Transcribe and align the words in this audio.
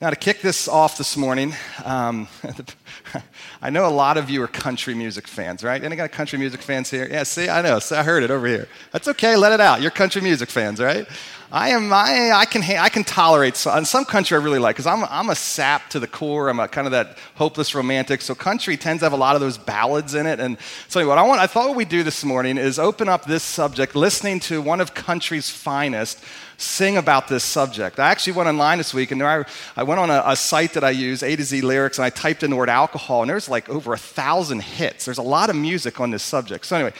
Now, 0.00 0.10
to 0.10 0.16
kick 0.16 0.42
this 0.42 0.68
off 0.68 0.96
this 0.96 1.16
morning, 1.16 1.56
um, 1.84 2.28
I 3.62 3.70
know 3.70 3.86
a 3.86 3.90
lot 3.90 4.16
of 4.16 4.30
you 4.30 4.42
are 4.42 4.48
country 4.48 4.94
music 4.94 5.26
fans, 5.26 5.64
right? 5.64 5.82
Any 5.82 5.96
got 5.96 6.12
country 6.12 6.38
music 6.38 6.62
fans 6.62 6.90
here? 6.90 7.08
Yeah, 7.10 7.22
see, 7.22 7.48
I 7.48 7.62
know. 7.62 7.80
I 7.90 8.02
heard 8.02 8.22
it 8.22 8.30
over 8.30 8.46
here. 8.46 8.68
That's 8.92 9.08
okay. 9.08 9.36
Let 9.36 9.52
it 9.52 9.60
out. 9.60 9.80
You're 9.80 9.90
country 9.90 10.22
music 10.22 10.50
fans, 10.50 10.80
right? 10.80 11.06
I 11.50 11.70
am. 11.70 11.90
I, 11.94 12.32
I 12.34 12.44
can. 12.44 12.62
I 12.62 12.90
can 12.90 13.04
tolerate. 13.04 13.56
Some, 13.56 13.84
some 13.86 14.04
country 14.04 14.36
I 14.36 14.40
really 14.40 14.58
like 14.58 14.76
because 14.76 14.86
I'm. 14.86 15.04
I'm 15.04 15.30
a 15.30 15.34
sap 15.34 15.88
to 15.90 16.00
the 16.00 16.06
core. 16.06 16.50
I'm 16.50 16.60
a 16.60 16.68
kind 16.68 16.86
of 16.86 16.90
that 16.90 17.16
hopeless 17.36 17.74
romantic. 17.74 18.20
So 18.20 18.34
country 18.34 18.76
tends 18.76 19.00
to 19.00 19.06
have 19.06 19.14
a 19.14 19.16
lot 19.16 19.34
of 19.34 19.40
those 19.40 19.56
ballads 19.56 20.14
in 20.14 20.26
it. 20.26 20.40
And 20.40 20.58
so 20.88 21.06
what 21.08 21.16
I 21.16 21.22
want. 21.22 21.40
I 21.40 21.46
thought 21.46 21.68
what 21.68 21.76
we 21.76 21.86
do 21.86 22.02
this 22.02 22.22
morning 22.22 22.58
is 22.58 22.78
open 22.78 23.08
up 23.08 23.24
this 23.24 23.42
subject, 23.42 23.96
listening 23.96 24.40
to 24.40 24.60
one 24.60 24.80
of 24.82 24.92
country's 24.92 25.48
finest 25.48 26.22
sing 26.58 26.96
about 26.96 27.28
this 27.28 27.44
subject. 27.44 28.00
I 28.00 28.10
actually 28.10 28.32
went 28.34 28.48
online 28.48 28.78
this 28.78 28.92
week 28.92 29.12
and 29.12 29.22
I, 29.22 29.44
I 29.76 29.84
went 29.84 30.00
on 30.00 30.10
a, 30.10 30.22
a, 30.26 30.36
site 30.36 30.74
that 30.74 30.82
I 30.82 30.90
use, 30.90 31.22
A 31.22 31.36
to 31.36 31.44
Z 31.44 31.60
lyrics, 31.60 31.98
and 31.98 32.04
I 32.04 32.10
typed 32.10 32.42
in 32.42 32.50
the 32.50 32.56
word 32.56 32.68
alcohol, 32.68 32.87
and 32.94 33.30
there's 33.30 33.48
like 33.48 33.68
over 33.68 33.92
a 33.92 33.98
thousand 33.98 34.62
hits. 34.62 35.04
There's 35.04 35.18
a 35.18 35.22
lot 35.22 35.50
of 35.50 35.56
music 35.56 36.00
on 36.00 36.10
this 36.10 36.22
subject. 36.22 36.66
So, 36.66 36.76
anyway, 36.76 36.92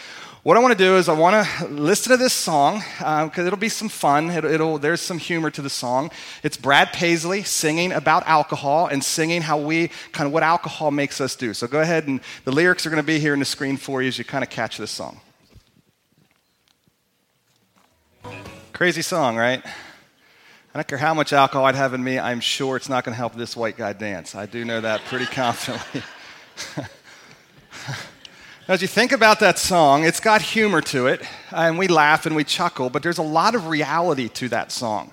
what 0.42 0.56
I 0.56 0.60
want 0.60 0.72
to 0.72 0.82
do 0.82 0.96
is 0.96 1.08
I 1.08 1.12
want 1.12 1.46
to 1.46 1.66
listen 1.66 2.12
to 2.12 2.16
this 2.16 2.32
song 2.32 2.78
because 2.98 3.38
uh, 3.38 3.46
it'll 3.46 3.58
be 3.58 3.68
some 3.68 3.88
fun. 3.88 4.30
It'll, 4.30 4.50
it'll, 4.50 4.78
there's 4.78 5.00
some 5.00 5.18
humor 5.18 5.50
to 5.50 5.60
the 5.60 5.68
song. 5.68 6.10
It's 6.42 6.56
Brad 6.56 6.92
Paisley 6.92 7.42
singing 7.42 7.92
about 7.92 8.26
alcohol 8.26 8.86
and 8.86 9.02
singing 9.02 9.42
how 9.42 9.58
we 9.58 9.88
kind 10.12 10.26
of 10.26 10.32
what 10.32 10.42
alcohol 10.42 10.90
makes 10.90 11.20
us 11.20 11.36
do. 11.36 11.52
So 11.54 11.66
go 11.66 11.80
ahead 11.80 12.06
and 12.06 12.20
the 12.44 12.52
lyrics 12.52 12.86
are 12.86 12.90
going 12.90 13.02
to 13.02 13.06
be 13.06 13.18
here 13.18 13.34
in 13.34 13.40
the 13.40 13.44
screen 13.44 13.76
for 13.76 14.00
you 14.00 14.08
as 14.08 14.18
you 14.18 14.24
kind 14.24 14.44
of 14.44 14.50
catch 14.50 14.78
this 14.78 14.90
song. 14.90 15.20
Crazy 18.72 19.02
song, 19.02 19.36
right? 19.36 19.62
I 20.78 20.82
don't 20.82 20.86
care 20.90 20.98
how 20.98 21.12
much 21.12 21.32
alcohol 21.32 21.66
I'd 21.66 21.74
have 21.74 21.92
in 21.92 22.04
me, 22.04 22.20
I'm 22.20 22.38
sure 22.38 22.76
it's 22.76 22.88
not 22.88 23.02
going 23.02 23.12
to 23.12 23.16
help 23.16 23.34
this 23.34 23.56
white 23.56 23.76
guy 23.76 23.92
dance. 23.92 24.36
I 24.36 24.46
do 24.46 24.64
know 24.64 24.80
that 24.80 25.00
pretty 25.06 25.26
confidently. 25.34 26.04
As 28.68 28.80
you 28.80 28.86
think 28.86 29.10
about 29.10 29.40
that 29.40 29.58
song, 29.58 30.04
it's 30.04 30.20
got 30.20 30.40
humor 30.40 30.80
to 30.82 31.08
it, 31.08 31.20
and 31.50 31.80
we 31.80 31.88
laugh 31.88 32.26
and 32.26 32.36
we 32.36 32.44
chuckle, 32.44 32.90
but 32.90 33.02
there's 33.02 33.18
a 33.18 33.24
lot 33.24 33.56
of 33.56 33.66
reality 33.66 34.28
to 34.28 34.48
that 34.50 34.70
song. 34.70 35.10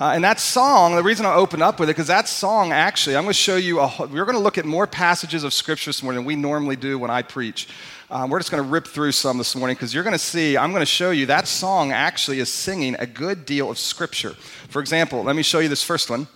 Uh, 0.00 0.14
and 0.16 0.24
that 0.24 0.40
song, 0.40 0.96
the 0.96 1.02
reason 1.04 1.26
I 1.26 1.34
open 1.34 1.62
up 1.62 1.78
with 1.78 1.88
it, 1.88 1.92
because 1.92 2.08
that 2.08 2.26
song 2.26 2.72
actually, 2.72 3.14
I'm 3.14 3.22
going 3.22 3.32
to 3.32 3.38
show 3.38 3.54
you, 3.54 3.78
a, 3.78 3.92
we're 4.00 4.24
going 4.24 4.36
to 4.36 4.42
look 4.42 4.58
at 4.58 4.64
more 4.64 4.88
passages 4.88 5.44
of 5.44 5.54
Scripture 5.54 5.90
this 5.90 6.02
morning 6.02 6.22
than 6.22 6.26
we 6.26 6.34
normally 6.34 6.74
do 6.74 6.98
when 6.98 7.10
I 7.12 7.22
preach. 7.22 7.68
Um, 8.10 8.30
we're 8.30 8.38
just 8.38 8.50
going 8.50 8.62
to 8.62 8.68
rip 8.68 8.86
through 8.86 9.12
some 9.12 9.36
this 9.36 9.54
morning 9.54 9.74
because 9.74 9.92
you're 9.92 10.02
going 10.02 10.14
to 10.14 10.18
see, 10.18 10.56
I'm 10.56 10.70
going 10.70 10.80
to 10.80 10.86
show 10.86 11.10
you 11.10 11.26
that 11.26 11.46
song 11.46 11.92
actually 11.92 12.40
is 12.40 12.50
singing 12.50 12.96
a 12.98 13.06
good 13.06 13.44
deal 13.44 13.70
of 13.70 13.78
scripture. 13.78 14.30
For 14.70 14.80
example, 14.80 15.22
let 15.22 15.36
me 15.36 15.42
show 15.42 15.58
you 15.58 15.68
this 15.68 15.82
first 15.82 16.08
one. 16.08 16.26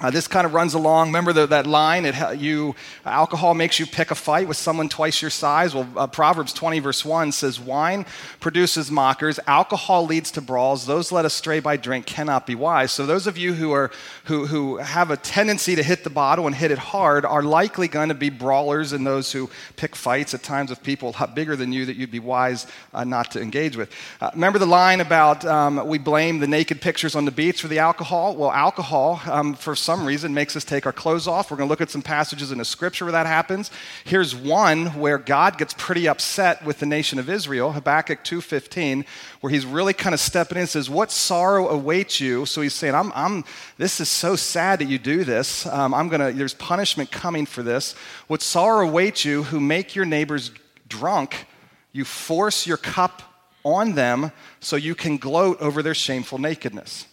Uh, 0.00 0.10
this 0.10 0.26
kind 0.26 0.46
of 0.46 0.54
runs 0.54 0.74
along. 0.74 1.08
Remember 1.08 1.32
the, 1.32 1.46
that 1.46 1.66
line? 1.66 2.06
It, 2.06 2.38
you, 2.38 2.74
alcohol 3.04 3.54
makes 3.54 3.78
you 3.78 3.86
pick 3.86 4.10
a 4.10 4.14
fight 4.14 4.48
with 4.48 4.56
someone 4.56 4.88
twice 4.88 5.20
your 5.20 5.30
size. 5.30 5.74
Well, 5.74 5.88
uh, 5.96 6.06
Proverbs 6.06 6.52
20, 6.52 6.78
verse 6.80 7.04
1 7.04 7.32
says, 7.32 7.60
Wine 7.60 8.06
produces 8.40 8.90
mockers, 8.90 9.38
alcohol 9.46 10.06
leads 10.06 10.30
to 10.32 10.40
brawls. 10.40 10.86
Those 10.86 11.12
led 11.12 11.24
astray 11.24 11.60
by 11.60 11.76
drink 11.76 12.06
cannot 12.06 12.46
be 12.46 12.54
wise. 12.54 12.92
So, 12.92 13.06
those 13.06 13.26
of 13.26 13.36
you 13.36 13.54
who, 13.54 13.72
are, 13.72 13.90
who, 14.24 14.46
who 14.46 14.78
have 14.78 15.10
a 15.10 15.16
tendency 15.16 15.76
to 15.76 15.82
hit 15.82 16.04
the 16.04 16.10
bottle 16.10 16.46
and 16.46 16.54
hit 16.54 16.70
it 16.70 16.78
hard 16.78 17.24
are 17.24 17.42
likely 17.42 17.88
going 17.88 18.08
to 18.08 18.14
be 18.14 18.30
brawlers 18.30 18.92
and 18.92 19.06
those 19.06 19.32
who 19.32 19.50
pick 19.76 19.94
fights 19.94 20.32
at 20.34 20.42
times 20.42 20.70
with 20.70 20.82
people 20.82 21.14
bigger 21.34 21.56
than 21.56 21.72
you 21.72 21.86
that 21.86 21.96
you'd 21.96 22.10
be 22.10 22.18
wise 22.18 22.66
uh, 22.94 23.04
not 23.04 23.30
to 23.32 23.40
engage 23.40 23.76
with. 23.76 23.90
Uh, 24.20 24.30
remember 24.34 24.58
the 24.58 24.66
line 24.66 25.00
about 25.00 25.44
um, 25.44 25.86
we 25.86 25.98
blame 25.98 26.38
the 26.38 26.46
naked 26.46 26.80
pictures 26.80 27.14
on 27.14 27.24
the 27.24 27.30
beach 27.30 27.60
for 27.60 27.68
the 27.68 27.78
alcohol? 27.78 28.36
Well, 28.36 28.52
alcohol, 28.52 29.20
um, 29.26 29.54
for 29.54 29.74
some 29.74 29.89
some 29.90 30.06
reason 30.06 30.32
makes 30.32 30.54
us 30.54 30.62
take 30.62 30.86
our 30.86 30.92
clothes 30.92 31.26
off. 31.26 31.50
We're 31.50 31.56
going 31.56 31.68
to 31.68 31.72
look 31.72 31.80
at 31.80 31.90
some 31.90 32.00
passages 32.00 32.52
in 32.52 32.58
the 32.58 32.64
scripture 32.64 33.06
where 33.06 33.10
that 33.10 33.26
happens. 33.26 33.72
Here's 34.04 34.36
one 34.36 34.86
where 35.00 35.18
God 35.18 35.58
gets 35.58 35.74
pretty 35.76 36.06
upset 36.06 36.64
with 36.64 36.78
the 36.78 36.86
nation 36.86 37.18
of 37.18 37.28
Israel, 37.28 37.72
Habakkuk 37.72 38.22
2:15, 38.22 39.04
where 39.40 39.50
he's 39.50 39.66
really 39.66 39.92
kind 39.92 40.14
of 40.14 40.20
stepping 40.20 40.58
in 40.58 40.60
and 40.60 40.68
says, 40.68 40.88
"What 40.88 41.10
sorrow 41.10 41.70
awaits 41.70 42.20
you?" 42.20 42.46
So 42.46 42.60
he's 42.60 42.72
saying, 42.72 42.94
"I'm, 42.94 43.10
I'm 43.16 43.42
this 43.78 44.00
is 44.00 44.08
so 44.08 44.36
sad 44.36 44.78
that 44.78 44.84
you 44.84 44.96
do 44.96 45.24
this. 45.24 45.66
Um, 45.66 45.92
I'm 45.92 46.08
going 46.08 46.20
to 46.20 46.38
there's 46.38 46.54
punishment 46.54 47.10
coming 47.10 47.44
for 47.44 47.64
this. 47.64 47.96
What 48.28 48.42
sorrow 48.42 48.86
awaits 48.86 49.24
you 49.24 49.42
who 49.42 49.58
make 49.58 49.96
your 49.96 50.04
neighbors 50.04 50.52
drunk? 50.86 51.46
You 51.90 52.04
force 52.04 52.64
your 52.64 52.76
cup 52.76 53.22
on 53.64 53.96
them 53.96 54.30
so 54.60 54.76
you 54.76 54.94
can 54.94 55.16
gloat 55.16 55.60
over 55.60 55.82
their 55.82 55.96
shameful 55.96 56.38
nakedness." 56.38 57.06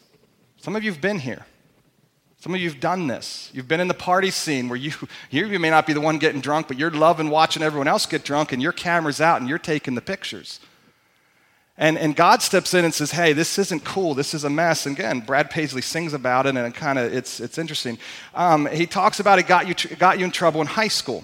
Some 0.57 0.75
of 0.75 0.83
you 0.83 0.91
have 0.91 1.01
been 1.01 1.17
here. 1.17 1.47
Some 2.39 2.53
of 2.53 2.61
you 2.61 2.69
have 2.69 2.79
done 2.79 3.07
this. 3.07 3.49
You've 3.53 3.67
been 3.67 3.79
in 3.79 3.87
the 3.87 3.95
party 3.95 4.29
scene 4.29 4.69
where 4.69 4.77
you, 4.77 4.93
you 5.31 5.59
may 5.59 5.69
not 5.69 5.87
be 5.87 5.93
the 5.93 6.01
one 6.01 6.19
getting 6.19 6.41
drunk, 6.41 6.67
but 6.67 6.77
you're 6.77 6.91
loving 6.91 7.29
watching 7.29 7.63
everyone 7.63 7.87
else 7.87 8.05
get 8.05 8.23
drunk, 8.23 8.51
and 8.51 8.61
your 8.61 8.71
camera's 8.71 9.19
out 9.19 9.39
and 9.39 9.49
you're 9.49 9.57
taking 9.57 9.95
the 9.95 10.01
pictures. 10.01 10.59
And, 11.79 11.97
and 11.97 12.15
God 12.15 12.41
steps 12.41 12.73
in 12.73 12.85
and 12.85 12.93
says, 12.93 13.11
Hey, 13.11 13.33
this 13.33 13.59
isn't 13.59 13.83
cool. 13.85 14.15
This 14.15 14.33
is 14.33 14.43
a 14.43 14.49
mess. 14.49 14.87
And 14.87 14.97
again, 14.97 15.19
Brad 15.19 15.51
Paisley 15.51 15.81
sings 15.81 16.13
about 16.13 16.47
it, 16.47 16.55
and 16.55 16.59
it 16.59 16.73
kind 16.73 16.97
of 16.97 17.13
it's, 17.13 17.39
it's 17.39 17.57
interesting. 17.57 17.99
Um, 18.33 18.65
he 18.67 18.87
talks 18.87 19.19
about 19.19 19.37
it 19.37 19.47
got 19.47 19.67
you, 19.67 19.95
got 19.95 20.17
you 20.17 20.25
in 20.25 20.31
trouble 20.31 20.61
in 20.61 20.67
high 20.67 20.87
school. 20.87 21.23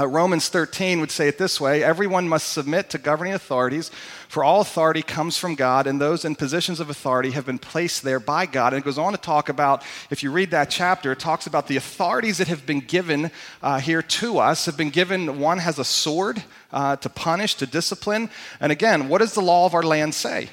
Uh, 0.00 0.06
Romans 0.06 0.48
13 0.48 1.00
would 1.00 1.10
say 1.10 1.28
it 1.28 1.36
this 1.36 1.60
way 1.60 1.84
Everyone 1.84 2.26
must 2.26 2.52
submit 2.52 2.88
to 2.90 2.98
governing 2.98 3.34
authorities, 3.34 3.90
for 4.28 4.42
all 4.42 4.62
authority 4.62 5.02
comes 5.02 5.36
from 5.36 5.54
God, 5.54 5.86
and 5.86 6.00
those 6.00 6.24
in 6.24 6.36
positions 6.36 6.80
of 6.80 6.88
authority 6.88 7.32
have 7.32 7.44
been 7.44 7.58
placed 7.58 8.02
there 8.02 8.20
by 8.20 8.46
God. 8.46 8.72
And 8.72 8.80
it 8.80 8.84
goes 8.84 8.96
on 8.96 9.12
to 9.12 9.18
talk 9.18 9.50
about, 9.50 9.82
if 10.08 10.22
you 10.22 10.30
read 10.30 10.52
that 10.52 10.70
chapter, 10.70 11.12
it 11.12 11.18
talks 11.18 11.46
about 11.46 11.66
the 11.66 11.76
authorities 11.76 12.38
that 12.38 12.48
have 12.48 12.64
been 12.64 12.80
given 12.80 13.30
uh, 13.62 13.78
here 13.80 14.00
to 14.00 14.38
us, 14.38 14.64
have 14.64 14.76
been 14.76 14.90
given, 14.90 15.38
one 15.38 15.58
has 15.58 15.78
a 15.78 15.84
sword 15.84 16.42
uh, 16.72 16.96
to 16.96 17.10
punish, 17.10 17.56
to 17.56 17.66
discipline. 17.66 18.30
And 18.58 18.72
again, 18.72 19.08
what 19.08 19.18
does 19.18 19.34
the 19.34 19.42
law 19.42 19.66
of 19.66 19.74
our 19.74 19.82
land 19.82 20.14
say? 20.14 20.48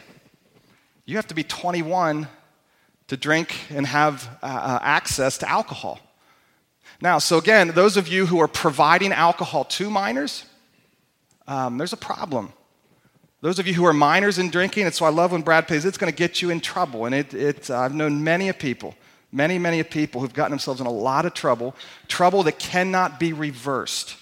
You 1.06 1.16
have 1.16 1.28
to 1.28 1.35
be 1.35 1.44
21 1.44 2.28
to 3.08 3.16
drink 3.16 3.56
and 3.69 3.88
have 3.88 4.28
uh, 4.44 4.46
uh, 4.46 4.79
access 4.81 5.38
to 5.38 5.50
alcohol. 5.50 6.02
Now, 7.02 7.19
so 7.19 7.38
again, 7.38 7.69
those 7.69 7.96
of 7.96 8.08
you 8.08 8.25
who 8.25 8.40
are 8.40 8.47
providing 8.47 9.12
alcohol 9.12 9.66
to 9.66 9.90
minors, 9.90 10.46
um, 11.47 11.78
there's 11.78 11.94
a 11.94 11.97
problem. 11.97 12.53
Those 13.41 13.59
of 13.59 13.68
you 13.68 13.74
who 13.75 13.85
are 13.85 13.94
minors 13.94 14.40
in 14.40 14.50
drinking, 14.50 14.88
it's 14.88 15.00
why 15.00 15.08
I 15.08 15.12
love 15.12 15.31
when 15.31 15.44
Brad 15.44 15.68
pays, 15.68 15.85
it's 15.85 15.97
going 15.97 16.12
to 16.12 16.18
get 16.18 16.41
you 16.41 16.50
in 16.50 16.59
trouble. 16.59 17.06
And 17.06 17.13
it, 17.13 17.34
it, 17.35 17.69
uh, 17.69 17.80
I've 17.80 17.94
known 17.94 18.24
many 18.24 18.50
of 18.50 18.58
people, 18.58 18.96
many, 19.31 19.59
many 19.59 19.80
of 19.80 19.91
people 19.91 20.22
who've 20.22 20.34
gotten 20.34 20.52
themselves 20.52 20.81
in 20.81 20.88
a 20.88 20.91
lot 20.91 21.25
of 21.28 21.35
trouble, 21.35 21.75
trouble 22.08 22.41
that 22.44 22.58
cannot 22.58 23.19
be 23.19 23.34
reversed 23.34 24.18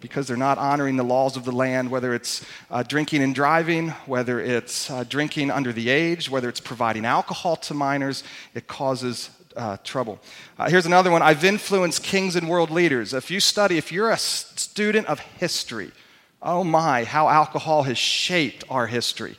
because 0.00 0.28
they're 0.28 0.36
not 0.36 0.58
honoring 0.58 0.96
the 0.96 1.02
laws 1.02 1.38
of 1.38 1.46
the 1.46 1.52
land, 1.52 1.90
whether 1.90 2.12
it's 2.12 2.44
uh, 2.70 2.82
drinking 2.82 3.22
and 3.22 3.34
driving, 3.34 3.88
whether 4.04 4.38
it's 4.38 4.90
uh, 4.90 5.02
drinking 5.04 5.50
under 5.50 5.72
the 5.72 5.88
age, 5.88 6.28
whether 6.28 6.50
it's 6.50 6.60
providing 6.60 7.06
alcohol 7.06 7.56
to 7.56 7.72
minors, 7.72 8.22
it 8.54 8.66
causes 8.66 9.30
uh, 9.56 9.76
trouble. 9.84 10.18
Uh, 10.58 10.68
here's 10.68 10.86
another 10.86 11.10
one. 11.10 11.22
I've 11.22 11.44
influenced 11.44 12.02
kings 12.02 12.36
and 12.36 12.48
world 12.48 12.70
leaders. 12.70 13.14
If 13.14 13.30
you 13.30 13.40
study, 13.40 13.78
if 13.78 13.92
you're 13.92 14.10
a 14.10 14.18
student 14.18 15.06
of 15.06 15.20
history, 15.20 15.92
oh 16.42 16.64
my, 16.64 17.04
how 17.04 17.28
alcohol 17.28 17.84
has 17.84 17.98
shaped 17.98 18.64
our 18.68 18.86
history. 18.86 19.36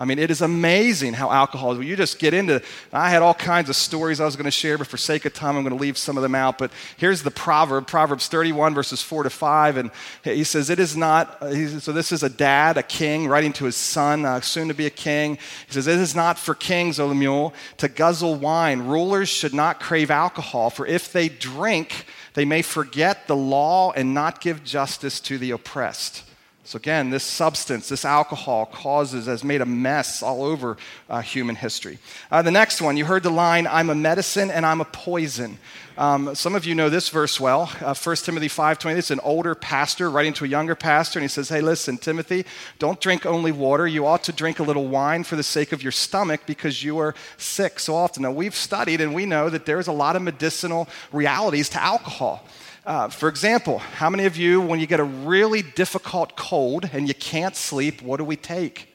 I 0.00 0.04
mean, 0.04 0.20
it 0.20 0.30
is 0.30 0.42
amazing 0.42 1.14
how 1.14 1.32
alcohol. 1.32 1.82
You 1.82 1.96
just 1.96 2.20
get 2.20 2.32
into. 2.32 2.62
I 2.92 3.10
had 3.10 3.20
all 3.20 3.34
kinds 3.34 3.68
of 3.68 3.74
stories 3.74 4.20
I 4.20 4.24
was 4.24 4.36
going 4.36 4.44
to 4.44 4.50
share, 4.52 4.78
but 4.78 4.86
for 4.86 4.96
sake 4.96 5.24
of 5.24 5.34
time, 5.34 5.56
I'm 5.56 5.64
going 5.64 5.76
to 5.76 5.82
leave 5.82 5.98
some 5.98 6.16
of 6.16 6.22
them 6.22 6.36
out. 6.36 6.56
But 6.56 6.70
here's 6.98 7.24
the 7.24 7.32
proverb, 7.32 7.88
Proverbs 7.88 8.28
31, 8.28 8.74
verses 8.74 9.02
4 9.02 9.24
to 9.24 9.30
5, 9.30 9.76
and 9.76 9.90
he 10.22 10.44
says, 10.44 10.70
"It 10.70 10.78
is 10.78 10.96
not." 10.96 11.42
So 11.80 11.90
this 11.90 12.12
is 12.12 12.22
a 12.22 12.28
dad, 12.28 12.76
a 12.76 12.82
king, 12.84 13.26
writing 13.26 13.52
to 13.54 13.64
his 13.64 13.74
son, 13.74 14.24
uh, 14.24 14.40
soon 14.40 14.68
to 14.68 14.74
be 14.74 14.86
a 14.86 14.90
king. 14.90 15.36
He 15.66 15.72
says, 15.72 15.88
"It 15.88 15.98
is 15.98 16.14
not 16.14 16.38
for 16.38 16.54
kings, 16.54 17.00
O 17.00 17.08
Lemuel, 17.08 17.52
to 17.78 17.88
guzzle 17.88 18.36
wine. 18.36 18.82
Rulers 18.82 19.28
should 19.28 19.52
not 19.52 19.80
crave 19.80 20.12
alcohol, 20.12 20.70
for 20.70 20.86
if 20.86 21.12
they 21.12 21.28
drink, 21.28 22.06
they 22.34 22.44
may 22.44 22.62
forget 22.62 23.26
the 23.26 23.34
law 23.34 23.90
and 23.90 24.14
not 24.14 24.40
give 24.40 24.62
justice 24.62 25.18
to 25.20 25.38
the 25.38 25.50
oppressed." 25.50 26.22
So, 26.68 26.76
again, 26.76 27.08
this 27.08 27.24
substance, 27.24 27.88
this 27.88 28.04
alcohol, 28.04 28.66
causes, 28.66 29.24
has 29.24 29.42
made 29.42 29.62
a 29.62 29.64
mess 29.64 30.22
all 30.22 30.44
over 30.44 30.76
uh, 31.08 31.22
human 31.22 31.56
history. 31.56 31.98
Uh, 32.30 32.42
the 32.42 32.50
next 32.50 32.82
one, 32.82 32.98
you 32.98 33.06
heard 33.06 33.22
the 33.22 33.30
line, 33.30 33.66
I'm 33.66 33.88
a 33.88 33.94
medicine 33.94 34.50
and 34.50 34.66
I'm 34.66 34.82
a 34.82 34.84
poison. 34.84 35.56
Um, 35.96 36.34
some 36.34 36.54
of 36.54 36.66
you 36.66 36.74
know 36.74 36.90
this 36.90 37.08
verse 37.08 37.40
well. 37.40 37.72
Uh, 37.80 37.94
1 37.94 38.16
Timothy 38.16 38.48
5.20, 38.48 38.98
it's 38.98 39.10
an 39.10 39.20
older 39.20 39.54
pastor 39.54 40.10
writing 40.10 40.34
to 40.34 40.44
a 40.44 40.48
younger 40.48 40.74
pastor, 40.74 41.18
and 41.18 41.24
he 41.24 41.28
says, 41.28 41.48
Hey, 41.48 41.62
listen, 41.62 41.96
Timothy, 41.96 42.44
don't 42.78 43.00
drink 43.00 43.24
only 43.24 43.50
water. 43.50 43.86
You 43.86 44.06
ought 44.06 44.24
to 44.24 44.32
drink 44.32 44.58
a 44.58 44.62
little 44.62 44.88
wine 44.88 45.24
for 45.24 45.36
the 45.36 45.42
sake 45.42 45.72
of 45.72 45.82
your 45.82 45.90
stomach 45.90 46.42
because 46.44 46.84
you 46.84 46.98
are 46.98 47.14
sick 47.38 47.80
so 47.80 47.94
often. 47.94 48.24
Now, 48.24 48.32
we've 48.32 48.54
studied 48.54 49.00
and 49.00 49.14
we 49.14 49.24
know 49.24 49.48
that 49.48 49.64
there's 49.64 49.88
a 49.88 49.92
lot 49.92 50.16
of 50.16 50.22
medicinal 50.22 50.86
realities 51.12 51.70
to 51.70 51.82
alcohol. 51.82 52.44
Uh, 52.88 53.06
for 53.06 53.28
example, 53.28 53.80
how 53.80 54.08
many 54.08 54.24
of 54.24 54.38
you, 54.38 54.62
when 54.62 54.80
you 54.80 54.86
get 54.86 54.98
a 54.98 55.04
really 55.04 55.60
difficult 55.60 56.34
cold 56.36 56.88
and 56.90 57.06
you 57.06 57.12
can't 57.12 57.54
sleep, 57.54 58.00
what 58.00 58.16
do 58.16 58.24
we 58.24 58.34
take? 58.34 58.88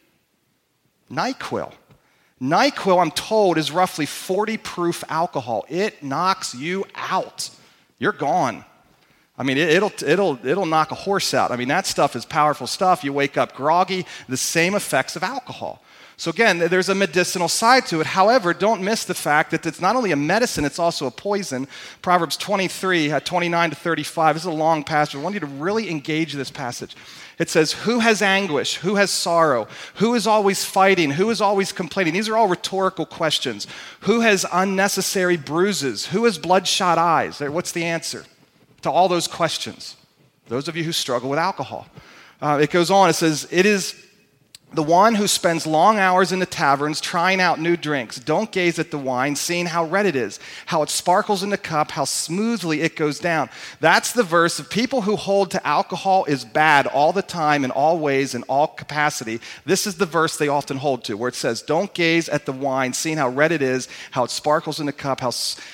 NyQuil. 1.11 1.71
NyQuil, 2.41 2.99
I'm 2.99 3.11
told, 3.11 3.59
is 3.59 3.71
roughly 3.71 4.07
40 4.07 4.57
proof 4.57 5.03
alcohol. 5.09 5.63
It 5.69 6.01
knocks 6.01 6.55
you 6.55 6.85
out. 6.95 7.51
You're 7.99 8.13
gone. 8.13 8.65
I 9.37 9.43
mean, 9.43 9.59
it, 9.59 9.79
will 9.79 9.91
it'll, 10.03 10.39
it'll 10.43 10.65
knock 10.65 10.89
a 10.89 10.95
horse 10.95 11.35
out. 11.35 11.51
I 11.51 11.55
mean, 11.55 11.67
that 11.67 11.85
stuff 11.85 12.15
is 12.15 12.25
powerful 12.25 12.65
stuff. 12.65 13.03
You 13.03 13.13
wake 13.13 13.37
up 13.37 13.53
groggy, 13.53 14.07
the 14.27 14.37
same 14.37 14.73
effects 14.73 15.15
of 15.15 15.21
alcohol. 15.21 15.83
So, 16.15 16.29
again, 16.29 16.59
there's 16.59 16.89
a 16.89 16.95
medicinal 16.95 17.47
side 17.47 17.87
to 17.87 17.99
it. 17.99 18.07
However, 18.07 18.53
don't 18.53 18.81
miss 18.81 19.03
the 19.03 19.15
fact 19.15 19.51
that 19.51 19.65
it's 19.65 19.81
not 19.81 19.95
only 19.95 20.11
a 20.11 20.15
medicine, 20.15 20.63
it's 20.63 20.77
also 20.77 21.07
a 21.07 21.11
poison. 21.11 21.67
Proverbs 22.01 22.37
23, 22.37 23.11
uh, 23.11 23.19
29 23.19 23.71
to 23.71 23.75
35. 23.75 24.35
This 24.35 24.43
is 24.43 24.47
a 24.47 24.51
long 24.51 24.83
passage. 24.83 25.15
I 25.15 25.19
want 25.19 25.33
you 25.33 25.39
to 25.39 25.47
really 25.47 25.89
engage 25.89 26.33
this 26.33 26.51
passage. 26.51 26.95
It 27.39 27.49
says, 27.49 27.73
Who 27.73 27.99
has 27.99 28.21
anguish? 28.21 28.75
Who 28.75 28.95
has 28.95 29.09
sorrow? 29.09 29.67
Who 29.95 30.13
is 30.13 30.27
always 30.27 30.63
fighting? 30.63 31.11
Who 31.11 31.29
is 31.29 31.41
always 31.41 31.71
complaining? 31.71 32.13
These 32.13 32.29
are 32.29 32.37
all 32.37 32.47
rhetorical 32.47 33.05
questions. 33.05 33.65
Who 34.01 34.21
has 34.21 34.45
unnecessary 34.51 35.37
bruises? 35.37 36.07
Who 36.07 36.25
has 36.25 36.37
bloodshot 36.37 36.97
eyes? 36.97 37.39
What's 37.39 37.71
the 37.71 37.85
answer 37.85 38.25
to 38.83 38.91
all 38.91 39.09
those 39.09 39.27
questions? 39.27 39.95
Those 40.47 40.67
of 40.67 40.75
you 40.75 40.83
who 40.83 40.91
struggle 40.91 41.29
with 41.29 41.39
alcohol. 41.39 41.87
Uh, 42.41 42.59
it 42.61 42.69
goes 42.69 42.91
on, 42.91 43.09
it 43.09 43.13
says, 43.13 43.47
It 43.51 43.65
is 43.65 43.95
the 44.73 44.83
one 44.83 45.15
who 45.15 45.27
spends 45.27 45.67
long 45.67 45.99
hours 45.99 46.31
in 46.31 46.39
the 46.39 46.45
taverns 46.45 46.99
trying 46.99 47.39
out 47.39 47.59
new 47.59 47.77
drinks. 47.77 48.19
Don't 48.19 48.51
gaze 48.51 48.79
at 48.79 48.89
the 48.89 48.97
wine, 48.97 49.35
seeing 49.35 49.67
how 49.67 49.85
red 49.85 50.05
it 50.05 50.15
is, 50.15 50.39
how 50.65 50.81
it 50.81 50.89
sparkles 50.89 51.43
in 51.43 51.51
the 51.51 51.57
cup, 51.57 51.91
how 51.91 52.05
smoothly 52.05 52.81
it 52.81 52.95
goes 52.95 53.19
down. 53.19 53.49
That's 53.79 54.11
the 54.11 54.23
verse 54.23 54.57
of 54.59 54.69
people 54.69 55.01
who 55.01 55.15
hold 55.15 55.51
to 55.51 55.67
alcohol 55.67 56.25
is 56.25 56.43
bad 56.43 56.87
all 56.87 57.13
the 57.13 57.21
time, 57.21 57.63
in 57.63 57.71
all 57.71 57.99
ways, 57.99 58.33
in 58.33 58.43
all 58.43 58.67
capacity. 58.67 59.39
This 59.65 59.85
is 59.85 59.95
the 59.95 60.05
verse 60.07 60.37
they 60.37 60.47
often 60.47 60.77
hold 60.77 61.03
to, 61.05 61.17
where 61.17 61.29
it 61.29 61.35
says, 61.35 61.61
Don't 61.61 61.93
gaze 61.93 62.27
at 62.27 62.45
the 62.45 62.51
wine, 62.51 62.93
seeing 62.93 63.17
how 63.17 63.29
red 63.29 63.51
it 63.51 63.61
is, 63.61 63.87
how 64.11 64.23
it 64.23 64.31
sparkles 64.31 64.79
in 64.79 64.87
the 64.87 64.93
cup, 64.93 65.19
how, 65.19 65.31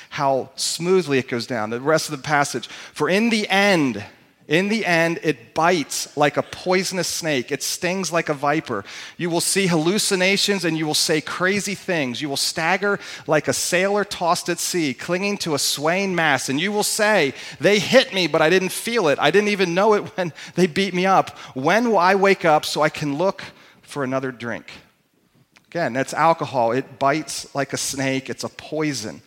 how 0.10 0.50
smoothly 0.56 1.20
it 1.20 1.30
goes 1.30 1.48
down. 1.48 1.70
The 1.70 1.80
rest 1.80 2.10
of 2.10 2.18
the 2.18 2.24
passage. 2.24 2.68
For 2.68 3.10
in 3.10 3.30
the 3.30 3.48
end, 3.48 4.04
in 4.50 4.68
the 4.68 4.84
end, 4.84 5.20
it 5.22 5.54
bites 5.54 6.18
like 6.18 6.36
a 6.36 6.42
poisonous 6.42 7.08
snake. 7.08 7.52
It 7.52 7.62
stings 7.62 8.12
like 8.12 8.30
a 8.30 8.34
viper. 8.34 8.84
You 9.16 9.30
will 9.30 9.42
see 9.42 9.68
hallucinations 9.68 10.66
and 10.66 10.76
you 10.76 10.88
will 10.88 10.96
say 10.96 11.22
crazy 11.22 11.76
things. 11.76 12.20
You 12.20 12.30
will 12.30 12.36
stagger 12.36 13.00
like 13.28 13.48
a 13.48 13.54
sailor 13.54 14.04
tossed 14.04 14.50
at 14.50 14.58
sea, 14.58 14.96
clinging 14.96 15.38
to 15.40 15.54
a 15.54 15.60
swaying 15.60 16.16
mast. 16.16 16.50
And 16.50 16.60
you 16.60 16.72
will 16.72 16.84
say, 16.84 17.36
They 17.60 17.78
hit 17.78 18.12
me, 18.12 18.26
but 18.26 18.42
I 18.42 18.50
didn't 18.50 18.72
feel 18.72 19.08
it. 19.10 19.20
I 19.20 19.30
didn't 19.30 19.50
even 19.50 19.76
know 19.76 19.94
it 19.94 20.02
when 20.18 20.34
they 20.56 20.66
beat 20.66 20.96
me 20.96 21.06
up. 21.06 21.38
When 21.54 21.90
will 21.90 22.00
I 22.00 22.16
wake 22.16 22.44
up 22.44 22.66
so 22.66 22.82
I 22.82 22.90
can 22.90 23.20
look 23.20 23.44
for 23.84 24.04
another 24.04 24.32
drink? 24.32 24.72
Again, 25.68 25.94
that's 25.94 26.16
alcohol. 26.16 26.72
It 26.72 26.98
bites 26.98 27.54
like 27.54 27.72
a 27.72 27.78
snake, 27.78 28.32
it's 28.32 28.44
a 28.44 28.50
poison. 28.50 29.22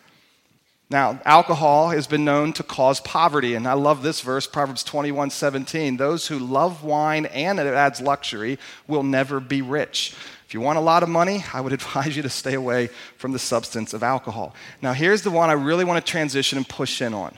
Now, 0.93 1.19
alcohol 1.25 1.89
has 1.89 2.07
been 2.07 2.27
known 2.27 2.53
to 2.53 2.63
cause 2.63 3.01
poverty, 3.01 3.55
and 3.55 3.67
I 3.67 3.73
love 3.73 4.03
this 4.03 4.21
verse, 4.21 4.47
Proverbs 4.47 4.85
21 4.85 5.31
17. 5.31 5.97
Those 5.97 6.27
who 6.27 6.39
love 6.39 6.85
wine 6.85 7.25
and 7.27 7.59
it 7.59 7.67
adds 7.67 8.03
luxury 8.03 8.59
will 8.87 9.03
never 9.03 9.41
be 9.41 9.63
rich. 9.63 10.15
If 10.47 10.53
you 10.53 10.61
want 10.61 10.77
a 10.77 10.83
lot 10.83 11.03
of 11.03 11.09
money, 11.09 11.47
I 11.55 11.63
would 11.63 11.73
advise 11.73 12.15
you 12.15 12.23
to 12.23 12.29
stay 12.29 12.53
away 12.53 12.89
from 13.17 13.33
the 13.33 13.39
substance 13.39 13.95
of 13.95 14.03
alcohol. 14.03 14.55
Now, 14.83 14.93
here's 14.93 15.23
the 15.23 15.31
one 15.31 15.49
I 15.49 15.55
really 15.55 15.87
want 15.87 16.05
to 16.05 16.11
transition 16.11 16.59
and 16.59 16.69
push 16.69 17.01
in 17.01 17.15
on, 17.15 17.35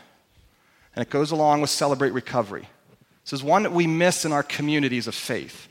and 0.96 1.02
it 1.02 1.10
goes 1.10 1.30
along 1.30 1.60
with 1.60 1.70
Celebrate 1.70 2.10
Recovery. 2.12 2.68
This 3.24 3.34
is 3.34 3.44
one 3.44 3.62
that 3.62 3.72
we 3.72 3.86
miss 3.86 4.24
in 4.24 4.32
our 4.32 4.42
communities 4.42 5.06
of 5.06 5.14
faith. 5.14 5.68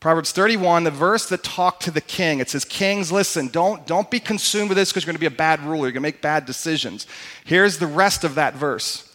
Proverbs 0.00 0.32
31, 0.32 0.84
the 0.84 0.90
verse 0.90 1.28
that 1.30 1.42
talked 1.42 1.82
to 1.84 1.90
the 1.90 2.00
king, 2.00 2.38
it 2.38 2.50
says, 2.50 2.64
Kings, 2.64 3.10
listen, 3.10 3.48
don't, 3.48 3.86
don't 3.86 4.10
be 4.10 4.20
consumed 4.20 4.68
with 4.68 4.76
this 4.76 4.90
because 4.90 5.04
you're 5.04 5.12
going 5.12 5.16
to 5.16 5.30
be 5.30 5.34
a 5.34 5.38
bad 5.38 5.60
ruler. 5.62 5.86
You're 5.86 5.92
going 5.92 5.94
to 5.94 6.00
make 6.00 6.20
bad 6.20 6.44
decisions. 6.44 7.06
Here's 7.44 7.78
the 7.78 7.86
rest 7.86 8.22
of 8.22 8.34
that 8.34 8.54
verse. 8.54 9.10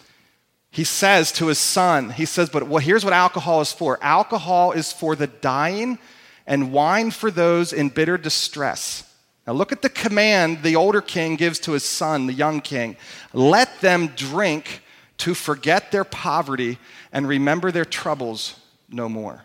He 0.72 0.84
says 0.84 1.32
to 1.34 1.48
his 1.48 1.60
son, 1.60 2.12
he 2.12 2.26
says, 2.26 2.50
but 2.50 2.68
well, 2.68 2.80
here's 2.80 3.04
what 3.04 3.14
alcohol 3.14 3.62
is 3.62 3.72
for 3.72 3.98
alcohol 4.04 4.72
is 4.72 4.92
for 4.92 5.16
the 5.16 5.28
dying, 5.28 6.00
and 6.46 6.72
wine 6.72 7.12
for 7.12 7.30
those 7.30 7.74
in 7.74 7.90
bitter 7.90 8.18
distress. 8.18 9.04
Now, 9.46 9.54
look 9.54 9.72
at 9.72 9.82
the 9.82 9.90
command 9.90 10.64
the 10.64 10.76
older 10.76 11.02
king 11.02 11.36
gives 11.36 11.60
to 11.62 11.72
his 11.72 11.84
son, 11.84 12.28
the 12.28 12.34
young 12.34 12.62
king. 12.62 12.98
Let 13.34 13.82
them 13.82 14.08
drink 14.16 14.84
to 15.20 15.34
forget 15.34 15.92
their 15.92 16.04
poverty 16.04 16.78
and 17.12 17.28
remember 17.28 17.72
their 17.72 17.86
troubles 17.86 18.60
no 18.90 19.10
more. 19.10 19.44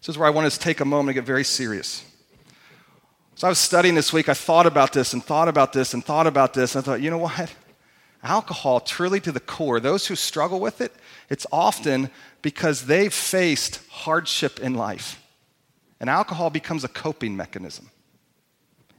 This 0.00 0.08
is 0.08 0.18
where 0.18 0.26
I 0.26 0.30
want 0.30 0.50
to 0.50 0.58
take 0.58 0.80
a 0.80 0.84
moment 0.84 1.10
and 1.10 1.14
get 1.14 1.24
very 1.24 1.44
serious. 1.44 2.04
So 3.34 3.46
I 3.46 3.50
was 3.50 3.58
studying 3.58 3.94
this 3.94 4.12
week, 4.12 4.28
I 4.28 4.34
thought 4.34 4.66
about 4.66 4.92
this 4.92 5.12
and 5.12 5.24
thought 5.24 5.48
about 5.48 5.72
this 5.72 5.94
and 5.94 6.04
thought 6.04 6.26
about 6.26 6.52
this, 6.54 6.74
and 6.74 6.82
I 6.82 6.84
thought, 6.84 7.00
you 7.00 7.10
know 7.10 7.18
what? 7.18 7.54
Alcohol, 8.22 8.80
truly 8.80 9.20
to 9.20 9.32
the 9.32 9.40
core, 9.40 9.80
those 9.80 10.06
who 10.06 10.14
struggle 10.14 10.60
with 10.60 10.80
it, 10.80 10.92
it's 11.30 11.46
often 11.50 12.10
because 12.42 12.86
they've 12.86 13.12
faced 13.12 13.80
hardship 13.90 14.60
in 14.60 14.74
life. 14.74 15.22
And 16.00 16.10
alcohol 16.10 16.50
becomes 16.50 16.84
a 16.84 16.88
coping 16.88 17.36
mechanism. 17.36 17.90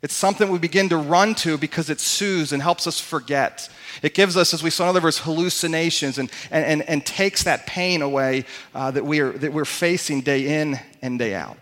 It's 0.02 0.16
something 0.16 0.50
we 0.50 0.58
begin 0.58 0.90
to 0.90 0.98
run 0.98 1.36
to 1.36 1.60
because 1.60 1.92
it 1.92 2.00
soothes 2.00 2.54
and 2.54 2.62
helps 2.62 2.88
us 2.88 3.00
forget. 3.00 3.70
It 4.02 4.16
gives 4.16 4.36
us, 4.36 4.52
as 4.52 4.64
we 4.64 4.72
saw 4.72 4.86
in 4.86 4.90
other 4.90 5.00
verse, 5.00 5.20
hallucinations 5.20 6.18
and, 6.18 6.32
and, 6.50 6.66
and, 6.66 6.90
and 6.90 7.06
takes 7.06 7.44
that 7.44 7.68
pain 7.68 8.02
away 8.02 8.46
uh, 8.74 8.90
that, 8.92 9.06
we 9.06 9.20
are, 9.20 9.32
that 9.32 9.54
we're 9.54 9.64
facing 9.64 10.22
day 10.22 10.60
in 10.60 10.80
and 11.04 11.20
day 11.20 11.36
out. 11.36 11.58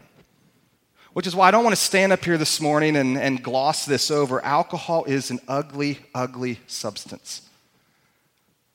Which 1.12 1.28
is 1.28 1.36
why 1.36 1.50
I 1.50 1.52
don't 1.52 1.66
want 1.66 1.76
to 1.76 1.82
stand 1.82 2.14
up 2.14 2.24
here 2.24 2.38
this 2.38 2.62
morning 2.62 2.96
and, 2.96 3.18
and 3.18 3.44
gloss 3.44 3.86
this 3.86 4.10
over. 4.10 4.44
Alcohol 4.46 5.04
is 5.04 5.32
an 5.32 5.40
ugly, 5.50 6.00
ugly 6.16 6.60
substance. 6.66 7.42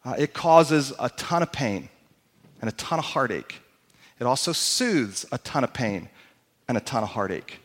Uh, 0.04 0.14
it 0.18 0.34
causes 0.34 0.92
a 0.98 1.08
ton 1.10 1.42
of 1.42 1.52
pain 1.52 1.88
and 2.60 2.68
a 2.68 2.72
ton 2.72 2.98
of 2.98 3.06
heartache. 3.06 3.60
It 4.20 4.24
also 4.24 4.52
soothes 4.52 5.24
a 5.32 5.38
ton 5.38 5.64
of 5.64 5.72
pain 5.72 6.10
and 6.68 6.76
a 6.76 6.80
ton 6.82 7.02
of 7.02 7.10
heartache. 7.10 7.60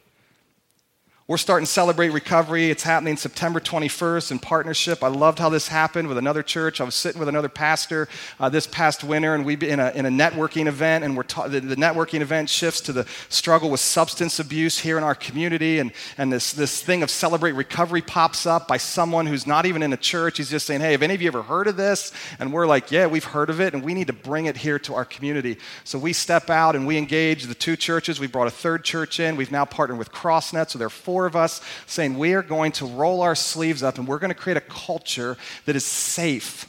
We're 1.29 1.37
starting 1.37 1.67
celebrate 1.67 2.09
recovery. 2.09 2.71
It's 2.71 2.81
happening 2.81 3.15
September 3.15 3.59
21st 3.59 4.31
in 4.31 4.39
partnership. 4.39 5.03
I 5.03 5.09
loved 5.09 5.37
how 5.37 5.49
this 5.49 5.67
happened 5.67 6.07
with 6.07 6.17
another 6.17 6.41
church. 6.41 6.81
I 6.81 6.83
was 6.83 6.95
sitting 6.95 7.19
with 7.19 7.29
another 7.29 7.49
pastor 7.49 8.09
uh, 8.39 8.49
this 8.49 8.65
past 8.65 9.03
winter, 9.03 9.35
and 9.35 9.45
we 9.45 9.53
in 9.55 9.79
a, 9.79 9.91
in 9.91 10.07
a 10.07 10.09
networking 10.09 10.65
event, 10.65 11.03
and 11.03 11.15
we're 11.15 11.21
ta- 11.21 11.47
the, 11.47 11.59
the, 11.59 11.75
networking 11.75 12.21
event 12.21 12.49
shifts 12.49 12.81
to 12.81 12.93
the 12.93 13.05
struggle 13.29 13.69
with 13.69 13.79
substance 13.79 14.39
abuse 14.39 14.79
here 14.79 14.97
in 14.97 15.03
our 15.03 15.13
community, 15.13 15.77
and, 15.77 15.91
and 16.17 16.33
this, 16.33 16.51
this 16.51 16.81
thing 16.81 17.03
of 17.03 17.11
celebrate 17.11 17.51
recovery 17.51 18.01
pops 18.01 18.47
up 18.47 18.67
by 18.67 18.77
someone 18.77 19.27
who's 19.27 19.45
not 19.45 19.67
even 19.67 19.83
in 19.83 19.93
a 19.93 19.97
church. 19.97 20.37
He's 20.37 20.49
just 20.49 20.65
saying, 20.65 20.81
"Hey, 20.81 20.93
have 20.93 21.03
any 21.03 21.13
of 21.13 21.21
you 21.21 21.27
ever 21.27 21.43
heard 21.43 21.67
of 21.67 21.77
this?" 21.77 22.11
And 22.39 22.51
we're 22.51 22.65
like, 22.65 22.89
"Yeah, 22.89 23.05
we've 23.05 23.23
heard 23.23 23.51
of 23.51 23.61
it, 23.61 23.75
and 23.75 23.83
we 23.83 23.93
need 23.93 24.07
to 24.07 24.13
bring 24.13 24.47
it 24.47 24.57
here 24.57 24.79
to 24.79 24.95
our 24.95 25.05
community." 25.05 25.59
So 25.83 25.99
we 25.99 26.11
step 26.11 26.49
out 26.49 26.75
and 26.75 26.87
we 26.87 26.97
engage 26.97 27.43
the 27.43 27.53
two 27.53 27.75
churches. 27.75 28.19
We 28.19 28.25
brought 28.25 28.47
a 28.47 28.51
third 28.65 28.83
church 28.83 29.19
in. 29.19 29.35
We've 29.35 29.51
now 29.51 29.65
partnered 29.65 29.99
with 29.99 30.11
CrossNet, 30.11 30.71
so 30.71 30.79
there 30.79 30.87
are 30.87 30.89
four 30.89 31.18
four 31.19 31.25
of 31.25 31.35
us 31.35 31.59
saying 31.85 32.17
we 32.17 32.33
are 32.33 32.41
going 32.41 32.71
to 32.71 32.85
roll 32.85 33.21
our 33.21 33.35
sleeves 33.35 33.83
up 33.83 33.97
and 33.97 34.07
we're 34.07 34.19
going 34.19 34.29
to 34.29 34.33
create 34.33 34.55
a 34.55 34.61
culture 34.61 35.35
that 35.65 35.75
is 35.75 35.83
safe 35.83 36.65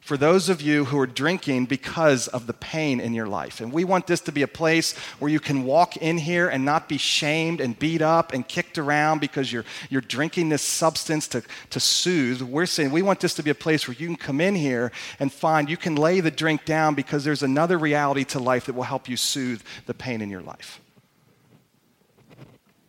for 0.00 0.16
those 0.16 0.48
of 0.48 0.62
you 0.62 0.86
who 0.86 0.98
are 0.98 1.06
drinking 1.06 1.66
because 1.66 2.26
of 2.28 2.46
the 2.46 2.54
pain 2.54 2.98
in 2.98 3.12
your 3.12 3.26
life. 3.26 3.60
And 3.60 3.70
we 3.70 3.84
want 3.84 4.06
this 4.06 4.22
to 4.22 4.32
be 4.32 4.40
a 4.40 4.48
place 4.48 4.96
where 5.18 5.30
you 5.30 5.38
can 5.38 5.64
walk 5.64 5.98
in 5.98 6.16
here 6.16 6.48
and 6.48 6.64
not 6.64 6.88
be 6.88 6.96
shamed 6.96 7.60
and 7.60 7.78
beat 7.78 8.00
up 8.00 8.32
and 8.32 8.48
kicked 8.48 8.78
around 8.78 9.20
because 9.20 9.52
you're, 9.52 9.66
you're 9.90 10.00
drinking 10.00 10.48
this 10.48 10.62
substance 10.62 11.28
to, 11.28 11.42
to 11.68 11.78
soothe. 11.78 12.40
We're 12.40 12.64
saying 12.64 12.90
we 12.90 13.02
want 13.02 13.20
this 13.20 13.34
to 13.34 13.42
be 13.42 13.50
a 13.50 13.54
place 13.54 13.86
where 13.86 13.96
you 13.98 14.06
can 14.06 14.16
come 14.16 14.40
in 14.40 14.54
here 14.54 14.92
and 15.20 15.30
find 15.30 15.68
you 15.68 15.76
can 15.76 15.94
lay 15.94 16.20
the 16.20 16.30
drink 16.30 16.64
down 16.64 16.94
because 16.94 17.22
there's 17.22 17.42
another 17.42 17.76
reality 17.76 18.24
to 18.24 18.38
life 18.38 18.64
that 18.64 18.74
will 18.74 18.84
help 18.84 19.10
you 19.10 19.18
soothe 19.18 19.60
the 19.84 19.92
pain 19.92 20.22
in 20.22 20.30
your 20.30 20.42
life. 20.42 20.80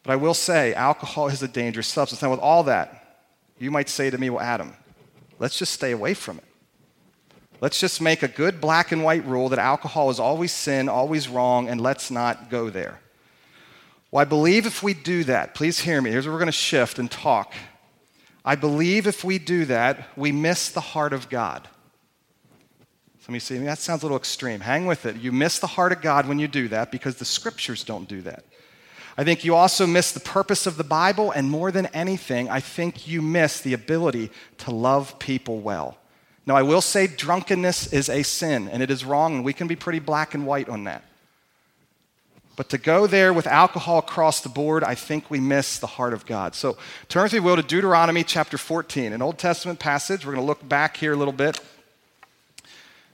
But 0.06 0.14
I 0.14 0.16
will 0.18 0.36
say, 0.36 0.74
alcohol 0.76 1.28
is 1.28 1.42
a 1.42 1.48
dangerous 1.48 1.88
substance. 1.88 2.22
Now, 2.22 2.30
with 2.30 2.40
all 2.40 2.64
that, 2.64 3.24
you 3.58 3.72
might 3.72 3.90
say 3.90 4.12
to 4.12 4.18
me, 4.18 4.30
well, 4.30 4.44
Adam, 4.44 4.74
let's 5.40 5.58
just 5.58 5.74
stay 5.74 5.92
away 5.92 6.14
from 6.14 6.38
it. 6.38 6.44
Let's 7.60 7.80
just 7.80 8.00
make 8.00 8.22
a 8.22 8.28
good 8.28 8.62
black 8.62 8.92
and 8.92 9.04
white 9.04 9.26
rule 9.26 9.50
that 9.50 9.58
alcohol 9.58 10.12
is 10.12 10.20
always 10.20 10.52
sin, 10.52 10.90
always 10.90 11.28
wrong, 11.28 11.70
and 11.70 11.82
let's 11.82 12.12
not 12.12 12.52
go 12.52 12.70
there. 12.70 13.00
Well, 14.12 14.22
I 14.22 14.26
believe 14.26 14.68
if 14.68 14.84
we 14.84 14.94
do 14.94 15.24
that, 15.24 15.56
please 15.56 15.80
hear 15.80 16.02
me. 16.02 16.12
Here's 16.12 16.28
where 16.28 16.34
we're 16.34 16.40
going 16.40 16.48
to 16.48 16.52
shift 16.52 17.00
and 17.00 17.10
talk. 17.10 17.54
I 18.44 18.56
believe 18.56 19.08
if 19.08 19.24
we 19.24 19.40
do 19.40 19.66
that, 19.66 20.08
we 20.16 20.32
miss 20.32 20.70
the 20.70 20.82
heart 20.82 21.14
of 21.14 21.30
God. 21.30 21.68
Some 23.22 23.34
of 23.34 23.38
you 23.38 23.40
say, 23.40 23.58
that 23.58 23.80
sounds 23.80 24.04
a 24.04 24.06
little 24.06 24.18
extreme. 24.18 24.60
Hang 24.60 24.86
with 24.86 25.08
it. 25.08 25.16
You 25.16 25.32
miss 25.32 25.58
the 25.58 25.66
heart 25.66 25.92
of 25.92 26.02
God 26.02 26.28
when 26.28 26.38
you 26.38 26.48
do 26.48 26.68
that 26.68 26.92
because 26.92 27.16
the 27.16 27.26
scriptures 27.26 27.84
don't 27.84 28.08
do 28.08 28.22
that. 28.22 28.44
I 29.18 29.24
think 29.24 29.46
you 29.46 29.56
also 29.56 29.88
miss 29.88 30.12
the 30.12 30.20
purpose 30.20 30.68
of 30.68 30.78
the 30.78 30.84
Bible, 30.84 31.32
and 31.32 31.50
more 31.50 31.72
than 31.72 31.86
anything, 31.88 32.50
I 32.50 32.60
think 32.60 33.08
you 33.08 33.22
miss 33.22 33.62
the 33.62 33.74
ability 33.74 34.30
to 34.60 34.72
love 34.72 35.18
people 35.20 35.60
well. 35.60 35.98
Now, 36.46 36.56
I 36.56 36.64
will 36.64 36.82
say 36.82 37.08
drunkenness 37.08 37.94
is 37.94 38.10
a 38.10 38.24
sin, 38.24 38.68
and 38.68 38.84
it 38.84 38.92
is 38.92 39.06
wrong, 39.06 39.36
and 39.36 39.46
we 39.46 39.54
can 39.54 39.68
be 39.68 39.76
pretty 39.76 40.00
black 40.00 40.34
and 40.34 40.46
white 40.46 40.70
on 40.70 40.84
that. 40.84 41.04
But 42.56 42.70
to 42.70 42.78
go 42.78 43.08
there 43.08 43.34
with 43.34 43.48
alcohol 43.48 44.00
across 44.00 44.42
the 44.42 44.50
board, 44.50 44.84
I 44.84 44.96
think 44.96 45.30
we 45.30 45.40
miss 45.40 45.80
the 45.80 45.88
heart 45.88 46.14
of 46.14 46.26
God. 46.26 46.56
So 46.56 46.78
turn 47.10 47.24
with 47.24 47.34
me, 47.34 47.40
will, 47.40 47.56
to 47.56 47.64
Deuteronomy 47.64 48.24
chapter 48.24 48.58
14, 48.58 49.12
an 49.12 49.22
Old 49.22 49.38
Testament 49.38 49.80
passage. 49.80 50.26
We're 50.26 50.34
going 50.34 50.44
to 50.44 50.48
look 50.48 50.68
back 50.68 50.98
here 50.98 51.14
a 51.14 51.18
little 51.18 51.34
bit. 51.34 51.60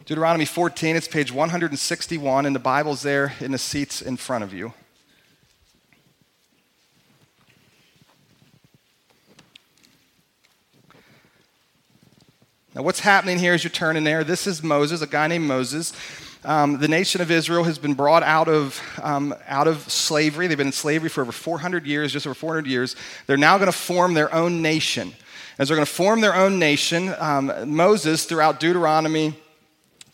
Deuteronomy 0.06 0.46
14, 0.46 0.96
it's 0.96 1.08
page 1.08 1.32
161, 1.32 2.46
and 2.46 2.56
the 2.56 2.60
Bible's 2.60 3.02
there 3.02 3.34
in 3.40 3.52
the 3.52 3.58
seats 3.58 4.02
in 4.02 4.18
front 4.18 4.44
of 4.44 4.54
you. 4.54 4.74
Now, 12.74 12.84
what's 12.84 13.02
happening 13.02 13.38
here 13.38 13.54
as 13.54 13.66
you're 13.66 13.72
turning 13.72 14.06
there? 14.06 14.24
This 14.24 14.48
is 14.48 14.64
Moses, 14.64 15.02
a 15.02 15.08
guy 15.08 15.28
named 15.28 15.46
Moses. 15.46 15.92
Um, 16.46 16.80
the 16.80 16.88
nation 16.88 17.20
of 17.20 17.30
Israel 17.30 17.66
has 17.66 17.78
been 17.78 17.96
brought 17.96 18.24
out 18.24 18.48
of, 18.48 18.82
um, 19.04 19.36
out 19.46 19.68
of 19.68 19.92
slavery. 19.92 20.48
They've 20.48 20.58
been 20.58 20.68
in 20.68 20.74
slavery 20.74 21.10
for 21.10 21.20
over 21.20 21.34
400 21.34 21.86
years, 21.86 22.14
just 22.14 22.26
over 22.26 22.34
400 22.34 22.66
years. 22.66 22.96
They're 23.28 23.36
now 23.36 23.58
going 23.58 23.70
to 23.70 23.78
form 23.78 24.14
their 24.14 24.34
own 24.34 24.62
nation. 24.62 25.12
As 25.60 25.68
they're 25.68 25.76
going 25.76 25.86
to 25.86 25.92
form 25.92 26.22
their 26.22 26.34
own 26.34 26.60
nation, 26.60 27.14
um, 27.20 27.52
Moses, 27.66 28.24
throughout 28.24 28.62
Deuteronomy, 28.62 29.36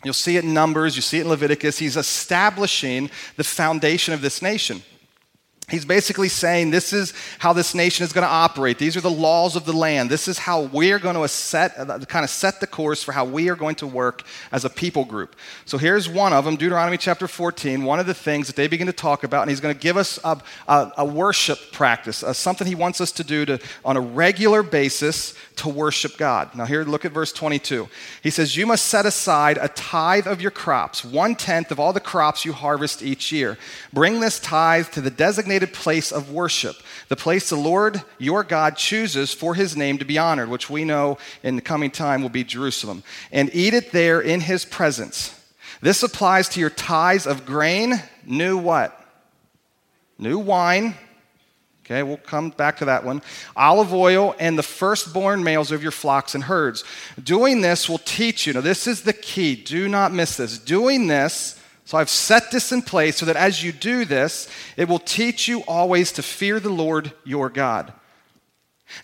you'll 0.02 0.12
see 0.12 0.36
it 0.36 0.42
in 0.42 0.52
Numbers, 0.52 0.96
you 0.96 1.02
see 1.02 1.18
it 1.18 1.22
in 1.22 1.28
Leviticus, 1.28 1.78
he's 1.78 1.96
establishing 1.96 3.08
the 3.36 3.44
foundation 3.44 4.14
of 4.14 4.20
this 4.20 4.42
nation. 4.42 4.82
He's 5.70 5.84
basically 5.84 6.30
saying 6.30 6.70
this 6.70 6.94
is 6.94 7.12
how 7.38 7.52
this 7.52 7.74
nation 7.74 8.04
is 8.04 8.14
going 8.14 8.26
to 8.26 8.32
operate. 8.32 8.78
These 8.78 8.96
are 8.96 9.02
the 9.02 9.10
laws 9.10 9.54
of 9.54 9.66
the 9.66 9.74
land. 9.74 10.08
This 10.08 10.26
is 10.26 10.38
how 10.38 10.62
we're 10.62 10.98
going 10.98 11.14
to 11.14 11.28
set, 11.28 11.78
uh, 11.78 11.98
kind 12.06 12.24
of 12.24 12.30
set 12.30 12.60
the 12.60 12.66
course 12.66 13.02
for 13.02 13.12
how 13.12 13.26
we 13.26 13.50
are 13.50 13.56
going 13.56 13.74
to 13.76 13.86
work 13.86 14.22
as 14.50 14.64
a 14.64 14.70
people 14.70 15.04
group. 15.04 15.36
So 15.66 15.76
here's 15.76 16.08
one 16.08 16.32
of 16.32 16.46
them, 16.46 16.56
Deuteronomy 16.56 16.96
chapter 16.96 17.28
14. 17.28 17.84
One 17.84 18.00
of 18.00 18.06
the 18.06 18.14
things 18.14 18.46
that 18.46 18.56
they 18.56 18.66
begin 18.66 18.86
to 18.86 18.94
talk 18.94 19.24
about, 19.24 19.42
and 19.42 19.50
he's 19.50 19.60
going 19.60 19.74
to 19.74 19.80
give 19.80 19.98
us 19.98 20.18
a, 20.24 20.40
a, 20.68 20.92
a 20.98 21.04
worship 21.04 21.58
practice, 21.70 22.22
uh, 22.22 22.32
something 22.32 22.66
he 22.66 22.74
wants 22.74 23.02
us 23.02 23.12
to 23.12 23.24
do 23.24 23.44
to, 23.44 23.60
on 23.84 23.98
a 23.98 24.00
regular 24.00 24.62
basis 24.62 25.34
to 25.56 25.68
worship 25.68 26.16
God. 26.16 26.54
Now 26.54 26.64
here, 26.64 26.82
look 26.84 27.04
at 27.04 27.12
verse 27.12 27.32
22. 27.32 27.88
He 28.22 28.30
says, 28.30 28.56
"You 28.56 28.66
must 28.66 28.86
set 28.86 29.04
aside 29.04 29.58
a 29.60 29.68
tithe 29.68 30.26
of 30.26 30.40
your 30.40 30.50
crops, 30.50 31.04
one 31.04 31.34
tenth 31.34 31.70
of 31.70 31.78
all 31.78 31.92
the 31.92 32.00
crops 32.00 32.44
you 32.44 32.52
harvest 32.54 33.02
each 33.02 33.32
year. 33.32 33.58
Bring 33.92 34.20
this 34.20 34.40
tithe 34.40 34.88
to 34.92 35.00
the 35.00 35.10
designated 35.10 35.57
designated 35.58 35.74
place 35.74 36.12
of 36.12 36.30
worship, 36.30 36.76
the 37.08 37.16
place 37.16 37.50
the 37.50 37.56
Lord 37.56 38.02
your 38.18 38.44
God 38.44 38.76
chooses 38.76 39.32
for 39.32 39.54
his 39.54 39.76
name 39.76 39.98
to 39.98 40.04
be 40.04 40.18
honored, 40.18 40.48
which 40.48 40.70
we 40.70 40.84
know 40.84 41.18
in 41.42 41.56
the 41.56 41.62
coming 41.62 41.90
time 41.90 42.22
will 42.22 42.30
be 42.30 42.44
Jerusalem, 42.44 43.02
and 43.32 43.50
eat 43.52 43.74
it 43.74 43.92
there 43.92 44.20
in 44.20 44.40
his 44.40 44.64
presence. 44.64 45.34
This 45.80 46.02
applies 46.02 46.48
to 46.50 46.60
your 46.60 46.70
tithes 46.70 47.26
of 47.26 47.44
grain, 47.46 47.94
new 48.24 48.56
what? 48.56 48.94
New 50.18 50.38
wine. 50.38 50.94
Okay, 51.84 52.02
we'll 52.02 52.18
come 52.18 52.50
back 52.50 52.76
to 52.78 52.84
that 52.86 53.04
one. 53.04 53.22
Olive 53.56 53.94
oil 53.94 54.34
and 54.38 54.58
the 54.58 54.62
firstborn 54.62 55.42
males 55.42 55.72
of 55.72 55.82
your 55.82 55.92
flocks 55.92 56.34
and 56.34 56.44
herds. 56.44 56.84
Doing 57.22 57.62
this 57.62 57.88
will 57.88 57.98
teach 57.98 58.46
you. 58.46 58.52
Now, 58.52 58.60
this 58.60 58.86
is 58.86 59.02
the 59.02 59.14
key. 59.14 59.56
Do 59.56 59.88
not 59.88 60.12
miss 60.12 60.36
this. 60.36 60.58
Doing 60.58 61.06
this 61.06 61.57
so 61.88 61.96
I've 61.96 62.10
set 62.10 62.50
this 62.50 62.70
in 62.70 62.82
place 62.82 63.16
so 63.16 63.24
that 63.24 63.36
as 63.36 63.64
you 63.64 63.72
do 63.72 64.04
this, 64.04 64.46
it 64.76 64.90
will 64.90 64.98
teach 64.98 65.48
you 65.48 65.62
always 65.62 66.12
to 66.12 66.22
fear 66.22 66.60
the 66.60 66.68
Lord 66.68 67.12
your 67.24 67.48
God. 67.48 67.94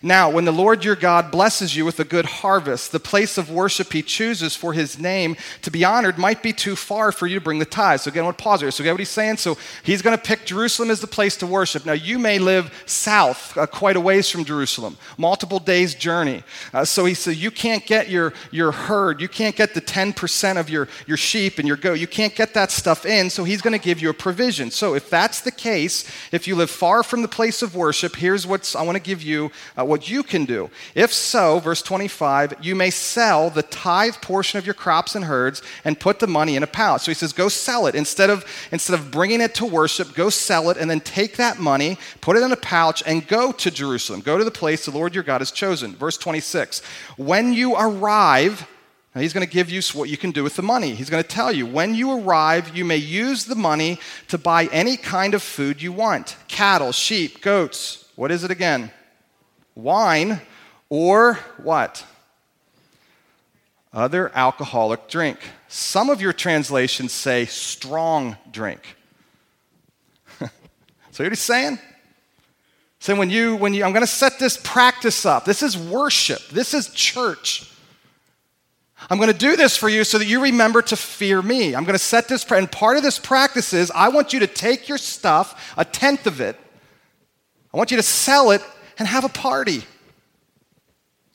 Now, 0.01 0.29
when 0.29 0.45
the 0.45 0.51
Lord 0.51 0.83
your 0.83 0.95
God 0.95 1.31
blesses 1.31 1.75
you 1.75 1.85
with 1.85 1.99
a 1.99 2.03
good 2.03 2.25
harvest, 2.25 2.91
the 2.91 2.99
place 2.99 3.37
of 3.37 3.49
worship 3.49 3.93
he 3.93 4.01
chooses 4.01 4.55
for 4.55 4.73
his 4.73 4.99
name 4.99 5.35
to 5.61 5.71
be 5.71 5.85
honored 5.85 6.17
might 6.17 6.43
be 6.43 6.53
too 6.53 6.75
far 6.75 7.11
for 7.11 7.27
you 7.27 7.35
to 7.35 7.43
bring 7.43 7.59
the 7.59 7.65
tithes. 7.65 8.03
So 8.03 8.09
again, 8.09 8.23
I 8.23 8.25
want 8.25 8.37
to 8.37 8.43
pause 8.43 8.61
here. 8.61 8.71
So 8.71 8.83
get 8.83 8.91
what 8.91 8.99
he's 8.99 9.09
saying? 9.09 9.37
So 9.37 9.57
he's 9.83 10.01
going 10.01 10.17
to 10.17 10.21
pick 10.21 10.45
Jerusalem 10.45 10.89
as 10.89 10.99
the 10.99 11.07
place 11.07 11.37
to 11.37 11.47
worship. 11.47 11.85
Now, 11.85 11.93
you 11.93 12.19
may 12.19 12.39
live 12.39 12.83
south, 12.85 13.57
uh, 13.57 13.67
quite 13.67 13.95
a 13.95 14.01
ways 14.01 14.29
from 14.29 14.43
Jerusalem, 14.43 14.97
multiple 15.17 15.59
days' 15.59 15.95
journey. 15.95 16.43
Uh, 16.73 16.85
so 16.85 17.05
he 17.05 17.13
said, 17.13 17.35
you 17.35 17.51
can't 17.51 17.85
get 17.85 18.09
your, 18.09 18.33
your 18.51 18.71
herd, 18.71 19.21
you 19.21 19.27
can't 19.27 19.55
get 19.55 19.73
the 19.73 19.81
10% 19.81 20.59
of 20.59 20.69
your, 20.69 20.87
your 21.07 21.17
sheep 21.17 21.59
and 21.59 21.67
your 21.67 21.77
goat, 21.77 21.99
you 21.99 22.07
can't 22.07 22.35
get 22.35 22.53
that 22.53 22.71
stuff 22.71 23.05
in. 23.05 23.29
So 23.29 23.43
he's 23.43 23.61
going 23.61 23.77
to 23.77 23.83
give 23.83 24.01
you 24.01 24.09
a 24.09 24.13
provision. 24.13 24.71
So 24.71 24.95
if 24.95 25.09
that's 25.09 25.41
the 25.41 25.51
case, 25.51 26.09
if 26.31 26.47
you 26.47 26.55
live 26.55 26.69
far 26.69 27.03
from 27.03 27.21
the 27.21 27.27
place 27.27 27.61
of 27.61 27.75
worship, 27.75 28.15
here's 28.15 28.45
what 28.45 28.75
I 28.77 28.81
want 28.81 28.95
to 28.95 29.01
give 29.01 29.21
you 29.21 29.51
uh, 29.77 29.85
what 29.85 30.09
you 30.09 30.23
can 30.23 30.45
do. 30.45 30.69
If 30.93 31.13
so, 31.13 31.59
verse 31.59 31.81
25, 31.81 32.55
you 32.61 32.75
may 32.75 32.89
sell 32.89 33.49
the 33.49 33.63
tithe 33.63 34.15
portion 34.21 34.57
of 34.57 34.65
your 34.65 34.73
crops 34.73 35.15
and 35.15 35.25
herds 35.25 35.61
and 35.83 35.99
put 35.99 36.19
the 36.19 36.27
money 36.27 36.55
in 36.55 36.63
a 36.63 36.67
pouch. 36.67 37.01
So 37.01 37.11
he 37.11 37.15
says, 37.15 37.33
go 37.33 37.49
sell 37.49 37.87
it. 37.87 37.95
Instead 37.95 38.29
of, 38.29 38.45
instead 38.71 38.97
of 38.97 39.11
bringing 39.11 39.41
it 39.41 39.55
to 39.55 39.65
worship, 39.65 40.13
go 40.13 40.29
sell 40.29 40.69
it 40.69 40.77
and 40.77 40.89
then 40.89 41.01
take 41.01 41.37
that 41.37 41.59
money, 41.59 41.97
put 42.21 42.37
it 42.37 42.43
in 42.43 42.51
a 42.51 42.57
pouch, 42.57 43.03
and 43.05 43.27
go 43.27 43.51
to 43.51 43.71
Jerusalem. 43.71 44.21
Go 44.21 44.37
to 44.37 44.43
the 44.43 44.51
place 44.51 44.85
the 44.85 44.91
Lord 44.91 45.13
your 45.13 45.23
God 45.23 45.41
has 45.41 45.51
chosen. 45.51 45.95
Verse 45.95 46.17
26, 46.17 46.81
when 47.17 47.53
you 47.53 47.75
arrive, 47.75 48.67
now 49.15 49.21
he's 49.21 49.31
going 49.31 49.47
to 49.47 49.51
give 49.51 49.69
you 49.69 49.81
what 49.93 50.09
you 50.09 50.17
can 50.17 50.31
do 50.31 50.43
with 50.43 50.57
the 50.57 50.61
money. 50.61 50.93
He's 50.93 51.09
going 51.09 51.23
to 51.23 51.29
tell 51.29 51.51
you 51.51 51.65
when 51.65 51.95
you 51.95 52.11
arrive, 52.11 52.75
you 52.75 52.83
may 52.83 52.97
use 52.97 53.45
the 53.45 53.55
money 53.55 53.97
to 54.27 54.37
buy 54.37 54.65
any 54.65 54.97
kind 54.97 55.33
of 55.33 55.41
food 55.41 55.81
you 55.81 55.93
want 55.93 56.35
cattle, 56.49 56.91
sheep, 56.91 57.41
goats. 57.41 58.05
What 58.15 58.31
is 58.31 58.43
it 58.43 58.51
again? 58.51 58.91
Wine, 59.75 60.41
or 60.89 61.35
what? 61.57 62.05
Other 63.93 64.31
alcoholic 64.33 65.07
drink. 65.07 65.39
Some 65.67 66.09
of 66.09 66.21
your 66.21 66.33
translations 66.33 67.11
say 67.11 67.45
strong 67.45 68.37
drink. 68.51 68.81
so 71.11 71.23
what 71.23 71.31
he's 71.31 71.39
saying? 71.39 71.79
Saying 72.99 73.19
when 73.19 73.29
you, 73.29 73.55
when 73.55 73.73
you, 73.73 73.83
I'm 73.83 73.91
going 73.91 74.01
to 74.01 74.07
set 74.07 74.39
this 74.39 74.57
practice 74.57 75.25
up. 75.25 75.45
This 75.45 75.61
is 75.61 75.77
worship. 75.77 76.41
This 76.49 76.73
is 76.73 76.89
church. 76.89 77.71
I'm 79.09 79.17
going 79.17 79.31
to 79.31 79.37
do 79.37 79.55
this 79.55 79.77
for 79.77 79.87
you 79.89 80.03
so 80.03 80.17
that 80.17 80.25
you 80.25 80.41
remember 80.41 80.81
to 80.81 80.95
fear 80.95 81.41
me. 81.41 81.75
I'm 81.75 81.83
going 81.83 81.93
to 81.93 81.99
set 81.99 82.27
this, 82.27 82.49
and 82.49 82.71
part 82.71 82.97
of 82.97 83.03
this 83.03 83.19
practice 83.19 83.73
is 83.73 83.91
I 83.91 84.09
want 84.09 84.33
you 84.33 84.39
to 84.39 84.47
take 84.47 84.89
your 84.89 84.97
stuff, 84.97 85.73
a 85.77 85.85
tenth 85.85 86.25
of 86.25 86.41
it, 86.41 86.57
I 87.75 87.77
want 87.77 87.91
you 87.91 87.97
to 87.97 88.03
sell 88.03 88.51
it 88.51 88.61
and 88.97 89.07
have 89.07 89.23
a 89.23 89.29
party. 89.29 89.83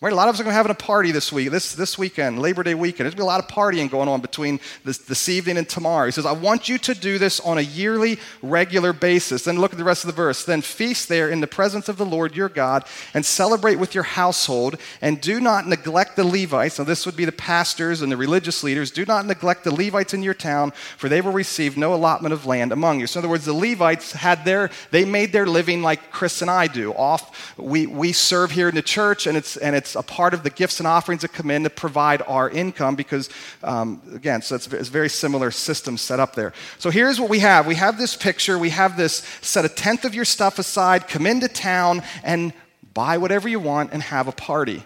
Right? 0.03 0.15
A 0.15 0.17
lot 0.17 0.29
of 0.29 0.35
us 0.35 0.41
are 0.41 0.45
going 0.45 0.53
to 0.53 0.57
have 0.57 0.71
a 0.71 0.75
party 0.75 1.13
this 1.13 1.31
week, 1.31 1.51
this, 1.51 1.75
this 1.75 1.99
weekend, 1.99 2.39
Labor 2.39 2.63
Day 2.63 2.75
weekend. 2.75 3.05
There's 3.05 3.15
going 3.15 3.19
to 3.19 3.21
be 3.21 3.23
a 3.23 3.27
lot 3.27 3.45
of 3.45 3.49
partying 3.49 3.91
going 3.91 4.09
on 4.09 4.23
between 4.23 4.59
this, 4.83 4.97
this 4.97 5.29
evening 5.29 5.59
and 5.59 5.69
tomorrow. 5.69 6.07
He 6.07 6.13
says, 6.13 6.25
I 6.25 6.33
want 6.33 6.71
you 6.71 6.79
to 6.79 6.95
do 6.95 7.19
this 7.19 7.39
on 7.39 7.59
a 7.59 7.61
yearly, 7.61 8.19
regular 8.41 8.95
basis. 8.95 9.45
Then 9.45 9.59
look 9.59 9.73
at 9.73 9.79
the 9.79 9.85
rest 9.85 10.05
of 10.05 10.07
the 10.07 10.17
verse. 10.17 10.43
Then 10.43 10.63
feast 10.63 11.11
there 11.11 11.29
in 11.29 11.43
the 11.43 11.47
presence 11.47 11.91
of 11.91 11.99
the 11.99 12.07
Lord 12.07 12.35
your 12.35 12.49
God 12.49 12.87
and 13.13 13.27
celebrate 13.27 13.75
with 13.75 13.95
your 13.95 14.05
household. 14.05 14.79
And 15.03 15.21
do 15.21 15.39
not 15.39 15.69
neglect 15.69 16.17
the 16.17 16.25
Levites. 16.25 16.79
Now, 16.79 16.87
this 16.87 17.05
would 17.05 17.17
be 17.17 17.27
the 17.27 17.33
pastors 17.33 18.01
and 18.01 18.11
the 18.11 18.17
religious 18.17 18.63
leaders. 18.63 18.91
Do 18.91 19.05
not 19.05 19.27
neglect 19.27 19.65
the 19.65 19.75
Levites 19.75 20.15
in 20.15 20.23
your 20.23 20.33
town, 20.33 20.71
for 20.97 21.11
they 21.11 21.21
will 21.21 21.33
receive 21.33 21.77
no 21.77 21.93
allotment 21.93 22.33
of 22.33 22.47
land 22.47 22.73
among 22.73 23.01
you. 23.01 23.07
So, 23.07 23.21
in 23.21 23.25
other 23.25 23.31
words, 23.31 23.45
the 23.45 23.53
Levites 23.53 24.13
had 24.13 24.47
their, 24.47 24.71
they 24.93 25.05
made 25.05 25.33
their 25.33 25.47
living 25.47 25.83
like 25.83 26.11
Chris 26.11 26.41
and 26.41 26.51
I 26.51 26.69
do. 26.69 26.95
Off, 26.95 27.55
we, 27.59 27.87
we 27.87 28.13
serve 28.13 28.53
here 28.53 28.71
in 28.71 28.75
the 28.75 28.81
church, 28.81 29.27
and 29.27 29.37
it's, 29.37 29.59
and 29.59 29.77
it's 29.77 29.90
a 29.97 30.03
part 30.03 30.35
of 30.35 30.43
the 30.43 30.51
gifts 30.51 30.81
and 30.81 30.87
offerings 30.87 31.23
that 31.23 31.33
come 31.33 31.51
in 31.51 31.65
to 31.65 31.71
provide 31.71 32.23
our 32.27 32.49
income 32.49 32.97
because, 32.97 33.29
um, 33.63 34.03
again, 34.15 34.43
so 34.43 34.55
it's, 34.55 34.67
it's 34.69 34.89
a 34.89 34.93
very 34.93 35.09
similar 35.09 35.51
system 35.51 35.97
set 35.97 36.21
up 36.21 36.35
there. 36.35 36.53
So 36.79 36.91
here's 36.91 37.21
what 37.21 37.31
we 37.31 37.41
have 37.41 37.67
we 37.67 37.77
have 37.77 37.99
this 37.99 38.17
picture, 38.17 38.59
we 38.59 38.71
have 38.71 38.97
this 38.97 39.27
set 39.41 39.65
a 39.65 39.69
tenth 39.69 40.05
of 40.05 40.15
your 40.15 40.25
stuff 40.25 40.59
aside, 40.59 41.09
come 41.09 41.27
into 41.27 41.49
town 41.49 42.03
and 42.23 42.53
buy 42.95 43.19
whatever 43.19 43.49
you 43.49 43.61
want 43.61 43.93
and 43.93 44.03
have 44.03 44.29
a 44.29 44.33
party. 44.33 44.83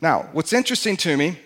Now, 0.00 0.28
what's 0.32 0.52
interesting 0.52 0.96
to 0.98 1.16
me 1.16 1.38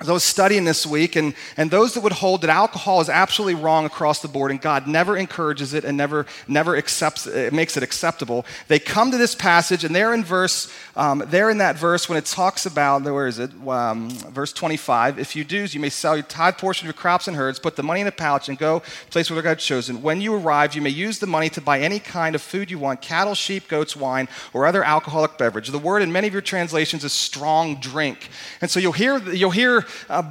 as 0.00 0.08
I 0.08 0.12
was 0.12 0.24
studying 0.24 0.64
this 0.64 0.86
week, 0.86 1.14
and, 1.14 1.34
and 1.58 1.70
those 1.70 1.92
that 1.92 2.00
would 2.00 2.12
hold 2.12 2.40
that 2.40 2.48
alcohol 2.48 3.02
is 3.02 3.10
absolutely 3.10 3.60
wrong 3.60 3.84
across 3.84 4.20
the 4.20 4.28
board, 4.28 4.50
and 4.50 4.58
God 4.58 4.86
never 4.86 5.14
encourages 5.14 5.74
it 5.74 5.84
and 5.84 5.94
never, 5.94 6.24
never 6.48 6.74
accepts 6.74 7.26
it, 7.26 7.52
makes 7.52 7.76
it 7.76 7.82
acceptable, 7.82 8.46
they 8.68 8.78
come 8.78 9.10
to 9.10 9.18
this 9.18 9.34
passage, 9.34 9.84
and 9.84 9.94
they're 9.94 10.14
in 10.14 10.24
verse, 10.24 10.72
um, 10.96 11.22
they're 11.26 11.50
in 11.50 11.58
that 11.58 11.76
verse 11.76 12.08
when 12.08 12.16
it 12.16 12.24
talks 12.24 12.64
about, 12.64 13.02
where 13.02 13.26
is 13.26 13.38
it? 13.38 13.50
Um, 13.68 14.08
verse 14.10 14.54
25. 14.54 15.18
If 15.18 15.36
you 15.36 15.44
do, 15.44 15.64
you 15.64 15.80
may 15.80 15.90
sell 15.90 16.16
your 16.16 16.24
tithe 16.24 16.56
portion 16.56 16.88
of 16.88 16.94
your 16.94 17.00
crops 17.00 17.28
and 17.28 17.36
herds, 17.36 17.58
put 17.58 17.76
the 17.76 17.82
money 17.82 18.00
in 18.00 18.06
a 18.06 18.12
pouch, 18.12 18.48
and 18.48 18.56
go 18.56 18.82
place 19.10 19.30
where 19.30 19.42
God 19.42 19.58
has 19.58 19.62
chosen. 19.62 20.00
When 20.00 20.22
you 20.22 20.34
arrive, 20.34 20.74
you 20.74 20.80
may 20.80 20.90
use 20.90 21.18
the 21.18 21.26
money 21.26 21.50
to 21.50 21.60
buy 21.60 21.78
any 21.80 21.98
kind 21.98 22.34
of 22.34 22.40
food 22.40 22.70
you 22.70 22.78
want 22.78 23.02
cattle, 23.02 23.34
sheep, 23.34 23.68
goats, 23.68 23.94
wine, 23.94 24.28
or 24.54 24.66
other 24.66 24.82
alcoholic 24.82 25.36
beverage. 25.36 25.68
The 25.68 25.78
word 25.78 26.00
in 26.00 26.10
many 26.10 26.26
of 26.26 26.32
your 26.32 26.42
translations 26.42 27.04
is 27.04 27.12
strong 27.12 27.76
drink. 27.80 28.30
And 28.62 28.70
so 28.70 28.80
you'll 28.80 28.92
hear, 28.92 29.18
you'll 29.30 29.50
hear 29.50 29.84
uh, 30.08 30.22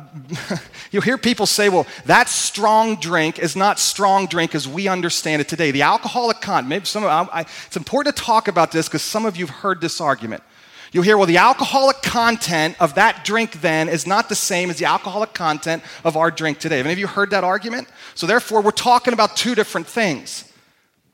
you'll 0.92 1.02
hear 1.02 1.18
people 1.18 1.46
say, 1.46 1.70
well, 1.70 1.88
that 2.06 2.30
strong 2.30 2.96
drink 2.96 3.40
is 3.40 3.56
not 3.56 3.80
strong 3.80 4.26
drink 4.26 4.56
as 4.56 4.68
we 4.68 4.88
understand 4.88 5.42
it 5.42 5.48
today. 5.48 5.72
The 5.72 5.82
alcoholic 5.82 6.42
content, 6.42 6.68
maybe 6.68 6.86
some, 6.86 7.04
I, 7.04 7.28
I, 7.32 7.42
it's 7.42 7.78
important 7.78 8.16
to 8.16 8.24
talk 8.24 8.48
about 8.48 8.72
this 8.72 8.88
because 8.88 9.02
some 9.02 9.26
of 9.26 9.38
you 9.38 9.46
have 9.46 9.56
heard 9.58 9.82
this 9.82 10.02
argument. 10.02 10.44
You'll 10.92 11.04
hear, 11.04 11.18
well, 11.18 11.28
the 11.28 11.38
alcoholic 11.38 12.02
content 12.02 12.76
of 12.80 12.96
that 12.96 13.24
drink 13.24 13.62
then 13.62 13.90
is 13.90 14.08
not 14.08 14.28
the 14.28 14.36
same 14.36 14.70
as 14.70 14.78
the 14.78 14.86
alcoholic 14.86 15.34
content 15.34 15.84
of 16.04 16.18
our 16.18 16.32
drink 16.32 16.60
today. 16.60 16.78
Have 16.78 16.88
any 16.88 16.94
of 16.94 17.00
you 17.00 17.08
heard 17.08 17.30
that 17.30 17.44
argument? 17.44 17.88
So, 18.16 18.26
therefore, 18.26 18.62
we're 18.62 18.72
talking 18.72 19.14
about 19.14 19.38
two 19.38 19.54
different 19.54 19.86
things. 19.86 20.52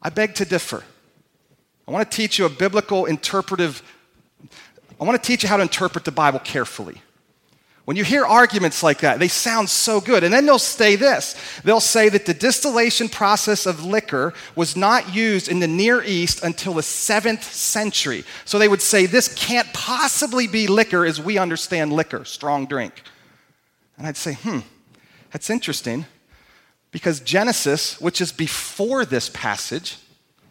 I 0.02 0.10
beg 0.10 0.36
to 0.36 0.46
differ. 0.46 0.84
I 1.88 1.92
want 1.92 2.10
to 2.10 2.16
teach 2.16 2.40
you 2.40 2.46
a 2.46 2.50
biblical 2.50 3.06
interpretive, 3.06 3.84
I 5.00 5.04
want 5.04 5.22
to 5.22 5.28
teach 5.28 5.44
you 5.44 5.50
how 5.50 5.58
to 5.58 5.64
interpret 5.64 6.06
the 6.06 6.12
Bible 6.12 6.40
carefully. 6.40 7.02
When 7.86 7.98
you 7.98 8.04
hear 8.04 8.26
arguments 8.26 8.82
like 8.82 9.02
that, 9.02 9.20
they 9.20 9.28
sound 9.28 9.70
so 9.70 10.02
good. 10.02 10.24
And 10.24 10.34
then 10.34 10.48
they'll 10.48 10.58
say 10.58 10.96
this 10.96 11.36
they'll 11.64 11.80
say 11.80 12.10
that 12.10 12.26
the 12.26 12.34
distillation 12.34 13.08
process 13.08 13.68
of 13.68 13.86
liquor 13.86 14.34
was 14.56 14.76
not 14.76 15.14
used 15.14 15.48
in 15.48 15.60
the 15.60 15.68
Near 15.68 16.04
East 16.04 16.44
until 16.44 16.74
the 16.74 16.84
seventh 16.84 17.44
century. 17.44 18.24
So 18.44 18.58
they 18.58 18.68
would 18.68 18.82
say 18.82 19.06
this 19.06 19.34
can't 19.36 19.72
possibly 19.72 20.48
be 20.48 20.66
liquor 20.66 21.06
as 21.06 21.22
we 21.22 21.38
understand 21.38 21.94
liquor, 21.94 22.26
strong 22.26 22.66
drink. 22.66 23.04
And 23.98 24.08
I'd 24.08 24.18
say, 24.18 24.34
hmm, 24.34 24.60
that's 25.32 25.52
interesting 25.52 26.06
because 26.92 27.20
Genesis, 27.20 28.02
which 28.02 28.20
is 28.20 28.32
before 28.32 29.06
this 29.06 29.30
passage, 29.30 29.98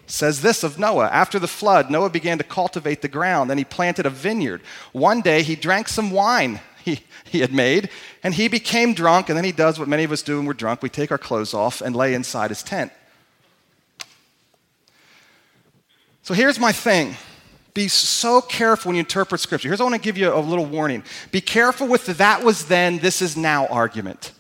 says 0.07 0.43
this 0.43 0.63
of 0.63 0.79
Noah 0.79 1.09
After 1.09 1.41
the 1.41 1.49
flood, 1.49 1.91
Noah 1.91 2.11
began 2.11 2.39
to 2.39 2.45
cultivate 2.45 3.03
the 3.03 3.09
ground, 3.09 3.51
and 3.51 3.59
he 3.59 3.65
planted 3.65 4.07
a 4.07 4.11
vineyard. 4.11 4.61
One 4.93 5.21
day 5.21 5.43
he 5.43 5.57
drank 5.57 5.89
some 5.89 6.13
wine 6.13 6.61
he, 6.85 7.41
had 7.41 7.53
made, 7.53 7.89
and 8.23 8.35
he 8.35 8.49
became 8.49 8.95
drunk, 8.95 9.29
and 9.29 9.37
then 9.37 9.45
he 9.45 9.53
does 9.53 9.79
what 9.79 9.89
many 9.89 10.05
of 10.05 10.13
us 10.13 10.23
do 10.23 10.37
when 10.37 10.47
we're 10.47 10.53
drunk 10.53 10.83
we 10.83 10.89
take 10.89 11.11
our 11.11 11.19
clothes 11.19 11.55
off 11.55 11.81
and 11.81 11.97
lay 11.97 12.15
inside 12.15 12.51
his 12.51 12.63
tent. 12.63 12.93
So 16.23 16.35
here's 16.35 16.59
my 16.59 16.73
thing. 16.73 17.17
Be 17.75 17.89
so 17.89 18.41
careful 18.41 18.91
when 18.91 18.97
you 18.97 19.01
interpret 19.01 19.41
scripture. 19.41 19.69
Here's 19.69 19.81
I 19.81 19.85
want 19.85 19.97
to 19.97 20.01
give 20.01 20.17
you 20.17 20.33
a 20.33 20.39
little 20.39 20.65
warning. 20.65 21.03
Be 21.33 21.41
careful 21.41 21.89
with 21.89 22.07
the 22.07 22.15
that 22.15 22.45
was 22.45 22.67
then, 22.67 22.99
this 22.99 23.21
is 23.21 23.37
now 23.37 23.67
argument. 23.67 24.33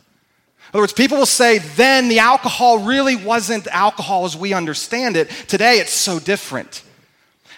In 0.69 0.79
other 0.79 0.83
words, 0.83 0.93
people 0.93 1.19
will 1.19 1.27
say, 1.27 1.59
then 1.59 2.09
the 2.09 2.21
alcohol 2.21 2.79
really 2.81 3.17
wasn't 3.17 3.67
alcohol 3.69 4.25
as 4.25 4.37
we 4.37 4.53
understand 4.53 5.17
it. 5.17 5.31
Today 5.49 5.79
it's 5.79 5.93
so 5.93 6.19
different. 6.19 6.83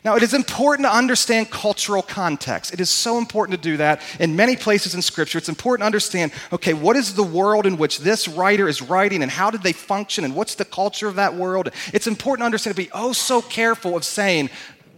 Now, 0.07 0.15
it 0.15 0.23
is 0.23 0.35
important 0.35 0.87
to 0.87 0.95
understand 0.95 1.51
cultural 1.51 2.01
context. 2.01 2.73
It 2.73 2.79
is 2.79 2.89
so 2.89 3.19
important 3.19 3.61
to 3.61 3.71
do 3.71 3.77
that 3.79 4.01
in 4.21 4.37
many 4.37 4.55
places 4.55 4.95
in 4.95 5.03
Scripture. 5.03 5.37
It's 5.37 5.49
important 5.49 5.81
to 5.81 5.87
understand 5.87 6.31
okay, 6.53 6.75
what 6.75 6.95
is 6.95 7.15
the 7.15 7.25
world 7.25 7.67
in 7.67 7.77
which 7.77 7.99
this 7.99 8.29
writer 8.29 8.69
is 8.69 8.81
writing 8.81 9.25
and 9.25 9.33
how 9.33 9.51
did 9.51 9.65
they 9.65 9.73
function 9.73 10.23
and 10.25 10.37
what's 10.37 10.55
the 10.55 10.65
culture 10.65 11.09
of 11.09 11.17
that 11.17 11.35
world? 11.35 11.71
It's 11.93 12.07
important 12.07 12.43
to 12.43 12.47
understand 12.47 12.77
to 12.77 12.83
be 12.85 12.89
oh 12.93 13.13
so 13.13 13.43
careful 13.43 13.97
of 13.97 14.05
saying 14.05 14.51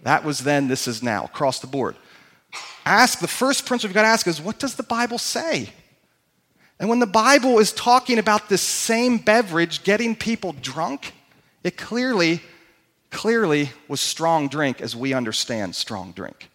that 0.03 0.25
was 0.25 0.41
then, 0.41 0.69
this 0.69 0.87
is 0.87 1.03
now, 1.03 1.25
across 1.25 1.59
the 1.59 1.67
board. 1.67 1.97
Ask, 2.85 3.21
the 3.21 3.29
first 3.29 3.65
principle 3.65 3.89
you've 3.89 3.95
got 3.95 4.03
to 4.03 4.09
ask 4.09 4.27
is 4.27 4.43
what 4.43 4.59
does 4.59 4.75
the 4.75 4.83
Bible 4.83 5.17
say? 5.17 5.71
And 6.79 6.91
when 6.91 6.99
the 6.99 7.07
Bible 7.07 7.61
is 7.61 7.73
talking 7.73 8.19
about 8.19 8.51
this 8.51 8.61
same 8.61 9.17
beverage 9.17 9.85
getting 9.85 10.15
people 10.15 10.55
drunk, 10.61 11.15
it 11.65 11.79
clearly 11.79 12.43
clearly 13.19 13.73
was 13.89 14.01
strong 14.01 14.47
drink 14.47 14.81
as 14.81 14.95
we 14.95 15.13
understand 15.13 15.75
strong 15.75 16.13
drink. 16.13 16.49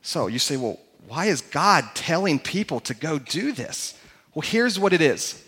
So 0.00 0.26
you 0.26 0.38
say, 0.38 0.56
well, 0.56 0.80
why 1.06 1.26
is 1.26 1.42
God 1.42 1.84
telling 1.92 2.38
people 2.38 2.80
to 2.80 2.94
go 2.94 3.18
do 3.18 3.52
this? 3.52 3.92
Well, 4.32 4.40
here's 4.40 4.78
what 4.78 4.94
it 4.94 5.02
is. 5.02 5.44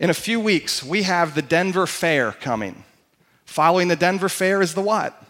In 0.00 0.10
a 0.10 0.14
few 0.14 0.40
weeks, 0.40 0.82
we 0.82 1.04
have 1.04 1.36
the 1.36 1.42
Denver 1.42 1.86
Fair 1.86 2.32
coming. 2.32 2.82
Following 3.44 3.86
the 3.86 3.94
Denver 3.94 4.28
Fair 4.28 4.60
is 4.60 4.74
the 4.74 4.82
what? 4.82 5.22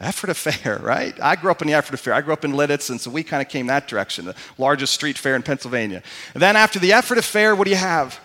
Ephrata 0.00 0.34
Fair, 0.34 0.78
right? 0.82 1.14
I 1.22 1.36
grew 1.36 1.52
up 1.52 1.62
in 1.62 1.68
the 1.68 1.74
Ephrata 1.74 1.96
Fair. 1.96 2.12
I 2.12 2.22
grew 2.22 2.32
up 2.32 2.44
in 2.44 2.54
Lititz, 2.54 2.90
and 2.90 3.00
so 3.00 3.08
we 3.08 3.22
kind 3.22 3.40
of 3.40 3.48
came 3.48 3.68
that 3.68 3.86
direction, 3.86 4.24
the 4.24 4.34
largest 4.58 4.94
street 4.94 5.16
fair 5.16 5.36
in 5.36 5.44
Pennsylvania. 5.44 6.02
And 6.34 6.42
then 6.42 6.56
after 6.56 6.80
the 6.80 6.90
Ephrata 6.90 7.22
Fair, 7.22 7.54
what 7.54 7.66
do 7.66 7.70
you 7.70 7.76
have? 7.76 8.18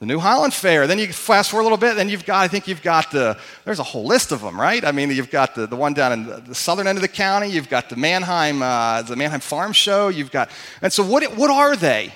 The 0.00 0.06
New 0.06 0.18
Holland 0.18 0.54
Fair. 0.54 0.86
Then 0.86 0.98
you 0.98 1.12
fast 1.12 1.50
forward 1.50 1.62
a 1.62 1.64
little 1.64 1.78
bit, 1.78 1.94
then 1.94 2.08
you've 2.08 2.24
got, 2.24 2.42
I 2.42 2.48
think 2.48 2.66
you've 2.66 2.80
got 2.80 3.10
the, 3.10 3.38
there's 3.66 3.80
a 3.80 3.84
whole 3.84 4.06
list 4.06 4.32
of 4.32 4.40
them, 4.40 4.58
right? 4.58 4.82
I 4.82 4.92
mean, 4.92 5.10
you've 5.10 5.30
got 5.30 5.54
the, 5.54 5.66
the 5.66 5.76
one 5.76 5.92
down 5.92 6.12
in 6.12 6.44
the 6.46 6.54
southern 6.54 6.86
end 6.86 6.96
of 6.96 7.02
the 7.02 7.08
county, 7.08 7.50
you've 7.50 7.68
got 7.68 7.90
the 7.90 7.96
Manheim, 7.96 8.62
uh, 8.62 9.02
the 9.02 9.14
Manheim 9.14 9.40
Farm 9.40 9.74
Show, 9.74 10.08
you've 10.08 10.30
got, 10.30 10.50
and 10.80 10.90
so 10.90 11.04
what, 11.04 11.22
what 11.36 11.50
are 11.50 11.76
they? 11.76 12.14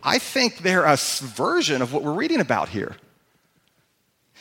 I 0.00 0.18
think 0.18 0.58
they're 0.58 0.84
a 0.84 0.96
version 0.96 1.82
of 1.82 1.92
what 1.92 2.04
we're 2.04 2.14
reading 2.14 2.40
about 2.40 2.68
here. 2.68 2.94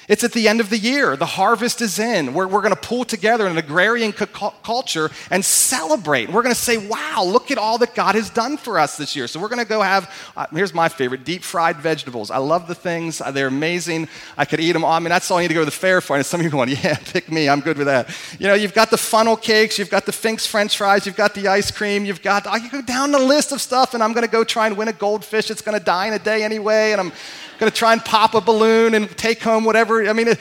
It's 0.10 0.24
at 0.24 0.34
the 0.34 0.48
end 0.48 0.60
of 0.60 0.72
the 0.72 0.78
year. 0.78 1.16
The 1.16 1.28
harvest 1.28 1.82
is 1.82 2.00
in. 2.00 2.34
We're, 2.34 2.48
we're 2.48 2.64
going 2.64 2.74
to 2.74 2.82
pull 2.82 3.06
together 3.06 3.46
an 3.46 3.60
agrarian 3.60 4.12
culture 4.12 5.12
and 5.30 5.46
celebrate. 5.46 6.30
We're 6.30 6.42
going 6.42 6.56
to 6.56 6.60
say, 6.60 6.78
wow, 6.78 7.24
look 7.24 7.52
at 7.52 7.60
all 7.60 7.78
that 7.78 7.94
God 7.94 8.16
has 8.16 8.32
done 8.32 8.58
for 8.58 8.80
us 8.80 8.98
this 8.98 9.16
year. 9.16 9.28
So 9.28 9.40
we're 9.40 9.50
going 9.50 9.64
to 9.64 9.70
go 9.70 9.84
have, 9.84 10.12
uh, 10.36 10.48
here's 10.52 10.74
my 10.74 10.90
favorite, 10.90 11.26
deep 11.26 11.44
fried 11.44 11.78
vegetables. 11.78 12.32
I 12.32 12.38
love 12.38 12.68
the 12.68 12.74
things. 12.74 13.22
Uh, 13.22 13.30
they're 13.30 13.48
amazing. 13.48 14.10
I 14.36 14.46
could 14.46 14.60
eat 14.60 14.72
them 14.72 14.84
all. 14.84 14.94
I 14.94 14.98
mean, 14.98 15.10
that's 15.10 15.30
all 15.30 15.38
I 15.38 15.42
need 15.42 15.50
to 15.50 15.54
go 15.54 15.62
to 15.62 15.66
the 15.66 15.72
fair 15.72 16.02
for. 16.02 16.16
And 16.16 16.26
some 16.26 16.40
of 16.40 16.44
you 16.44 16.50
going, 16.50 16.70
yeah, 16.70 16.98
pick 16.98 17.32
me. 17.32 17.48
I'm 17.48 17.60
good 17.60 17.78
with 17.78 17.86
that. 17.86 18.10
You 18.40 18.48
know, 18.48 18.56
you've 18.56 18.74
got 18.74 18.90
the 18.90 18.98
funnel 18.98 19.38
cakes. 19.38 19.78
You've 19.78 19.92
got 19.92 20.08
the 20.08 20.12
Fink's 20.12 20.48
french 20.48 20.76
fries. 20.76 21.06
You've 21.06 21.18
got 21.18 21.36
the 21.36 21.48
ice 21.48 21.70
cream. 21.70 22.04
You've 22.04 22.24
got, 22.24 22.48
I 22.48 22.58
can 22.58 22.70
go 22.70 22.82
down 22.82 23.12
the 23.12 23.20
list 23.20 23.52
of 23.52 23.62
stuff 23.62 23.94
and 23.94 24.02
I'm 24.02 24.14
going 24.14 24.26
to 24.26 24.32
go 24.32 24.44
try 24.44 24.66
and 24.66 24.76
win 24.76 24.88
a 24.88 24.94
goldfish. 24.94 25.52
It's 25.52 25.62
going 25.62 25.78
to 25.78 25.86
die 25.86 26.08
in 26.08 26.14
a 26.14 26.20
day 26.20 26.42
anyway. 26.42 26.94
And 26.94 27.02
I'm 27.02 27.12
going 27.60 27.72
to 27.72 27.78
try 27.78 27.94
and 27.94 28.04
pop 28.04 28.34
a 28.34 28.42
balloon 28.42 28.96
and 28.96 29.16
take 29.18 29.42
home 29.42 29.66
whatever. 29.66 30.08
I 30.08 30.14
mean, 30.14 30.34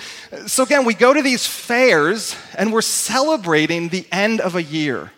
so 0.46 0.62
again, 0.62 0.84
we 0.84 0.94
go 0.94 1.12
to 1.12 1.20
these 1.20 1.46
fairs 1.46 2.36
and 2.56 2.72
we're 2.72 2.80
celebrating 2.80 3.88
the 3.88 4.06
end 4.12 4.40
of 4.40 4.54
a 4.54 4.62
year. 4.62 5.10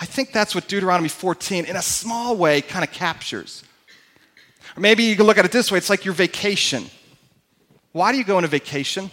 I 0.00 0.04
think 0.04 0.32
that's 0.32 0.54
what 0.54 0.68
Deuteronomy 0.68 1.08
14, 1.08 1.64
in 1.64 1.74
a 1.74 1.82
small 1.82 2.36
way, 2.36 2.60
kind 2.60 2.84
of 2.84 2.92
captures. 2.92 3.64
Or 4.76 4.80
maybe 4.80 5.02
you 5.02 5.16
can 5.16 5.26
look 5.26 5.38
at 5.38 5.44
it 5.44 5.50
this 5.50 5.72
way 5.72 5.78
it's 5.78 5.90
like 5.90 6.04
your 6.04 6.14
vacation. 6.14 6.84
Why 7.92 8.12
do 8.12 8.18
you 8.18 8.24
go 8.24 8.36
on 8.36 8.44
a 8.44 8.48
vacation? 8.48 9.10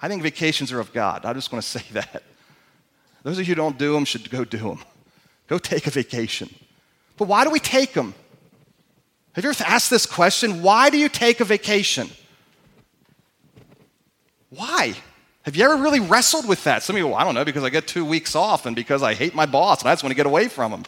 I 0.00 0.06
think 0.06 0.22
vacations 0.22 0.70
are 0.70 0.78
of 0.78 0.92
God. 0.92 1.24
I 1.24 1.32
just 1.32 1.50
want 1.50 1.64
to 1.64 1.68
say 1.78 1.84
that. 1.92 2.22
Those 3.24 3.38
of 3.38 3.48
you 3.48 3.54
who 3.54 3.56
don't 3.56 3.78
do 3.78 3.94
them 3.94 4.04
should 4.04 4.30
go 4.30 4.44
do 4.44 4.58
them. 4.58 4.80
Go 5.48 5.58
take 5.58 5.86
a 5.86 5.90
vacation. 5.90 6.54
But 7.16 7.26
why 7.26 7.42
do 7.42 7.50
we 7.50 7.58
take 7.58 7.94
them? 7.94 8.14
Have 9.32 9.44
you 9.44 9.50
ever 9.50 9.64
asked 9.64 9.90
this 9.90 10.06
question? 10.06 10.62
Why 10.62 10.90
do 10.90 10.98
you 10.98 11.08
take 11.08 11.40
a 11.40 11.44
vacation? 11.44 12.10
Why? 14.50 14.94
Have 15.42 15.56
you 15.56 15.64
ever 15.64 15.76
really 15.76 16.00
wrestled 16.00 16.48
with 16.48 16.64
that? 16.64 16.82
Some 16.82 16.96
of 16.96 16.98
you, 16.98 17.08
well, 17.08 17.16
I 17.16 17.24
don't 17.24 17.34
know, 17.34 17.44
because 17.44 17.64
I 17.64 17.70
get 17.70 17.86
two 17.86 18.04
weeks 18.04 18.34
off 18.34 18.66
and 18.66 18.74
because 18.74 19.02
I 19.02 19.14
hate 19.14 19.34
my 19.34 19.46
boss 19.46 19.80
and 19.80 19.88
I 19.88 19.92
just 19.92 20.02
want 20.02 20.10
to 20.10 20.16
get 20.16 20.26
away 20.26 20.48
from 20.48 20.72
him. 20.72 20.84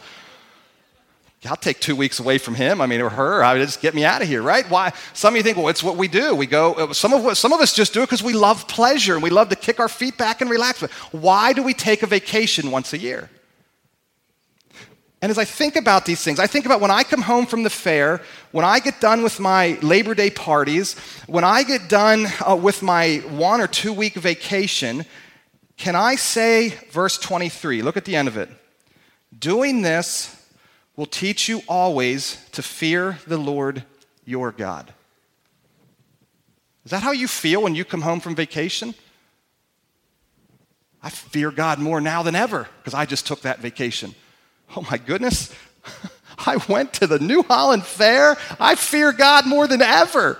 I'll 1.45 1.55
take 1.55 1.79
two 1.79 1.95
weeks 1.95 2.19
away 2.19 2.37
from 2.37 2.53
him, 2.53 2.81
I 2.81 2.85
mean, 2.85 3.01
or 3.01 3.09
her. 3.09 3.43
I 3.43 3.53
would 3.53 3.65
just 3.65 3.81
get 3.81 3.95
me 3.95 4.05
out 4.05 4.21
of 4.21 4.27
here, 4.27 4.43
right? 4.43 4.69
Why? 4.69 4.93
Some 5.13 5.33
of 5.33 5.37
you 5.37 5.43
think, 5.43 5.57
well, 5.57 5.69
it's 5.69 5.81
what 5.81 5.97
we 5.97 6.07
do. 6.07 6.35
We 6.35 6.45
go. 6.45 6.73
Uh, 6.73 6.93
some 6.93 7.13
of 7.13 7.35
some 7.35 7.51
of 7.51 7.59
us 7.59 7.73
just 7.73 7.95
do 7.95 8.03
it 8.03 8.05
because 8.05 8.21
we 8.21 8.33
love 8.33 8.67
pleasure 8.67 9.15
and 9.15 9.23
we 9.23 9.31
love 9.31 9.49
to 9.49 9.55
kick 9.55 9.79
our 9.79 9.89
feet 9.89 10.19
back 10.19 10.41
and 10.41 10.51
relax. 10.51 10.81
But 10.81 10.91
Why 11.11 11.53
do 11.53 11.63
we 11.63 11.73
take 11.73 12.03
a 12.03 12.07
vacation 12.07 12.69
once 12.69 12.93
a 12.93 12.99
year? 12.99 13.31
And 15.21 15.29
as 15.29 15.37
I 15.37 15.45
think 15.45 15.75
about 15.75 16.05
these 16.05 16.23
things, 16.23 16.39
I 16.39 16.47
think 16.47 16.65
about 16.65 16.81
when 16.81 16.89
I 16.89 17.03
come 17.03 17.21
home 17.21 17.45
from 17.45 17.61
the 17.61 17.69
fair, 17.69 18.21
when 18.51 18.65
I 18.65 18.79
get 18.79 18.99
done 18.99 19.21
with 19.21 19.39
my 19.39 19.77
Labor 19.83 20.15
Day 20.15 20.31
parties, 20.31 20.95
when 21.27 21.43
I 21.43 21.61
get 21.61 21.87
done 21.87 22.27
uh, 22.47 22.55
with 22.55 22.81
my 22.81 23.17
one 23.29 23.61
or 23.61 23.67
two 23.67 23.93
week 23.93 24.15
vacation, 24.15 25.05
can 25.77 25.95
I 25.95 26.15
say, 26.15 26.69
verse 26.89 27.19
23, 27.19 27.83
look 27.83 27.97
at 27.97 28.05
the 28.05 28.15
end 28.15 28.27
of 28.27 28.37
it. 28.37 28.49
Doing 29.37 29.83
this 29.83 30.35
will 30.95 31.05
teach 31.05 31.47
you 31.47 31.61
always 31.67 32.43
to 32.51 32.63
fear 32.63 33.19
the 33.27 33.37
Lord 33.37 33.83
your 34.25 34.51
God. 34.51 34.91
Is 36.83 36.91
that 36.91 37.03
how 37.03 37.11
you 37.11 37.27
feel 37.27 37.61
when 37.61 37.75
you 37.75 37.85
come 37.85 38.01
home 38.01 38.19
from 38.19 38.35
vacation? 38.35 38.95
I 41.03 41.09
fear 41.09 41.51
God 41.51 41.79
more 41.79 42.01
now 42.01 42.23
than 42.23 42.35
ever 42.35 42.67
because 42.79 42.95
I 42.95 43.05
just 43.05 43.27
took 43.27 43.41
that 43.41 43.59
vacation. 43.59 44.15
Oh 44.75 44.85
my 44.89 44.97
goodness, 44.97 45.53
I 46.37 46.57
went 46.67 46.93
to 46.95 47.07
the 47.07 47.19
New 47.19 47.43
Holland 47.43 47.85
Fair. 47.85 48.37
I 48.59 48.75
fear 48.75 49.11
God 49.11 49.45
more 49.47 49.67
than 49.67 49.81
ever. 49.81 50.37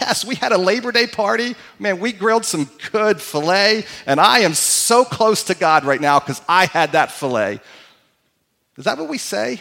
Yes, 0.00 0.24
we 0.24 0.34
had 0.36 0.52
a 0.52 0.58
Labor 0.58 0.92
Day 0.92 1.06
party. 1.06 1.56
Man, 1.78 1.98
we 1.98 2.12
grilled 2.12 2.44
some 2.44 2.70
good 2.92 3.20
filet, 3.20 3.84
and 4.06 4.20
I 4.20 4.40
am 4.40 4.54
so 4.54 5.04
close 5.04 5.44
to 5.44 5.54
God 5.54 5.84
right 5.84 6.00
now 6.00 6.20
because 6.20 6.40
I 6.48 6.66
had 6.66 6.92
that 6.92 7.10
filet. 7.10 7.60
Is 8.76 8.84
that 8.84 8.98
what 8.98 9.08
we 9.08 9.18
say? 9.18 9.60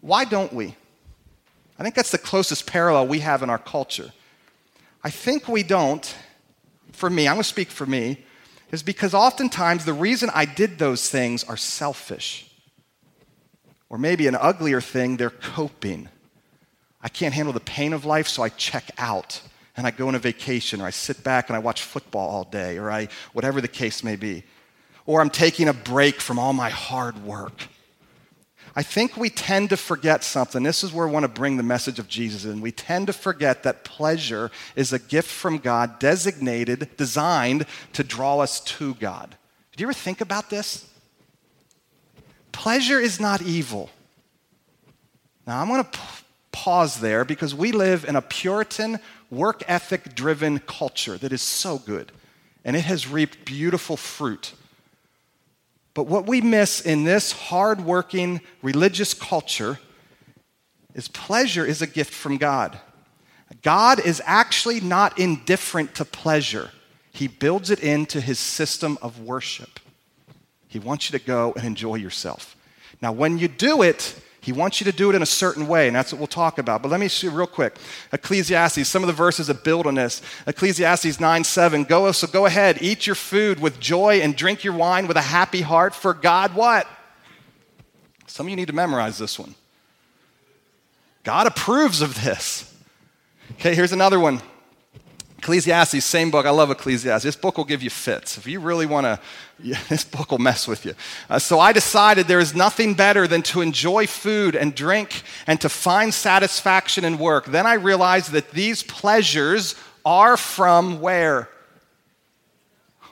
Why 0.00 0.24
don't 0.24 0.52
we? 0.52 0.74
I 1.78 1.82
think 1.82 1.94
that's 1.94 2.10
the 2.10 2.18
closest 2.18 2.66
parallel 2.66 3.06
we 3.06 3.20
have 3.20 3.42
in 3.42 3.50
our 3.50 3.58
culture. 3.58 4.12
I 5.04 5.10
think 5.10 5.48
we 5.48 5.62
don't, 5.62 6.14
for 6.92 7.10
me, 7.10 7.28
I'm 7.28 7.34
going 7.34 7.42
to 7.42 7.48
speak 7.48 7.70
for 7.70 7.86
me, 7.86 8.24
is 8.72 8.82
because 8.82 9.14
oftentimes 9.14 9.84
the 9.84 9.92
reason 9.92 10.30
I 10.34 10.46
did 10.46 10.78
those 10.78 11.08
things 11.08 11.44
are 11.44 11.58
selfish. 11.58 12.50
Or 13.90 13.98
maybe 13.98 14.26
an 14.26 14.34
uglier 14.34 14.80
thing, 14.80 15.18
they're 15.18 15.30
coping. 15.30 16.08
I 17.02 17.10
can't 17.10 17.34
handle 17.34 17.52
the 17.52 17.60
pain 17.60 17.92
of 17.92 18.06
life, 18.06 18.26
so 18.26 18.42
I 18.42 18.48
check 18.48 18.90
out 18.96 19.42
and 19.76 19.86
I 19.86 19.90
go 19.90 20.08
on 20.08 20.14
a 20.14 20.18
vacation, 20.18 20.80
or 20.80 20.86
I 20.86 20.90
sit 20.90 21.24
back 21.24 21.48
and 21.48 21.56
I 21.56 21.58
watch 21.58 21.82
football 21.82 22.28
all 22.28 22.44
day, 22.44 22.76
or 22.76 22.90
I, 22.90 23.08
whatever 23.32 23.60
the 23.60 23.68
case 23.68 24.04
may 24.04 24.16
be. 24.16 24.44
Or 25.06 25.20
I'm 25.20 25.30
taking 25.30 25.66
a 25.66 25.72
break 25.72 26.20
from 26.20 26.38
all 26.38 26.52
my 26.52 26.68
hard 26.68 27.24
work. 27.24 27.68
I 28.74 28.82
think 28.82 29.16
we 29.16 29.28
tend 29.28 29.70
to 29.70 29.76
forget 29.76 30.24
something. 30.24 30.62
This 30.62 30.82
is 30.82 30.92
where 30.92 31.06
I 31.06 31.10
want 31.10 31.24
to 31.24 31.28
bring 31.28 31.58
the 31.58 31.62
message 31.62 31.98
of 31.98 32.08
Jesus 32.08 32.46
in. 32.46 32.62
We 32.62 32.72
tend 32.72 33.08
to 33.08 33.12
forget 33.12 33.62
that 33.64 33.84
pleasure 33.84 34.50
is 34.76 34.92
a 34.92 34.98
gift 34.98 35.28
from 35.28 35.58
God, 35.58 35.98
designated, 35.98 36.96
designed 36.96 37.66
to 37.92 38.02
draw 38.02 38.38
us 38.38 38.60
to 38.60 38.94
God. 38.94 39.36
Did 39.72 39.80
you 39.80 39.86
ever 39.86 39.92
think 39.92 40.22
about 40.22 40.48
this? 40.48 40.88
Pleasure 42.52 42.98
is 42.98 43.20
not 43.20 43.42
evil. 43.42 43.90
Now, 45.46 45.60
I'm 45.60 45.68
going 45.68 45.84
to 45.84 45.90
p- 45.90 46.24
pause 46.50 47.00
there 47.00 47.24
because 47.24 47.54
we 47.54 47.72
live 47.72 48.04
in 48.06 48.16
a 48.16 48.22
Puritan, 48.22 49.00
work 49.30 49.62
ethic 49.66 50.14
driven 50.14 50.60
culture 50.60 51.18
that 51.18 51.32
is 51.32 51.42
so 51.42 51.78
good, 51.78 52.12
and 52.64 52.76
it 52.76 52.84
has 52.84 53.08
reaped 53.08 53.44
beautiful 53.44 53.96
fruit. 53.96 54.54
But 55.94 56.06
what 56.06 56.26
we 56.26 56.40
miss 56.40 56.80
in 56.80 57.04
this 57.04 57.32
hardworking 57.32 58.40
religious 58.62 59.14
culture 59.14 59.78
is 60.94 61.08
pleasure 61.08 61.64
is 61.64 61.82
a 61.82 61.86
gift 61.86 62.12
from 62.12 62.38
God. 62.38 62.78
God 63.62 64.00
is 64.00 64.22
actually 64.24 64.80
not 64.80 65.18
indifferent 65.18 65.94
to 65.96 66.04
pleasure, 66.04 66.70
He 67.12 67.28
builds 67.28 67.70
it 67.70 67.80
into 67.80 68.20
His 68.20 68.38
system 68.38 68.98
of 69.02 69.20
worship. 69.20 69.80
He 70.68 70.78
wants 70.78 71.10
you 71.10 71.18
to 71.18 71.24
go 71.24 71.52
and 71.54 71.66
enjoy 71.66 71.96
yourself. 71.96 72.56
Now, 73.02 73.12
when 73.12 73.36
you 73.36 73.48
do 73.48 73.82
it, 73.82 74.18
he 74.42 74.50
wants 74.50 74.80
you 74.80 74.84
to 74.90 74.92
do 74.92 75.08
it 75.08 75.14
in 75.14 75.22
a 75.22 75.26
certain 75.26 75.68
way, 75.68 75.86
and 75.86 75.94
that's 75.94 76.12
what 76.12 76.18
we'll 76.18 76.26
talk 76.26 76.58
about. 76.58 76.82
But 76.82 76.88
let 76.90 76.98
me 76.98 77.06
see 77.06 77.28
real 77.28 77.46
quick. 77.46 77.76
Ecclesiastes, 78.12 78.88
some 78.88 79.04
of 79.04 79.06
the 79.06 79.12
verses 79.12 79.46
that 79.46 79.62
build 79.62 79.86
on 79.86 79.94
this. 79.94 80.20
Ecclesiastes 80.48 81.20
9 81.20 81.44
7. 81.44 81.84
Go, 81.84 82.10
so 82.10 82.26
go 82.26 82.46
ahead, 82.46 82.78
eat 82.80 83.06
your 83.06 83.14
food 83.14 83.60
with 83.60 83.78
joy 83.78 84.20
and 84.20 84.34
drink 84.34 84.64
your 84.64 84.74
wine 84.74 85.06
with 85.06 85.16
a 85.16 85.22
happy 85.22 85.60
heart, 85.60 85.94
for 85.94 86.12
God 86.12 86.56
what? 86.56 86.88
Some 88.26 88.46
of 88.46 88.50
you 88.50 88.56
need 88.56 88.66
to 88.66 88.72
memorize 88.72 89.16
this 89.16 89.38
one. 89.38 89.54
God 91.22 91.46
approves 91.46 92.02
of 92.02 92.24
this. 92.24 92.68
Okay, 93.52 93.76
here's 93.76 93.92
another 93.92 94.18
one. 94.18 94.40
Ecclesiastes, 95.42 96.04
same 96.04 96.30
book. 96.30 96.46
I 96.46 96.50
love 96.50 96.70
Ecclesiastes. 96.70 97.24
This 97.24 97.34
book 97.34 97.58
will 97.58 97.64
give 97.64 97.82
you 97.82 97.90
fits. 97.90 98.38
If 98.38 98.46
you 98.46 98.60
really 98.60 98.86
want 98.86 99.06
to, 99.06 99.18
yeah, 99.60 99.80
this 99.88 100.04
book 100.04 100.30
will 100.30 100.38
mess 100.38 100.68
with 100.68 100.84
you. 100.86 100.94
Uh, 101.28 101.40
so 101.40 101.58
I 101.58 101.72
decided 101.72 102.28
there 102.28 102.38
is 102.38 102.54
nothing 102.54 102.94
better 102.94 103.26
than 103.26 103.42
to 103.42 103.60
enjoy 103.60 104.06
food 104.06 104.54
and 104.54 104.72
drink 104.72 105.22
and 105.48 105.60
to 105.60 105.68
find 105.68 106.14
satisfaction 106.14 107.04
in 107.04 107.18
work. 107.18 107.46
Then 107.46 107.66
I 107.66 107.74
realized 107.74 108.30
that 108.30 108.52
these 108.52 108.84
pleasures 108.84 109.74
are 110.04 110.36
from 110.36 111.00
where? 111.00 111.48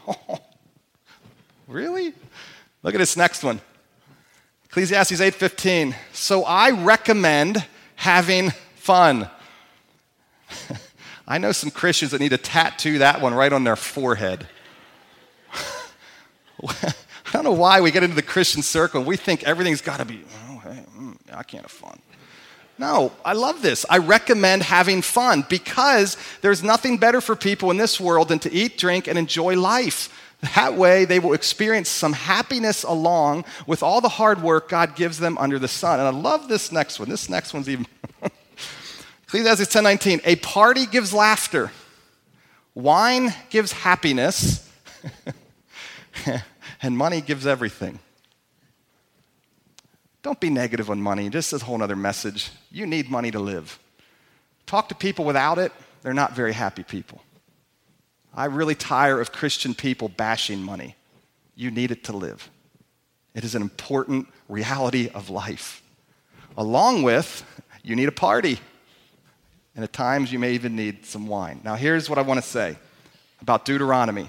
Really? 1.70 2.12
Look 2.82 2.96
at 2.96 2.98
this 2.98 3.16
next 3.16 3.44
one. 3.44 3.60
Ecclesiastes 4.64 5.20
8:15. 5.20 5.94
So 6.12 6.42
I 6.42 6.70
recommend 6.70 7.64
having 7.94 8.50
fun. 8.74 9.30
I 11.30 11.38
know 11.38 11.52
some 11.52 11.70
Christians 11.70 12.10
that 12.10 12.20
need 12.20 12.30
to 12.30 12.38
tattoo 12.38 12.98
that 12.98 13.20
one 13.20 13.32
right 13.32 13.52
on 13.52 13.62
their 13.62 13.76
forehead. 13.76 14.48
I 16.68 16.92
don't 17.32 17.44
know 17.44 17.52
why 17.52 17.80
we 17.80 17.92
get 17.92 18.02
into 18.02 18.16
the 18.16 18.22
Christian 18.22 18.62
circle 18.62 18.98
and 18.98 19.06
we 19.06 19.16
think 19.16 19.44
everything's 19.44 19.80
got 19.80 19.98
to 19.98 20.04
be, 20.04 20.24
oh, 20.48 20.58
hey, 20.58 20.84
mm, 20.98 21.16
I 21.32 21.44
can't 21.44 21.62
have 21.62 21.70
fun. 21.70 22.00
No, 22.78 23.12
I 23.24 23.34
love 23.34 23.62
this. 23.62 23.86
I 23.88 23.98
recommend 23.98 24.64
having 24.64 25.02
fun 25.02 25.46
because 25.48 26.16
there's 26.40 26.64
nothing 26.64 26.98
better 26.98 27.20
for 27.20 27.36
people 27.36 27.70
in 27.70 27.76
this 27.76 28.00
world 28.00 28.26
than 28.26 28.40
to 28.40 28.52
eat, 28.52 28.76
drink, 28.76 29.06
and 29.06 29.16
enjoy 29.16 29.56
life. 29.56 30.08
That 30.56 30.74
way, 30.74 31.04
they 31.04 31.20
will 31.20 31.34
experience 31.34 31.88
some 31.88 32.14
happiness 32.14 32.82
along 32.82 33.44
with 33.68 33.84
all 33.84 34.00
the 34.00 34.08
hard 34.08 34.42
work 34.42 34.68
God 34.68 34.96
gives 34.96 35.20
them 35.20 35.38
under 35.38 35.60
the 35.60 35.68
sun. 35.68 36.00
And 36.00 36.08
I 36.08 36.10
love 36.10 36.48
this 36.48 36.72
next 36.72 36.98
one. 36.98 37.08
This 37.08 37.28
next 37.28 37.54
one's 37.54 37.68
even. 37.68 37.86
Ecclesiastes 39.30 39.72
10:19, 39.72 40.20
a 40.24 40.34
party 40.34 40.86
gives 40.86 41.14
laughter, 41.14 41.70
wine 42.74 43.32
gives 43.48 43.70
happiness, 43.70 44.68
and 46.82 46.98
money 46.98 47.20
gives 47.20 47.46
everything. 47.46 48.00
Don't 50.22 50.40
be 50.40 50.50
negative 50.50 50.90
on 50.90 51.00
money. 51.00 51.28
This 51.28 51.52
is 51.52 51.62
a 51.62 51.64
whole 51.64 51.80
other 51.80 51.94
message. 51.94 52.50
You 52.72 52.88
need 52.88 53.08
money 53.08 53.30
to 53.30 53.38
live. 53.38 53.78
Talk 54.66 54.88
to 54.88 54.96
people 54.96 55.24
without 55.24 55.58
it, 55.58 55.70
they're 56.02 56.12
not 56.12 56.32
very 56.32 56.52
happy 56.52 56.82
people. 56.82 57.22
I 58.34 58.46
really 58.46 58.74
tire 58.74 59.20
of 59.20 59.30
Christian 59.30 59.74
people 59.74 60.08
bashing 60.08 60.60
money. 60.60 60.96
You 61.54 61.70
need 61.70 61.92
it 61.92 62.02
to 62.04 62.16
live. 62.16 62.50
It 63.36 63.44
is 63.44 63.54
an 63.54 63.62
important 63.62 64.26
reality 64.48 65.08
of 65.14 65.30
life. 65.30 65.84
Along 66.56 67.04
with, 67.04 67.44
you 67.84 67.94
need 67.94 68.08
a 68.08 68.12
party. 68.12 68.58
And 69.74 69.84
at 69.84 69.92
times, 69.92 70.32
you 70.32 70.38
may 70.38 70.52
even 70.52 70.74
need 70.74 71.06
some 71.06 71.26
wine. 71.26 71.60
Now, 71.64 71.76
here's 71.76 72.10
what 72.10 72.18
I 72.18 72.22
want 72.22 72.42
to 72.42 72.46
say 72.46 72.76
about 73.40 73.64
Deuteronomy 73.64 74.28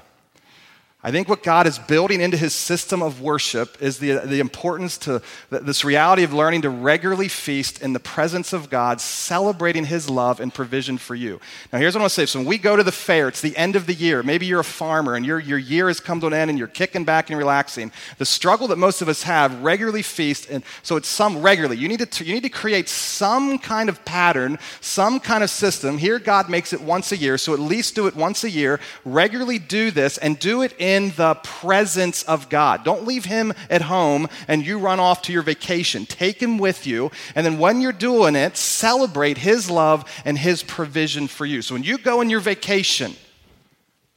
I 1.03 1.09
think 1.09 1.27
what 1.27 1.41
God 1.41 1.65
is 1.65 1.79
building 1.79 2.21
into 2.21 2.37
his 2.37 2.53
system 2.53 3.01
of 3.01 3.21
worship 3.21 3.81
is 3.81 3.97
the, 3.97 4.19
the 4.19 4.39
importance 4.39 4.99
to 4.99 5.23
this 5.49 5.83
reality 5.83 6.21
of 6.21 6.31
learning 6.31 6.61
to 6.61 6.69
regularly 6.69 7.27
feast 7.27 7.81
in 7.81 7.93
the 7.93 7.99
presence 7.99 8.53
of 8.53 8.69
God, 8.69 9.01
celebrating 9.01 9.85
his 9.85 10.11
love 10.11 10.39
and 10.39 10.53
provision 10.53 10.99
for 10.99 11.15
you. 11.15 11.41
Now, 11.73 11.79
here's 11.79 11.95
what 11.95 12.01
I 12.01 12.03
want 12.03 12.11
to 12.11 12.15
say. 12.15 12.25
So, 12.27 12.37
when 12.37 12.47
we 12.47 12.59
go 12.59 12.75
to 12.75 12.83
the 12.83 12.91
fair, 12.91 13.27
it's 13.27 13.41
the 13.41 13.57
end 13.57 13.75
of 13.75 13.87
the 13.87 13.95
year. 13.95 14.21
Maybe 14.21 14.45
you're 14.45 14.59
a 14.59 14.63
farmer 14.63 15.15
and 15.15 15.25
your, 15.25 15.39
your 15.39 15.57
year 15.57 15.87
has 15.87 15.99
come 15.99 16.19
to 16.21 16.27
an 16.27 16.33
end 16.33 16.51
and 16.51 16.59
you're 16.59 16.67
kicking 16.67 17.03
back 17.03 17.31
and 17.31 17.39
relaxing. 17.39 17.91
The 18.19 18.25
struggle 18.25 18.67
that 18.67 18.77
most 18.77 19.01
of 19.01 19.09
us 19.09 19.23
have 19.23 19.63
regularly 19.63 20.03
feast, 20.03 20.51
and 20.51 20.63
so 20.83 20.97
it's 20.97 21.07
some 21.07 21.41
regularly. 21.41 21.77
You 21.77 21.87
need, 21.87 22.11
to, 22.11 22.23
you 22.23 22.35
need 22.35 22.43
to 22.43 22.49
create 22.49 22.87
some 22.87 23.57
kind 23.57 23.89
of 23.89 24.05
pattern, 24.05 24.59
some 24.81 25.19
kind 25.19 25.43
of 25.43 25.49
system. 25.49 25.97
Here, 25.97 26.19
God 26.19 26.47
makes 26.47 26.73
it 26.73 26.81
once 26.81 27.11
a 27.11 27.17
year, 27.17 27.39
so 27.39 27.55
at 27.55 27.59
least 27.59 27.95
do 27.95 28.05
it 28.05 28.15
once 28.15 28.43
a 28.43 28.51
year. 28.51 28.79
Regularly 29.03 29.57
do 29.57 29.89
this 29.89 30.19
and 30.19 30.37
do 30.37 30.61
it 30.61 30.75
in 30.77 30.90
in 30.91 31.12
the 31.12 31.36
presence 31.36 32.23
of 32.23 32.49
God. 32.49 32.84
Don't 32.84 33.06
leave 33.06 33.25
him 33.25 33.54
at 33.69 33.84
home 33.84 34.27
and 34.47 34.65
you 34.65 34.77
run 34.77 34.99
off 34.99 35.21
to 35.23 35.34
your 35.34 35.41
vacation. 35.41 36.06
Take 36.06 36.41
him 36.41 36.58
with 36.58 36.86
you. 36.86 37.12
And 37.34 37.45
then 37.45 37.58
when 37.58 37.80
you're 37.80 37.93
doing 37.93 38.36
it, 38.36 38.58
celebrate 38.58 39.38
his 39.38 39.69
love 39.69 40.04
and 40.25 40.38
his 40.38 40.63
provision 40.63 41.27
for 41.27 41.45
you. 41.45 41.62
So 41.62 41.75
when 41.75 41.84
you 41.84 41.97
go 41.97 42.19
on 42.19 42.30
your 42.30 42.41
vacation 42.41 43.13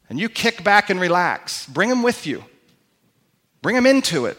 and 0.08 0.18
you 0.18 0.28
kick 0.28 0.64
back 0.64 0.90
and 0.90 1.00
relax, 1.00 1.66
bring 1.66 1.90
him 1.90 2.02
with 2.02 2.26
you. 2.26 2.44
Bring 3.62 3.76
him 3.76 3.87
into 3.87 4.26
it. 4.26 4.38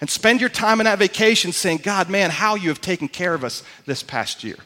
And 0.00 0.10
spend 0.10 0.40
your 0.40 0.50
time 0.50 0.80
in 0.80 0.84
that 0.84 0.98
vacation 0.98 1.52
saying, 1.52 1.78
God, 1.78 2.10
man, 2.10 2.30
how 2.30 2.54
you 2.54 2.68
have 2.68 2.82
taken 2.82 3.08
care 3.08 3.32
of 3.32 3.42
us 3.42 3.62
this 3.86 4.02
past 4.02 4.44
year. 4.44 4.56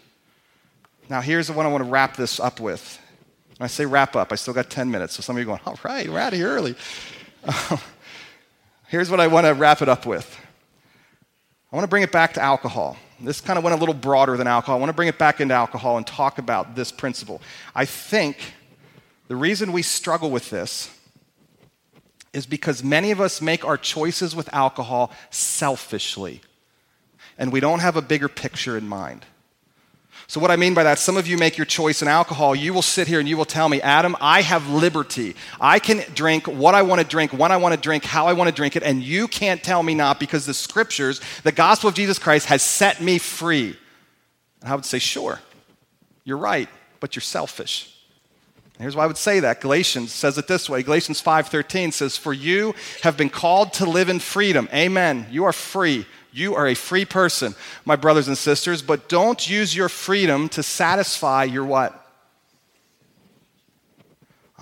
Now, 1.08 1.20
here's 1.20 1.46
the 1.46 1.52
one 1.52 1.66
I 1.66 1.68
want 1.68 1.84
to 1.84 1.90
wrap 1.90 2.16
this 2.16 2.40
up 2.40 2.58
with. 2.60 3.00
When 3.60 3.66
I 3.66 3.68
say 3.68 3.84
wrap 3.84 4.16
up, 4.16 4.32
I 4.32 4.36
still 4.36 4.54
got 4.54 4.70
10 4.70 4.90
minutes. 4.90 5.16
So 5.16 5.20
some 5.20 5.36
of 5.36 5.42
you 5.42 5.52
are 5.52 5.58
going, 5.58 5.60
all 5.66 5.78
right, 5.84 6.08
we're 6.08 6.18
out 6.18 6.32
of 6.32 6.38
here 6.38 6.48
early. 6.48 6.74
Um, 7.44 7.78
here's 8.88 9.10
what 9.10 9.20
I 9.20 9.26
want 9.26 9.46
to 9.46 9.52
wrap 9.52 9.82
it 9.82 9.88
up 9.90 10.06
with 10.06 10.38
I 11.70 11.76
want 11.76 11.84
to 11.84 11.88
bring 11.88 12.02
it 12.02 12.10
back 12.10 12.32
to 12.34 12.40
alcohol. 12.40 12.96
This 13.20 13.42
kind 13.42 13.58
of 13.58 13.64
went 13.64 13.76
a 13.76 13.78
little 13.78 13.94
broader 13.94 14.38
than 14.38 14.46
alcohol. 14.46 14.76
I 14.76 14.78
want 14.78 14.88
to 14.88 14.94
bring 14.94 15.08
it 15.08 15.18
back 15.18 15.42
into 15.42 15.52
alcohol 15.52 15.98
and 15.98 16.06
talk 16.06 16.38
about 16.38 16.74
this 16.74 16.90
principle. 16.90 17.42
I 17.74 17.84
think 17.84 18.54
the 19.28 19.36
reason 19.36 19.72
we 19.72 19.82
struggle 19.82 20.30
with 20.30 20.48
this 20.48 20.90
is 22.32 22.46
because 22.46 22.82
many 22.82 23.10
of 23.10 23.20
us 23.20 23.42
make 23.42 23.62
our 23.62 23.76
choices 23.76 24.34
with 24.34 24.48
alcohol 24.54 25.12
selfishly, 25.28 26.40
and 27.36 27.52
we 27.52 27.60
don't 27.60 27.80
have 27.80 27.96
a 27.96 28.02
bigger 28.02 28.28
picture 28.28 28.78
in 28.78 28.88
mind. 28.88 29.26
So, 30.30 30.38
what 30.38 30.52
I 30.52 30.56
mean 30.56 30.74
by 30.74 30.84
that, 30.84 31.00
some 31.00 31.16
of 31.16 31.26
you 31.26 31.36
make 31.36 31.58
your 31.58 31.64
choice 31.64 32.02
in 32.02 32.06
alcohol. 32.06 32.54
You 32.54 32.72
will 32.72 32.82
sit 32.82 33.08
here 33.08 33.18
and 33.18 33.28
you 33.28 33.36
will 33.36 33.44
tell 33.44 33.68
me, 33.68 33.82
Adam, 33.82 34.14
I 34.20 34.42
have 34.42 34.70
liberty. 34.70 35.34
I 35.60 35.80
can 35.80 36.04
drink 36.14 36.46
what 36.46 36.72
I 36.72 36.82
want 36.82 37.00
to 37.00 37.04
drink, 37.04 37.32
when 37.32 37.50
I 37.50 37.56
want 37.56 37.74
to 37.74 37.80
drink, 37.80 38.04
how 38.04 38.28
I 38.28 38.34
want 38.34 38.46
to 38.46 38.54
drink 38.54 38.76
it, 38.76 38.84
and 38.84 39.02
you 39.02 39.26
can't 39.26 39.60
tell 39.60 39.82
me 39.82 39.92
not 39.92 40.20
because 40.20 40.46
the 40.46 40.54
scriptures, 40.54 41.20
the 41.42 41.50
gospel 41.50 41.88
of 41.88 41.96
Jesus 41.96 42.20
Christ, 42.20 42.46
has 42.46 42.62
set 42.62 43.00
me 43.00 43.18
free. 43.18 43.76
And 44.60 44.70
I 44.70 44.76
would 44.76 44.84
say, 44.84 45.00
sure, 45.00 45.40
you're 46.22 46.38
right, 46.38 46.68
but 47.00 47.16
you're 47.16 47.22
selfish. 47.22 47.92
Here's 48.78 48.94
why 48.94 49.02
I 49.02 49.08
would 49.08 49.18
say 49.18 49.40
that. 49.40 49.60
Galatians 49.60 50.12
says 50.12 50.38
it 50.38 50.46
this 50.46 50.70
way. 50.70 50.84
Galatians 50.84 51.20
5:13 51.20 51.90
says, 51.92 52.16
"For 52.16 52.32
you 52.32 52.76
have 53.02 53.16
been 53.16 53.30
called 53.30 53.72
to 53.74 53.84
live 53.84 54.08
in 54.08 54.20
freedom." 54.20 54.68
Amen. 54.72 55.26
You 55.30 55.44
are 55.44 55.52
free. 55.52 56.06
You 56.32 56.54
are 56.54 56.68
a 56.68 56.74
free 56.74 57.04
person, 57.04 57.54
my 57.84 57.96
brothers 57.96 58.28
and 58.28 58.38
sisters, 58.38 58.82
but 58.82 59.08
don't 59.08 59.48
use 59.48 59.74
your 59.74 59.88
freedom 59.88 60.48
to 60.50 60.62
satisfy 60.62 61.44
your 61.44 61.64
what? 61.64 61.96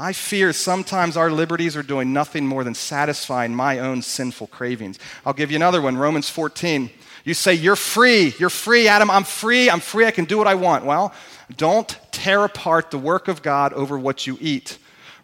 I 0.00 0.12
fear 0.12 0.52
sometimes 0.52 1.16
our 1.16 1.30
liberties 1.30 1.76
are 1.76 1.82
doing 1.82 2.12
nothing 2.12 2.46
more 2.46 2.62
than 2.62 2.74
satisfying 2.74 3.52
my 3.52 3.80
own 3.80 4.00
sinful 4.00 4.46
cravings. 4.46 4.98
I'll 5.26 5.32
give 5.32 5.50
you 5.50 5.56
another 5.56 5.82
one 5.82 5.96
Romans 5.96 6.30
14. 6.30 6.88
You 7.24 7.34
say, 7.34 7.54
You're 7.54 7.76
free. 7.76 8.32
You're 8.38 8.48
free, 8.48 8.86
Adam. 8.86 9.10
I'm 9.10 9.24
free. 9.24 9.68
I'm 9.68 9.80
free. 9.80 10.06
I 10.06 10.12
can 10.12 10.24
do 10.24 10.38
what 10.38 10.46
I 10.46 10.54
want. 10.54 10.84
Well, 10.84 11.12
don't 11.56 11.98
tear 12.12 12.44
apart 12.44 12.92
the 12.92 12.98
work 12.98 13.26
of 13.26 13.42
God 13.42 13.72
over 13.72 13.98
what 13.98 14.24
you 14.24 14.38
eat. 14.40 14.78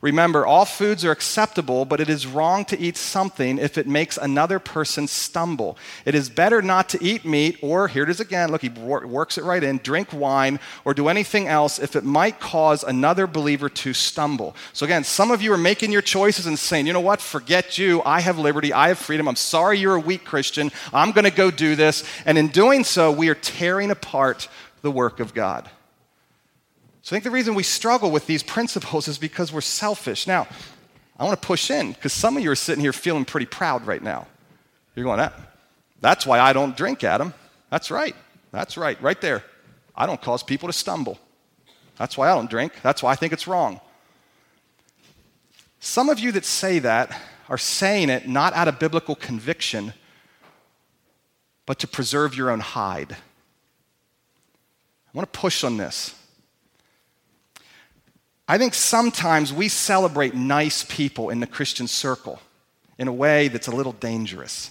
Remember, 0.05 0.45
all 0.45 0.67
foods 0.67 1.03
are 1.07 1.13
acceptable, 1.13 1.87
but 1.87 1.99
it 1.99 2.11
is 2.11 2.27
wrong 2.27 2.67
to 2.67 2.79
eat 2.79 2.99
something 2.99 3.57
if 3.57 3.79
it 3.79 3.87
makes 3.87 4.19
another 4.19 4.59
person 4.59 5.07
stumble. 5.07 5.79
It 6.05 6.15
is 6.15 6.29
better 6.29 6.61
not 6.61 6.91
to 6.91 7.03
eat 7.03 7.25
meat, 7.25 7.57
or 7.63 7.89
here 7.89 8.03
it 8.03 8.11
is 8.11 8.21
again, 8.21 8.51
look, 8.51 8.61
he 8.61 8.69
works 8.69 9.39
it 9.39 9.45
right 9.45 9.65
in, 9.65 9.79
drink 9.79 10.13
wine, 10.13 10.61
or 10.85 10.93
do 10.93 11.09
anything 11.09 11.49
else 11.49 11.79
if 11.79 11.97
it 11.97 12.05
might 12.05 12.39
cause 12.39 12.85
another 12.85 13.27
believer 13.27 13.71
to 13.71 13.95
stumble. 13.95 14.55
So 14.75 14.85
again, 14.85 15.05
some 15.05 15.31
of 15.31 15.41
you 15.41 15.51
are 15.55 15.57
making 15.57 15.91
your 15.91 16.03
choices 16.03 16.45
and 16.45 16.59
saying, 16.59 16.87
you 16.87 16.93
know 16.93 17.01
what, 17.01 17.23
forget 17.23 17.79
you, 17.79 18.03
I 18.05 18.21
have 18.21 18.39
liberty, 18.39 18.75
I 18.75 18.89
have 18.89 18.99
freedom, 18.99 19.27
I'm 19.27 19.37
sorry 19.37 19.79
you're 19.79 19.95
a 19.95 20.01
weak 20.01 20.27
Christian, 20.27 20.71
I'm 20.93 21.13
going 21.13 21.25
to 21.25 21.31
go 21.31 21.51
do 21.51 21.77
this. 21.77 22.05
And 22.27 22.37
in 22.37 22.49
doing 22.49 22.85
so, 22.85 23.11
we 23.11 23.31
are 23.31 23.35
tearing 23.35 23.91
apart 23.91 24.49
the 24.83 24.91
work 24.91 25.19
of 25.19 25.33
God. 25.33 25.71
So 27.05 27.15
I 27.15 27.21
think 27.21 27.25
the 27.25 27.31
reason 27.31 27.55
we 27.55 27.63
struggle 27.63 28.11
with 28.11 28.27
these 28.27 28.43
principles 28.43 29.09
is 29.09 29.19
because 29.19 29.53
we're 29.53 29.61
selfish. 29.61 30.27
Now, 30.27 30.49
I 31.19 31.25
want 31.25 31.39
to 31.39 31.47
push 31.47 31.71
in 31.71 31.93
because 31.93 32.15
some 32.15 32.39
of 32.39 32.43
you 32.43 32.51
are 32.51 32.57
sitting 32.57 32.81
here 32.81 32.95
feeling 32.95 33.27
pretty 33.27 33.45
proud 33.45 33.87
right 33.87 34.03
now. 34.03 34.27
You're 34.97 35.05
going, 35.05 35.29
that's 36.01 36.25
why 36.25 36.41
I 36.41 36.55
don't 36.55 36.75
drink, 36.75 37.05
Adam. 37.05 37.35
That's 37.69 37.91
right. 37.91 38.17
That's 38.53 38.79
right, 38.79 39.01
right 39.03 39.21
there. 39.21 39.45
I 39.95 40.07
don't 40.07 40.21
cause 40.23 40.43
people 40.43 40.67
to 40.67 40.73
stumble. 40.73 41.19
That's 41.99 42.17
why 42.17 42.31
I 42.31 42.35
don't 42.35 42.49
drink. 42.49 42.73
That's 42.83 43.03
why 43.03 43.13
I 43.13 43.17
think 43.17 43.35
it's 43.35 43.47
wrong. 43.47 43.83
Some 45.81 46.09
of 46.09 46.19
you 46.19 46.33
that 46.33 46.47
say 46.47 46.79
that 46.79 47.15
are 47.51 47.59
saying 47.59 48.09
it 48.09 48.27
not 48.27 48.55
out 48.55 48.67
of 48.67 48.79
biblical 48.79 49.15
conviction, 49.15 49.93
but 51.67 51.79
to 51.81 51.87
preserve 51.87 52.35
your 52.35 52.51
own 52.51 52.61
hide. 52.61 53.13
I 53.13 53.17
want 55.13 55.31
to 55.31 55.39
push 55.39 55.65
on 55.65 55.77
this. 55.77 56.15
I 58.47 58.59
think 58.59 58.75
sometimes 58.75 59.53
we 59.53 59.69
celebrate 59.69 60.35
nice 60.35 60.85
people 60.85 61.31
in 61.31 61.41
the 61.41 61.47
Christian 61.47 61.87
circle 61.87 62.41
in 62.99 63.09
a 63.09 63.13
way 63.13 63.49
that's 63.49 63.69
a 63.69 63.75
little 63.75 63.93
dangerous. 63.93 64.71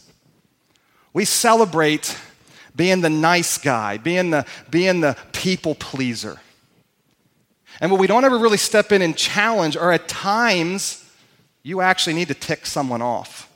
We 1.13 1.25
celebrate 1.25 2.17
being 2.75 3.01
the 3.01 3.09
nice 3.09 3.57
guy, 3.57 3.97
being 3.97 4.31
the, 4.31 4.45
being 4.69 5.01
the 5.01 5.17
people 5.31 5.75
pleaser. 5.75 6.39
And 7.81 7.91
what 7.91 7.99
we 7.99 8.07
don't 8.07 8.23
ever 8.23 8.37
really 8.37 8.57
step 8.57 8.91
in 8.91 9.01
and 9.01 9.17
challenge 9.17 9.75
are 9.75 9.91
at 9.91 10.07
times 10.07 11.03
you 11.63 11.81
actually 11.81 12.13
need 12.13 12.27
to 12.27 12.33
tick 12.33 12.65
someone 12.65 13.01
off. 13.01 13.49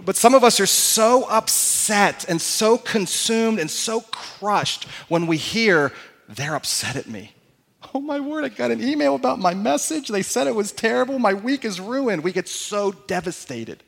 But 0.00 0.16
some 0.16 0.34
of 0.34 0.44
us 0.44 0.60
are 0.60 0.66
so 0.66 1.26
upset 1.28 2.24
and 2.28 2.40
so 2.40 2.76
consumed 2.76 3.58
and 3.58 3.70
so 3.70 4.00
crushed 4.00 4.84
when 5.08 5.26
we 5.26 5.36
hear 5.36 5.92
they're 6.28 6.54
upset 6.54 6.96
at 6.96 7.06
me. 7.06 7.32
Oh 7.94 8.00
my 8.00 8.20
word, 8.20 8.44
I 8.44 8.48
got 8.48 8.70
an 8.70 8.82
email 8.82 9.14
about 9.14 9.38
my 9.38 9.54
message. 9.54 10.08
They 10.08 10.22
said 10.22 10.46
it 10.46 10.54
was 10.54 10.72
terrible. 10.72 11.18
My 11.18 11.34
week 11.34 11.64
is 11.64 11.80
ruined. 11.80 12.22
We 12.22 12.32
get 12.32 12.48
so 12.48 12.92
devastated. 12.92 13.82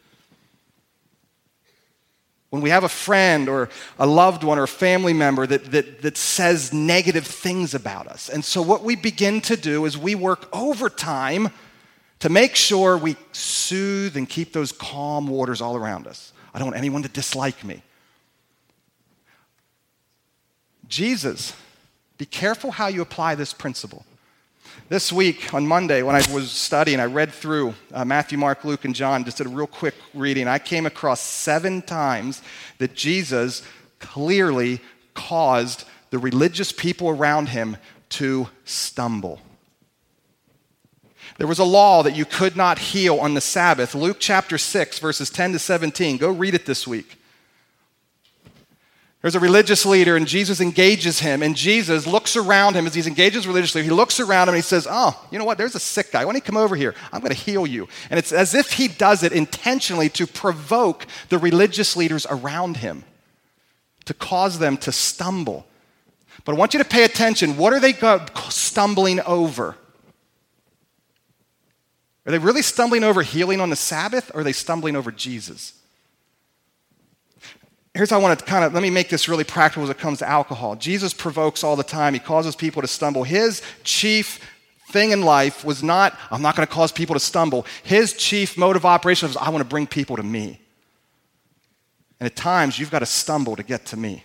When 2.50 2.61
we 2.62 2.70
have 2.70 2.85
a 2.85 2.88
friend 2.88 3.48
or 3.48 3.70
a 3.98 4.07
loved 4.07 4.44
one 4.44 4.59
or 4.59 4.64
a 4.64 4.68
family 4.68 5.14
member 5.14 5.46
that, 5.46 5.70
that, 5.72 6.02
that 6.02 6.16
says 6.18 6.72
negative 6.72 7.26
things 7.26 7.74
about 7.74 8.07
us. 8.07 8.28
And 8.28 8.44
so, 8.44 8.61
what 8.61 8.83
we 8.83 8.94
begin 8.94 9.40
to 9.42 9.57
do 9.57 9.87
is 9.87 9.96
we 9.96 10.14
work 10.14 10.48
overtime 10.52 11.50
to 12.18 12.28
make 12.28 12.55
sure 12.55 12.98
we 12.98 13.16
soothe 13.33 14.16
and 14.16 14.28
keep 14.28 14.52
those 14.52 14.70
calm 14.70 15.28
waters 15.28 15.62
all 15.62 15.76
around 15.76 16.07
us. 16.07 16.33
I 16.52 16.59
don't 16.59 16.66
want 16.66 16.76
anyone 16.76 17.02
to 17.02 17.09
dislike 17.09 17.64
me. 17.64 17.83
Jesus 20.88 21.55
be 22.22 22.26
careful 22.26 22.70
how 22.70 22.87
you 22.87 23.02
apply 23.02 23.35
this 23.35 23.52
principle. 23.52 24.06
This 24.88 25.12
week, 25.12 25.52
on 25.52 25.66
Monday, 25.66 26.02
when 26.02 26.14
I 26.14 26.22
was 26.32 26.52
studying, 26.52 27.00
I 27.00 27.06
read 27.06 27.32
through 27.32 27.74
uh, 27.92 28.04
Matthew, 28.04 28.38
Mark, 28.38 28.64
Luke, 28.64 28.85
and 28.85 28.94
John, 28.94 29.24
just 29.24 29.38
did 29.38 29.48
a 29.48 29.50
real 29.50 29.66
quick 29.66 29.96
reading. 30.14 30.46
I 30.46 30.61
came 30.61 30.87
across 30.87 31.20
seven 31.20 31.82
times 31.82 32.40
that 32.78 32.94
Jesus 32.94 33.64
clearly 33.98 34.78
caused 35.14 35.82
the 36.11 36.18
religious 36.20 36.70
people 36.70 37.08
around 37.08 37.48
him 37.48 37.76
to 38.11 38.46
stumble. 38.64 39.40
There 41.38 41.48
was 41.48 41.58
a 41.58 41.64
law 41.64 42.04
that 42.04 42.14
you 42.14 42.24
could 42.24 42.54
not 42.54 42.78
heal 42.78 43.18
on 43.18 43.35
the 43.35 43.40
Sabbath. 43.40 43.96
Luke 43.96 44.18
chapter 44.20 44.58
6, 44.58 45.00
verses 45.00 45.28
10 45.28 45.54
to 45.54 45.58
17. 45.58 46.18
Go 46.18 46.30
read 46.30 46.54
it 46.54 46.66
this 46.66 46.87
week. 46.87 47.18
There's 49.22 49.37
a 49.37 49.40
religious 49.40 49.87
leader, 49.87 50.16
and 50.16 50.26
Jesus 50.26 50.61
engages 50.61 51.20
him, 51.20 51.44
and 51.44 51.54
Jesus 51.54 52.08
looks 52.08 52.37
around 52.37 52.74
him 52.74 52.88
as 52.88 52.94
he's 52.94 53.06
engages 53.06 53.46
religiously. 53.46 53.85
He 53.85 53.90
looks 53.90 54.18
around 54.18 54.48
him 54.48 54.54
and 54.54 54.56
he 54.56 54.62
says, 54.62 54.88
Oh, 54.90 55.16
you 55.30 55.38
know 55.38 55.44
what? 55.44 55.58
There's 55.58 55.76
a 55.76 55.80
sick 55.80 56.11
guy. 56.11 56.24
Why 56.24 56.32
don't 56.32 56.37
you 56.37 56.42
come 56.42 56.56
over 56.56 56.74
here? 56.74 56.96
I'm 57.12 57.20
going 57.20 57.32
to 57.32 57.38
heal 57.38 57.64
you. 57.64 57.88
And 58.11 58.18
it's 58.18 58.32
as 58.32 58.52
if 58.52 58.72
he 58.72 58.88
does 58.88 59.22
it 59.22 59.30
intentionally 59.30 60.08
to 60.11 60.26
provoke 60.26 61.06
the 61.28 61.38
religious 61.38 61.96
leaders 61.96 62.26
around 62.28 62.78
him, 62.78 63.04
to 64.06 64.14
cause 64.14 64.58
them 64.58 64.76
to 64.78 64.90
stumble. 64.90 65.66
But 66.44 66.56
I 66.56 66.58
want 66.58 66.74
you 66.74 66.78
to 66.78 66.85
pay 66.85 67.04
attention. 67.04 67.56
What 67.56 67.72
are 67.72 67.80
they 67.80 67.94
stumbling 68.50 69.20
over? 69.20 69.76
Are 72.26 72.32
they 72.32 72.38
really 72.38 72.62
stumbling 72.62 73.04
over 73.04 73.22
healing 73.22 73.61
on 73.61 73.70
the 73.70 73.76
Sabbath, 73.76 74.32
or 74.35 74.40
are 74.40 74.44
they 74.44 74.52
stumbling 74.52 74.96
over 74.96 75.12
Jesus? 75.12 75.74
Here's 77.94 78.11
how 78.11 78.18
I 78.18 78.22
want 78.22 78.38
to 78.38 78.44
kind 78.44 78.64
of 78.64 78.72
let 78.72 78.83
me 78.83 78.90
make 78.90 79.11
this 79.11 79.28
really 79.28 79.44
practical 79.44 79.85
as 79.85 79.90
it 79.90 79.98
comes 79.98 80.20
to 80.20 80.28
alcohol. 80.28 80.76
Jesus 80.76 81.12
provokes 81.12 81.62
all 81.62 81.76
the 81.76 81.83
time, 81.83 82.14
he 82.14 82.20
causes 82.20 82.57
people 82.57 82.81
to 82.81 82.88
stumble. 82.88 83.22
His 83.22 83.61
chief 83.85 84.40
thing 84.90 85.11
in 85.11 85.22
life 85.22 85.64
was 85.64 85.83
not, 85.83 86.16
I'm 86.31 86.42
not 86.42 86.57
going 86.57 86.66
to 86.66 86.72
cause 86.72 86.92
people 86.92 87.14
to 87.14 87.20
stumble. 87.20 87.66
His 87.83 88.14
chief 88.14 88.57
mode 88.57 88.76
of 88.76 88.87
operation 88.87 89.28
was, 89.28 89.37
I 89.37 89.50
want 89.50 89.62
to 89.62 89.68
bring 89.68 89.87
people 89.87 90.16
to 90.16 90.22
me. 90.22 90.61
And 92.18 92.26
at 92.26 92.37
times, 92.37 92.78
you've 92.78 92.90
got 92.90 93.00
to 93.00 93.07
stumble 93.07 93.57
to 93.57 93.62
get 93.62 93.87
to 93.87 93.96
me. 93.96 94.24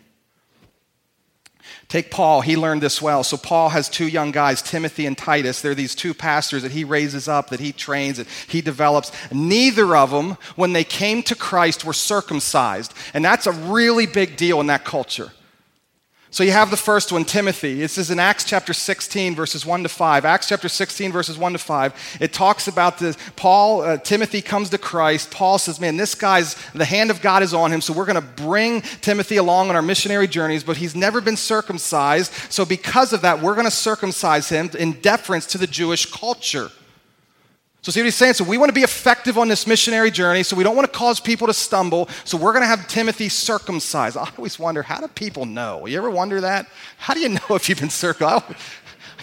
Take 1.89 2.11
Paul, 2.11 2.41
he 2.41 2.57
learned 2.57 2.81
this 2.81 3.01
well. 3.01 3.23
So, 3.23 3.37
Paul 3.37 3.69
has 3.69 3.87
two 3.87 4.07
young 4.07 4.31
guys, 4.31 4.61
Timothy 4.61 5.05
and 5.05 5.17
Titus. 5.17 5.61
They're 5.61 5.73
these 5.73 5.95
two 5.95 6.13
pastors 6.13 6.63
that 6.63 6.73
he 6.73 6.83
raises 6.83 7.29
up, 7.29 7.49
that 7.49 7.61
he 7.61 7.71
trains, 7.71 8.17
that 8.17 8.27
he 8.47 8.59
develops. 8.59 9.11
Neither 9.31 9.95
of 9.95 10.11
them, 10.11 10.37
when 10.57 10.73
they 10.73 10.83
came 10.83 11.23
to 11.23 11.35
Christ, 11.35 11.85
were 11.85 11.93
circumcised. 11.93 12.93
And 13.13 13.23
that's 13.23 13.47
a 13.47 13.53
really 13.53 14.05
big 14.05 14.35
deal 14.35 14.59
in 14.59 14.67
that 14.67 14.83
culture. 14.83 15.31
So 16.29 16.43
you 16.43 16.51
have 16.51 16.71
the 16.71 16.77
first 16.77 17.13
one, 17.13 17.23
Timothy. 17.23 17.75
This 17.75 17.97
is 17.97 18.11
in 18.11 18.19
Acts 18.19 18.43
chapter 18.43 18.73
16, 18.73 19.33
verses 19.33 19.65
1 19.65 19.83
to 19.83 19.89
5. 19.89 20.25
Acts 20.25 20.49
chapter 20.49 20.67
16, 20.67 21.11
verses 21.13 21.37
1 21.37 21.53
to 21.53 21.57
5. 21.57 22.17
It 22.19 22.33
talks 22.33 22.67
about 22.67 22.97
the 22.97 23.17
Paul, 23.37 23.81
uh, 23.81 23.97
Timothy 23.97 24.41
comes 24.41 24.69
to 24.71 24.77
Christ. 24.77 25.31
Paul 25.31 25.57
says, 25.57 25.79
Man, 25.79 25.95
this 25.95 26.15
guy's, 26.15 26.55
the 26.73 26.83
hand 26.83 27.11
of 27.11 27.21
God 27.21 27.43
is 27.43 27.53
on 27.53 27.71
him, 27.71 27.79
so 27.79 27.93
we're 27.93 28.05
going 28.05 28.21
to 28.21 28.43
bring 28.43 28.81
Timothy 28.81 29.37
along 29.37 29.69
on 29.69 29.77
our 29.77 29.81
missionary 29.81 30.27
journeys, 30.27 30.65
but 30.65 30.75
he's 30.75 30.95
never 30.95 31.21
been 31.21 31.37
circumcised. 31.37 32.33
So 32.51 32.65
because 32.65 33.13
of 33.13 33.21
that, 33.21 33.41
we're 33.41 33.55
going 33.55 33.65
to 33.65 33.71
circumcise 33.71 34.49
him 34.49 34.69
in 34.77 34.93
deference 34.93 35.45
to 35.47 35.57
the 35.57 35.67
Jewish 35.67 36.11
culture. 36.11 36.71
So, 37.87 37.91
see 37.91 38.01
what 38.01 38.05
he's 38.07 38.15
saying? 38.15 38.33
So, 38.33 38.43
we 38.43 38.57
want 38.57 38.67
to 38.67 38.73
be 38.73 38.83
effective 38.83 39.37
on 39.37 39.47
this 39.47 39.65
missionary 39.65 40.11
journey, 40.11 40.43
so 40.43 40.57
we 40.57 40.63
don't 40.65 40.75
want 40.75 40.91
to 40.91 40.99
cause 40.99 41.21
people 41.21 41.47
to 41.47 41.53
stumble. 41.53 42.09
So, 42.25 42.35
we're 42.35 42.51
going 42.51 42.63
to 42.63 42.67
have 42.67 42.85
Timothy 42.89 43.29
circumcised. 43.29 44.17
I 44.17 44.29
always 44.37 44.59
wonder, 44.59 44.83
how 44.83 44.99
do 44.99 45.07
people 45.07 45.45
know? 45.45 45.85
You 45.85 45.97
ever 45.97 46.09
wonder 46.09 46.41
that? 46.41 46.67
How 46.97 47.13
do 47.13 47.21
you 47.21 47.29
know 47.29 47.51
if 47.51 47.69
you've 47.69 47.79
been 47.79 47.89
circumcised? 47.89 48.43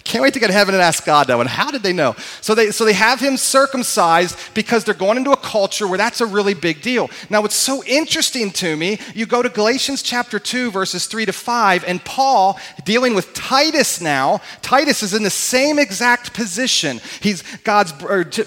Can't 0.05 0.21
wait 0.21 0.35
to 0.35 0.39
get 0.39 0.47
to 0.47 0.53
heaven 0.53 0.75
and 0.75 0.83
ask 0.83 1.03
God 1.03 1.25
that 1.27 1.35
one. 1.35 1.47
How 1.47 1.71
did 1.71 1.81
they 1.81 1.91
know? 1.91 2.15
So 2.39 2.53
they, 2.53 2.69
so 2.69 2.85
they 2.85 2.93
have 2.93 3.19
him 3.19 3.37
circumcised 3.37 4.37
because 4.53 4.83
they're 4.83 4.93
going 4.93 5.17
into 5.17 5.31
a 5.31 5.37
culture 5.37 5.87
where 5.87 5.97
that's 5.97 6.21
a 6.21 6.27
really 6.27 6.53
big 6.53 6.83
deal. 6.83 7.09
Now, 7.31 7.41
what's 7.41 7.55
so 7.55 7.83
interesting 7.85 8.51
to 8.51 8.77
me, 8.77 8.99
you 9.15 9.25
go 9.25 9.41
to 9.41 9.49
Galatians 9.49 10.03
chapter 10.03 10.37
2, 10.37 10.69
verses 10.69 11.07
3 11.07 11.25
to 11.25 11.33
5, 11.33 11.85
and 11.85 12.05
Paul, 12.05 12.59
dealing 12.83 13.15
with 13.15 13.33
Titus 13.33 13.99
now, 13.99 14.41
Titus 14.61 15.01
is 15.01 15.15
in 15.15 15.23
the 15.23 15.31
same 15.31 15.79
exact 15.79 16.35
position. 16.35 17.01
He's 17.19 17.41
God's, 17.63 17.91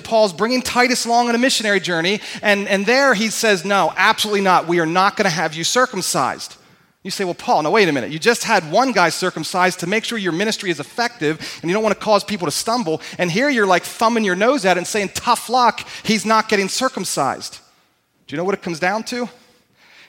Paul's 0.04 0.32
bringing 0.32 0.62
Titus 0.62 1.06
along 1.06 1.28
on 1.28 1.34
a 1.34 1.38
missionary 1.38 1.80
journey, 1.80 2.20
and, 2.40 2.68
and 2.68 2.86
there 2.86 3.14
he 3.14 3.30
says, 3.30 3.64
No, 3.64 3.92
absolutely 3.96 4.42
not. 4.42 4.68
We 4.68 4.78
are 4.78 4.86
not 4.86 5.16
going 5.16 5.24
to 5.24 5.30
have 5.30 5.54
you 5.54 5.64
circumcised. 5.64 6.54
You 7.04 7.10
say, 7.12 7.24
well, 7.24 7.34
Paul, 7.34 7.62
now 7.62 7.70
wait 7.70 7.88
a 7.88 7.92
minute. 7.92 8.10
You 8.10 8.18
just 8.18 8.44
had 8.44 8.70
one 8.72 8.92
guy 8.92 9.08
circumcised 9.08 9.80
to 9.80 9.86
make 9.86 10.04
sure 10.04 10.18
your 10.18 10.32
ministry 10.32 10.70
is 10.70 10.80
effective 10.80 11.58
and 11.62 11.70
you 11.70 11.74
don't 11.74 11.82
want 11.82 11.94
to 11.96 12.04
cause 12.04 12.24
people 12.24 12.46
to 12.46 12.50
stumble. 12.50 13.00
And 13.18 13.30
here 13.30 13.48
you're 13.48 13.66
like 13.66 13.84
thumbing 13.84 14.24
your 14.24 14.34
nose 14.34 14.64
at 14.64 14.76
it 14.76 14.80
and 14.80 14.86
saying, 14.86 15.10
tough 15.14 15.48
luck, 15.48 15.86
he's 16.02 16.26
not 16.26 16.48
getting 16.48 16.68
circumcised. 16.68 17.60
Do 18.26 18.34
you 18.34 18.36
know 18.36 18.44
what 18.44 18.54
it 18.54 18.62
comes 18.62 18.80
down 18.80 19.04
to? 19.04 19.28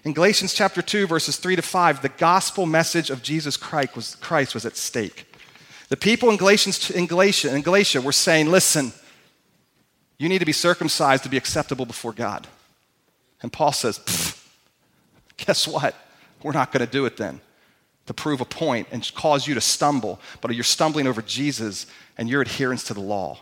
In 0.03 0.13
Galatians 0.13 0.53
chapter 0.53 0.81
2, 0.81 1.07
verses 1.07 1.37
3 1.37 1.57
to 1.57 1.61
5, 1.61 2.01
the 2.01 2.09
gospel 2.09 2.65
message 2.65 3.09
of 3.09 3.21
Jesus 3.21 3.55
Christ 3.55 3.95
was, 3.95 4.15
Christ 4.15 4.53
was 4.53 4.65
at 4.65 4.75
stake. 4.75 5.25
The 5.89 5.97
people 5.97 6.29
in, 6.29 6.37
Galatians, 6.37 6.89
in, 6.89 7.05
Galatia, 7.05 7.53
in 7.53 7.61
Galatia 7.61 8.01
were 8.01 8.11
saying, 8.11 8.49
listen, 8.49 8.93
you 10.17 10.27
need 10.27 10.39
to 10.39 10.45
be 10.45 10.53
circumcised 10.53 11.23
to 11.23 11.29
be 11.29 11.37
acceptable 11.37 11.85
before 11.85 12.13
God. 12.13 12.47
And 13.41 13.51
Paul 13.53 13.73
says, 13.73 13.99
guess 15.37 15.67
what? 15.67 15.95
We're 16.43 16.53
not 16.53 16.71
going 16.71 16.85
to 16.85 16.91
do 16.91 17.05
it 17.05 17.17
then 17.17 17.41
to 18.05 18.13
prove 18.15 18.41
a 18.41 18.45
point 18.45 18.87
and 18.91 19.07
cause 19.13 19.47
you 19.47 19.53
to 19.53 19.61
stumble, 19.61 20.19
but 20.41 20.53
you're 20.55 20.63
stumbling 20.63 21.05
over 21.05 21.21
Jesus 21.21 21.85
and 22.17 22.27
your 22.27 22.41
adherence 22.41 22.83
to 22.85 22.95
the 22.95 22.99
law. 22.99 23.37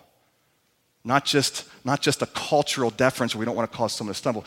not 1.05 1.23
just, 1.23 1.63
not 1.85 2.01
just 2.01 2.21
a 2.21 2.25
cultural 2.25 2.89
deference 2.89 3.33
where 3.33 3.39
we 3.39 3.45
don't 3.45 3.55
want 3.55 3.71
to 3.71 3.77
cause 3.77 3.93
someone 3.93 4.13
to 4.13 4.17
stumble. 4.17 4.43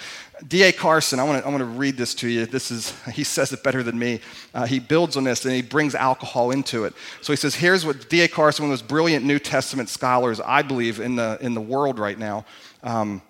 D.A. 0.47 0.73
Carson, 0.73 1.19
I 1.19 1.25
want 1.25 1.41
to, 1.41 1.47
I 1.47 1.51
want 1.51 1.61
to 1.61 1.65
read 1.65 1.97
this 1.97 2.15
to 2.17 2.29
you. 2.29 2.45
This 2.45 2.71
is, 2.71 2.93
he 3.15 3.25
says 3.25 3.51
it 3.55 3.63
better 3.63 3.83
than 3.83 3.99
me. 3.99 4.21
Uh, 4.53 4.67
he 4.67 4.79
builds 4.79 5.17
on 5.17 5.25
this 5.25 5.43
and 5.47 5.55
he 5.55 5.63
brings 5.63 5.95
alcohol 5.95 6.51
into 6.51 6.85
it. 6.85 6.93
So 7.23 7.33
he 7.33 7.39
says, 7.39 7.55
here's 7.55 7.87
what 7.87 8.11
D.A. 8.11 8.29
Carson, 8.29 8.67
one 8.67 8.73
of 8.73 8.79
those 8.79 8.87
brilliant 8.87 9.25
New 9.25 9.39
Testament 9.39 9.89
scholars, 9.89 10.39
I 10.39 10.61
believe, 10.61 11.01
in 11.01 11.17
the, 11.17 11.39
in 11.41 11.55
the 11.55 11.63
world 11.63 11.99
right 11.99 12.19
now, 12.19 12.45
um, 12.83 13.23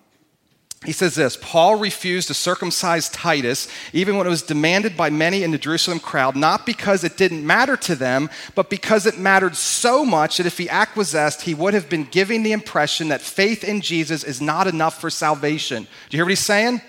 he 0.83 0.91
says 0.91 1.13
this 1.13 1.37
Paul 1.39 1.75
refused 1.75 2.27
to 2.29 2.33
circumcise 2.33 3.07
Titus 3.09 3.67
even 3.93 4.17
when 4.17 4.25
it 4.25 4.31
was 4.31 4.41
demanded 4.41 4.97
by 4.97 5.11
many 5.11 5.43
in 5.43 5.51
the 5.51 5.57
Jerusalem 5.59 5.99
crowd, 5.99 6.35
not 6.35 6.65
because 6.65 7.03
it 7.03 7.17
didn't 7.17 7.45
matter 7.45 7.77
to 7.77 7.95
them, 7.95 8.29
but 8.55 8.69
because 8.69 9.05
it 9.05 9.19
mattered 9.19 9.55
so 9.55 10.03
much 10.03 10.37
that 10.37 10.47
if 10.47 10.57
he 10.57 10.69
acquiesced, 10.69 11.43
he 11.43 11.53
would 11.53 11.75
have 11.75 11.87
been 11.87 12.05
giving 12.05 12.41
the 12.41 12.51
impression 12.51 13.09
that 13.09 13.21
faith 13.21 13.63
in 13.63 13.81
Jesus 13.81 14.23
is 14.23 14.41
not 14.41 14.65
enough 14.65 14.99
for 14.99 15.11
salvation. 15.11 15.83
Do 15.83 15.89
you 16.09 16.17
hear 16.17 16.25
what 16.25 16.31
he's 16.31 16.39
saying? 16.39 16.81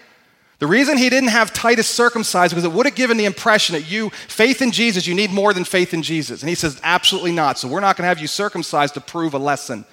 The 0.58 0.68
reason 0.68 0.96
he 0.96 1.10
didn't 1.10 1.30
have 1.30 1.52
Titus 1.52 1.88
circumcised 1.88 2.52
because 2.52 2.64
it 2.64 2.72
would 2.72 2.86
have 2.86 2.94
given 2.94 3.16
the 3.16 3.24
impression 3.24 3.74
that 3.74 3.90
you, 3.90 4.10
faith 4.10 4.62
in 4.62 4.70
Jesus, 4.70 5.08
you 5.08 5.14
need 5.14 5.32
more 5.32 5.52
than 5.52 5.64
faith 5.64 5.92
in 5.92 6.02
Jesus. 6.02 6.40
And 6.40 6.48
he 6.48 6.54
says, 6.54 6.80
absolutely 6.84 7.32
not. 7.32 7.58
So 7.58 7.66
we're 7.66 7.80
not 7.80 7.96
going 7.96 8.04
to 8.04 8.08
have 8.08 8.20
you 8.20 8.28
circumcised 8.28 8.94
to 8.94 9.00
prove 9.00 9.34
a 9.34 9.38
lesson. 9.38 9.84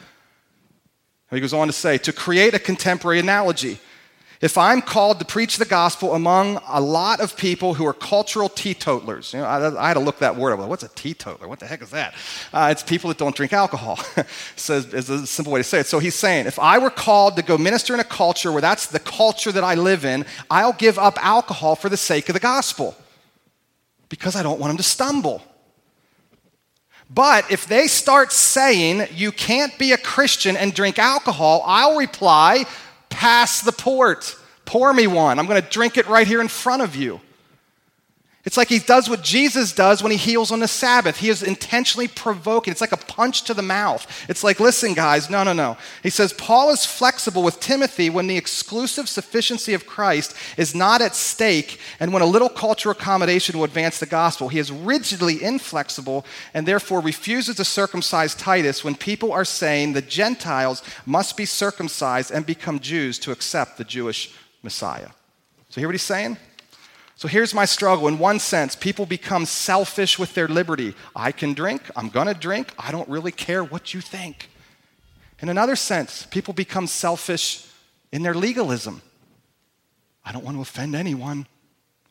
He 1.32 1.40
goes 1.40 1.54
on 1.54 1.68
to 1.68 1.74
say, 1.74 1.98
to 1.98 2.14
create 2.14 2.54
a 2.54 2.60
contemporary 2.60 3.20
analogy. 3.20 3.80
If 4.42 4.58
I'm 4.58 4.82
called 4.82 5.20
to 5.20 5.26
preach 5.26 5.58
the 5.58 5.66
gospel 5.66 6.16
among 6.16 6.62
a 6.66 6.80
lot 6.80 7.20
of 7.20 7.36
people 7.36 7.74
who 7.74 7.86
are 7.86 7.94
cultural 7.94 8.48
teetotalers, 8.48 9.34
you 9.34 9.40
know, 9.40 9.46
I, 9.46 9.84
I 9.84 9.88
had 9.90 9.96
to 9.96 10.00
look 10.00 10.20
that 10.20 10.38
word 10.38 10.54
up. 10.54 10.66
What's 10.70 10.84
a 10.84 10.88
teetotaler? 10.88 11.50
What 11.50 11.60
the 11.60 11.66
heck 11.66 11.82
is 11.82 11.90
that? 11.90 12.14
Uh, 12.54 12.70
it's 12.72 12.82
people 12.82 13.10
that 13.10 13.18
don't 13.18 13.36
drink 13.36 13.52
alcohol. 13.52 13.98
so 14.56 14.78
it's 14.78 15.10
a 15.10 15.28
simple 15.28 15.52
way 15.52 15.60
to 15.60 15.64
say 15.66 15.82
it. 15.82 15.88
So 15.88 16.00
he's 16.00 16.16
saying, 16.16 16.46
if 16.46 16.58
I 16.58 16.78
were 16.78 16.90
called 16.90 17.36
to 17.36 17.42
go 17.42 17.58
minister 17.58 17.94
in 17.94 18.00
a 18.00 18.06
culture 18.06 18.50
where 18.50 18.62
that's 18.62 18.86
the 18.86 19.00
culture 19.00 19.52
that 19.52 19.64
I 19.66 19.76
live 19.76 20.06
in, 20.06 20.26
I'll 20.50 20.74
give 20.74 20.98
up 20.98 21.18
alcohol 21.24 21.76
for 21.76 21.90
the 21.90 21.98
sake 21.98 22.30
of 22.30 22.34
the 22.34 22.40
gospel 22.40 22.96
because 24.08 24.38
I 24.38 24.44
don't 24.44 24.60
want 24.60 24.70
them 24.70 24.78
to 24.78 24.84
stumble. 24.84 25.44
But 27.10 27.52
if 27.52 27.68
they 27.68 27.88
start 27.88 28.32
saying 28.32 29.08
you 29.12 29.34
can't 29.34 29.78
be 29.78 29.92
a 29.92 29.98
Christian 29.98 30.56
and 30.56 30.74
drink 30.74 30.98
alcohol, 30.98 31.64
I'll 31.66 31.98
reply, 31.98 32.66
Pass 33.10 33.62
the 33.62 33.72
port. 33.72 34.36
Pour 34.66 34.94
me 34.94 35.08
one. 35.08 35.40
I'm 35.40 35.48
going 35.48 35.62
to 35.62 35.68
drink 35.68 35.98
it 35.98 36.08
right 36.08 36.28
here 36.28 36.42
in 36.42 36.48
front 36.48 36.82
of 36.82 36.96
you. 36.96 37.20
It's 38.46 38.56
like 38.56 38.70
he 38.70 38.80
does 38.80 39.10
what 39.10 39.22
Jesus 39.22 39.74
does 39.74 40.02
when 40.02 40.14
he 40.14 40.18
heals 40.18 40.50
on 40.50 40.62
the 40.62 40.68
Sabbath. 40.68 41.18
He 41.18 41.28
is 41.28 41.44
intentionally 41.44 42.08
provoking. 42.08 42.72
It's 42.72 42.80
like 42.80 42.94
a 42.94 42.98
punch 42.98 43.44
to 43.44 43.54
the 43.54 43.62
mouth. 43.62 44.08
It's 44.30 44.46
like, 44.46 44.62
listen, 44.62 44.94
guys, 44.94 45.30
no, 45.30 45.44
no, 45.44 45.52
no. 45.52 45.76
He 46.04 46.10
says, 46.10 46.32
Paul 46.32 46.70
is 46.70 46.86
flexible 46.86 47.44
with 47.44 47.60
Timothy 47.60 48.10
when 48.10 48.28
the 48.28 48.38
exclusive 48.38 49.10
sufficiency 49.10 49.74
of 49.74 49.86
Christ 49.86 50.34
is 50.56 50.74
not 50.74 51.02
at 51.02 51.16
stake 51.16 51.82
and 52.00 52.14
when 52.14 52.22
a 52.22 52.26
little 52.26 52.48
cultural 52.48 52.94
accommodation 52.94 53.58
will 53.58 53.66
advance 53.66 54.00
the 54.00 54.06
gospel. 54.06 54.48
He 54.48 54.60
is 54.60 54.72
rigidly 54.72 55.44
inflexible 55.44 56.26
and 56.54 56.66
therefore 56.66 57.02
refuses 57.02 57.58
to 57.58 57.66
circumcise 57.66 58.36
Titus 58.36 58.86
when 58.86 58.96
people 58.96 59.34
are 59.34 59.46
saying 59.46 59.92
the 59.92 60.02
Gentiles 60.02 60.82
must 61.06 61.36
be 61.36 61.46
circumcised 61.46 62.32
and 62.32 62.46
become 62.46 62.80
Jews 62.80 63.20
to 63.20 63.32
accept 63.32 63.78
the 63.78 63.84
Jewish 63.84 64.34
Messiah. 64.64 65.10
So, 65.68 65.82
hear 65.82 65.90
what 65.90 65.94
he's 65.94 66.02
saying? 66.04 66.38
So 67.20 67.28
here's 67.28 67.54
my 67.54 67.66
struggle. 67.66 68.08
In 68.08 68.18
one 68.18 68.40
sense, 68.40 68.78
people 68.78 69.06
become 69.06 69.46
selfish 69.46 70.18
with 70.18 70.36
their 70.36 70.48
liberty. 70.48 70.96
I 71.14 71.34
can 71.34 71.54
drink, 71.54 71.82
I'm 71.94 72.08
going 72.08 72.28
to 72.28 72.34
drink, 72.34 72.74
I 72.80 72.94
don't 72.94 73.10
really 73.10 73.34
care 73.34 73.62
what 73.62 73.94
you 73.94 74.00
think. 74.00 74.50
In 75.42 75.50
another 75.50 75.76
sense, 75.76 76.26
people 76.32 76.54
become 76.54 76.88
selfish 76.88 77.68
in 78.14 78.24
their 78.24 78.34
legalism. 78.34 79.02
I 80.24 80.32
don't 80.32 80.46
want 80.46 80.56
to 80.56 80.62
offend 80.62 80.96
anyone. 80.96 81.46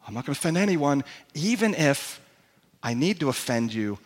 I'm 0.07 0.13
not 0.13 0.27
going 0.27 0.35
to 0.35 0.39
offend 0.39 0.59
anyone, 0.59 1.03
even 1.33 1.75
if 1.75 2.21
I 2.83 2.93
need 2.93 3.19
to 3.21 3.31
offend 3.31 3.73
you 3.73 3.99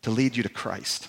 to 0.00 0.10
lead 0.10 0.38
you 0.38 0.42
to 0.42 0.48
Christ. 0.48 1.08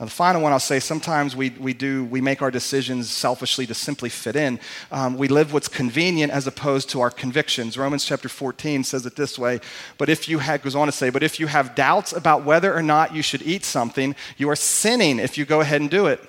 Now, 0.00 0.06
the 0.06 0.10
final 0.10 0.42
one 0.42 0.52
I'll 0.52 0.58
say 0.58 0.80
sometimes 0.80 1.36
we, 1.36 1.50
we 1.50 1.72
do, 1.72 2.04
we 2.06 2.20
make 2.20 2.42
our 2.42 2.50
decisions 2.50 3.08
selfishly 3.08 3.64
to 3.66 3.74
simply 3.74 4.08
fit 4.08 4.34
in. 4.34 4.58
Um, 4.90 5.16
we 5.16 5.28
live 5.28 5.52
what's 5.52 5.68
convenient 5.68 6.32
as 6.32 6.48
opposed 6.48 6.90
to 6.90 7.00
our 7.00 7.10
convictions. 7.10 7.78
Romans 7.78 8.04
chapter 8.04 8.28
14 8.28 8.82
says 8.82 9.06
it 9.06 9.14
this 9.14 9.38
way, 9.38 9.60
but 9.96 10.08
if 10.08 10.28
you 10.28 10.40
goes 10.40 10.74
on 10.74 10.86
to 10.86 10.92
say, 10.92 11.10
but 11.10 11.22
if 11.22 11.38
you 11.38 11.46
have 11.46 11.76
doubts 11.76 12.12
about 12.12 12.44
whether 12.44 12.74
or 12.74 12.82
not 12.82 13.14
you 13.14 13.22
should 13.22 13.42
eat 13.42 13.64
something, 13.64 14.16
you 14.36 14.50
are 14.50 14.56
sinning 14.56 15.20
if 15.20 15.38
you 15.38 15.44
go 15.44 15.60
ahead 15.60 15.80
and 15.80 15.90
do 15.90 16.06
it. 16.06 16.20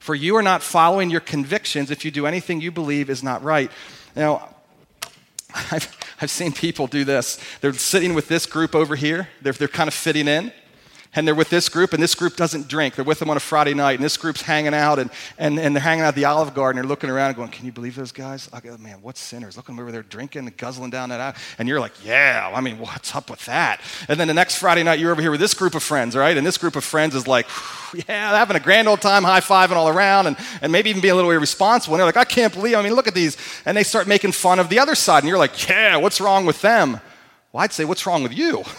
For 0.00 0.16
you 0.16 0.34
are 0.34 0.42
not 0.42 0.64
following 0.64 1.10
your 1.10 1.20
convictions 1.20 1.92
if 1.92 2.04
you 2.04 2.10
do 2.10 2.26
anything 2.26 2.60
you 2.60 2.72
believe 2.72 3.08
is 3.08 3.22
not 3.22 3.44
right. 3.44 3.70
Now, 4.16 4.56
I've, 5.54 5.96
I've 6.20 6.30
seen 6.30 6.52
people 6.52 6.88
do 6.88 7.04
this. 7.04 7.38
They're 7.60 7.72
sitting 7.72 8.14
with 8.14 8.26
this 8.26 8.46
group 8.46 8.74
over 8.74 8.96
here, 8.96 9.28
they're, 9.42 9.52
they're 9.52 9.68
kind 9.68 9.86
of 9.86 9.94
fitting 9.94 10.26
in 10.26 10.52
and 11.14 11.26
they're 11.26 11.34
with 11.34 11.50
this 11.50 11.68
group, 11.68 11.92
and 11.92 12.00
this 12.00 12.14
group 12.14 12.36
doesn't 12.36 12.68
drink. 12.68 12.94
They're 12.94 13.04
with 13.04 13.18
them 13.18 13.30
on 13.30 13.36
a 13.36 13.40
Friday 13.40 13.74
night, 13.74 13.94
and 13.94 14.04
this 14.04 14.16
group's 14.16 14.42
hanging 14.42 14.74
out, 14.74 15.00
and, 15.00 15.10
and, 15.38 15.58
and 15.58 15.74
they're 15.74 15.82
hanging 15.82 16.04
out 16.04 16.08
at 16.08 16.14
the 16.14 16.26
Olive 16.26 16.54
Garden. 16.54 16.80
They're 16.80 16.88
looking 16.88 17.10
around 17.10 17.28
and 17.28 17.36
going, 17.36 17.48
Can 17.50 17.66
you 17.66 17.72
believe 17.72 17.96
those 17.96 18.12
guys? 18.12 18.48
I 18.52 18.60
go, 18.60 18.76
Man, 18.76 19.02
what 19.02 19.16
sinners? 19.16 19.56
Look 19.56 19.64
at 19.64 19.66
them 19.74 19.80
over 19.80 19.90
there 19.90 20.04
drinking 20.04 20.46
and 20.46 20.56
guzzling 20.56 20.90
down 20.90 21.08
that. 21.08 21.36
And 21.58 21.68
you're 21.68 21.80
like, 21.80 21.92
Yeah, 22.04 22.52
I 22.54 22.60
mean, 22.60 22.78
what's 22.78 23.14
up 23.16 23.28
with 23.28 23.44
that? 23.46 23.80
And 24.08 24.20
then 24.20 24.28
the 24.28 24.34
next 24.34 24.56
Friday 24.56 24.84
night, 24.84 25.00
you're 25.00 25.10
over 25.10 25.20
here 25.20 25.32
with 25.32 25.40
this 25.40 25.54
group 25.54 25.74
of 25.74 25.82
friends, 25.82 26.14
right? 26.14 26.36
And 26.36 26.46
this 26.46 26.58
group 26.58 26.76
of 26.76 26.84
friends 26.84 27.16
is 27.16 27.26
like, 27.26 27.46
Yeah, 28.08 28.36
having 28.36 28.56
a 28.56 28.60
grand 28.60 28.86
old 28.86 29.00
time, 29.00 29.24
high 29.24 29.40
fiving 29.40 29.76
all 29.76 29.88
around, 29.88 30.28
and, 30.28 30.36
and 30.62 30.70
maybe 30.70 30.90
even 30.90 31.02
being 31.02 31.12
a 31.12 31.16
little 31.16 31.32
irresponsible. 31.32 31.94
And 31.94 32.00
they're 32.00 32.06
like, 32.06 32.16
I 32.16 32.24
can't 32.24 32.52
believe, 32.52 32.76
I 32.76 32.82
mean, 32.82 32.94
look 32.94 33.08
at 33.08 33.14
these. 33.14 33.36
And 33.66 33.76
they 33.76 33.82
start 33.82 34.06
making 34.06 34.32
fun 34.32 34.60
of 34.60 34.68
the 34.68 34.78
other 34.78 34.94
side, 34.94 35.24
and 35.24 35.28
you're 35.28 35.38
like, 35.38 35.68
Yeah, 35.68 35.96
what's 35.96 36.20
wrong 36.20 36.46
with 36.46 36.62
them? 36.62 37.00
Well, 37.52 37.64
I'd 37.64 37.72
say, 37.72 37.84
What's 37.84 38.06
wrong 38.06 38.22
with 38.22 38.32
you? 38.32 38.62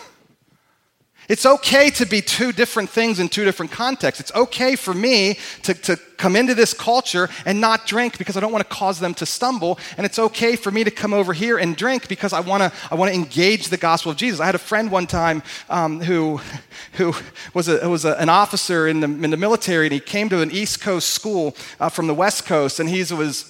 It's 1.29 1.45
okay 1.45 1.89
to 1.91 2.05
be 2.05 2.21
two 2.21 2.51
different 2.51 2.89
things 2.89 3.19
in 3.19 3.29
two 3.29 3.45
different 3.45 3.71
contexts. 3.71 4.19
It's 4.19 4.35
okay 4.35 4.75
for 4.75 4.93
me 4.93 5.37
to, 5.63 5.73
to 5.73 5.97
come 6.17 6.35
into 6.35 6.53
this 6.53 6.73
culture 6.73 7.29
and 7.45 7.61
not 7.61 7.85
drink 7.85 8.17
because 8.17 8.35
I 8.35 8.39
don't 8.39 8.51
want 8.51 8.67
to 8.67 8.75
cause 8.75 8.99
them 8.99 9.13
to 9.15 9.25
stumble. 9.25 9.79
And 9.97 10.05
it's 10.05 10.19
okay 10.19 10.55
for 10.55 10.71
me 10.71 10.83
to 10.83 10.91
come 10.91 11.13
over 11.13 11.31
here 11.31 11.57
and 11.57 11.75
drink 11.75 12.07
because 12.07 12.33
I 12.33 12.39
want 12.39 12.63
to, 12.63 12.71
I 12.91 12.95
want 12.95 13.11
to 13.11 13.15
engage 13.15 13.69
the 13.69 13.77
gospel 13.77 14.11
of 14.11 14.17
Jesus. 14.17 14.39
I 14.39 14.45
had 14.45 14.55
a 14.55 14.59
friend 14.59 14.91
one 14.91 15.07
time 15.07 15.43
um, 15.69 16.01
who, 16.01 16.41
who 16.93 17.13
was, 17.53 17.67
a, 17.67 17.87
was 17.87 18.03
a, 18.03 18.15
an 18.15 18.29
officer 18.29 18.87
in 18.87 18.99
the, 18.99 19.07
in 19.07 19.29
the 19.29 19.37
military, 19.37 19.85
and 19.85 19.93
he 19.93 19.99
came 19.99 20.27
to 20.29 20.41
an 20.41 20.51
East 20.51 20.81
Coast 20.81 21.11
school 21.11 21.55
uh, 21.79 21.89
from 21.89 22.07
the 22.07 22.15
West 22.15 22.45
Coast, 22.45 22.79
and 22.79 22.89
he 22.89 22.99
was 23.13 23.47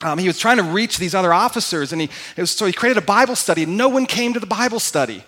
um, 0.00 0.16
he 0.16 0.28
was 0.28 0.38
trying 0.38 0.58
to 0.58 0.62
reach 0.62 0.98
these 0.98 1.12
other 1.12 1.34
officers, 1.34 1.92
and 1.92 2.00
he, 2.00 2.08
was, 2.36 2.52
so 2.52 2.66
he 2.66 2.72
created 2.72 3.02
a 3.02 3.04
Bible 3.04 3.34
study, 3.34 3.64
and 3.64 3.76
no 3.76 3.88
one 3.88 4.06
came 4.06 4.32
to 4.32 4.38
the 4.38 4.46
Bible 4.46 4.78
study. 4.78 5.24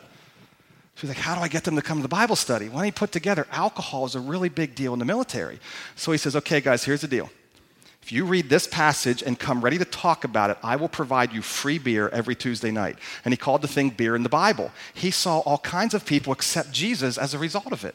She's 1.01 1.09
like, 1.09 1.19
How 1.19 1.35
do 1.35 1.41
I 1.41 1.49
get 1.49 1.65
them 1.65 1.77
to 1.77 1.83
come 1.83 1.99
to 1.99 2.03
the 2.03 2.09
Bible 2.09 2.37
study? 2.37 2.69
Well, 2.69 2.83
he 2.83 2.91
put 2.91 3.11
together 3.11 3.47
alcohol 3.51 4.05
is 4.05 4.15
a 4.15 4.21
really 4.21 4.51
big 4.51 4.75
deal 4.75 4.93
in 4.93 4.99
the 4.99 5.07
military. 5.07 5.59
So 5.97 6.13
he 6.13 6.19
says, 6.19 6.37
Okay, 6.37 6.61
guys, 6.61 6.85
here's 6.85 7.01
the 7.01 7.09
deal. 7.09 7.31
If 8.03 8.13
you 8.13 8.25
read 8.25 8.51
this 8.51 8.67
passage 8.67 9.23
and 9.23 9.39
come 9.39 9.63
ready 9.63 9.79
to 9.79 9.85
talk 9.85 10.25
about 10.25 10.51
it, 10.51 10.59
I 10.63 10.77
will 10.77 10.89
provide 10.89 11.33
you 11.33 11.43
free 11.43 11.79
beer 11.79 12.09
every 12.11 12.35
Tuesday 12.35 12.71
night. 12.71 12.99
And 13.25 13.33
he 13.33 13.39
called 13.39 13.63
the 13.63 13.69
thing 13.69 13.91
beer 13.91 14.15
in 14.15 14.23
the 14.23 14.29
Bible. 14.29 14.73
He 14.93 15.11
saw 15.11 15.39
all 15.41 15.59
kinds 15.59 15.95
of 15.95 16.05
people 16.05 16.33
accept 16.33 16.73
Jesus 16.73 17.17
as 17.17 17.35
a 17.35 17.39
result 17.39 17.73
of 17.73 17.85
it. 17.85 17.95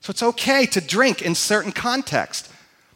So 0.00 0.10
it's 0.10 0.22
okay 0.22 0.66
to 0.66 0.80
drink 0.80 1.22
in 1.22 1.34
certain 1.34 1.72
contexts. 1.72 2.52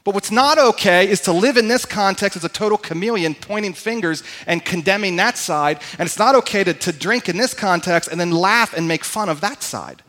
But 0.09 0.15
what's 0.15 0.31
not 0.31 0.57
okay 0.57 1.07
is 1.07 1.21
to 1.21 1.35
live 1.35 1.59
in 1.59 1.69
this 1.69 1.85
context 1.85 2.35
as 2.35 2.43
a 2.43 2.49
total 2.49 2.79
chameleon, 2.79 3.35
pointing 3.35 3.75
fingers 3.75 4.23
and 4.47 4.65
condemning 4.65 5.17
that 5.17 5.37
side. 5.37 5.83
And 5.99 6.07
it's 6.07 6.19
not 6.19 6.35
okay 6.37 6.65
to, 6.65 6.73
to 6.73 6.93
drink 6.93 7.29
in 7.29 7.37
this 7.37 7.53
context 7.53 8.09
and 8.11 8.19
then 8.19 8.31
laugh 8.31 8.73
and 8.73 8.89
make 8.89 9.05
fun 9.05 9.29
of 9.29 9.43
that 9.43 9.63
side. 9.63 10.03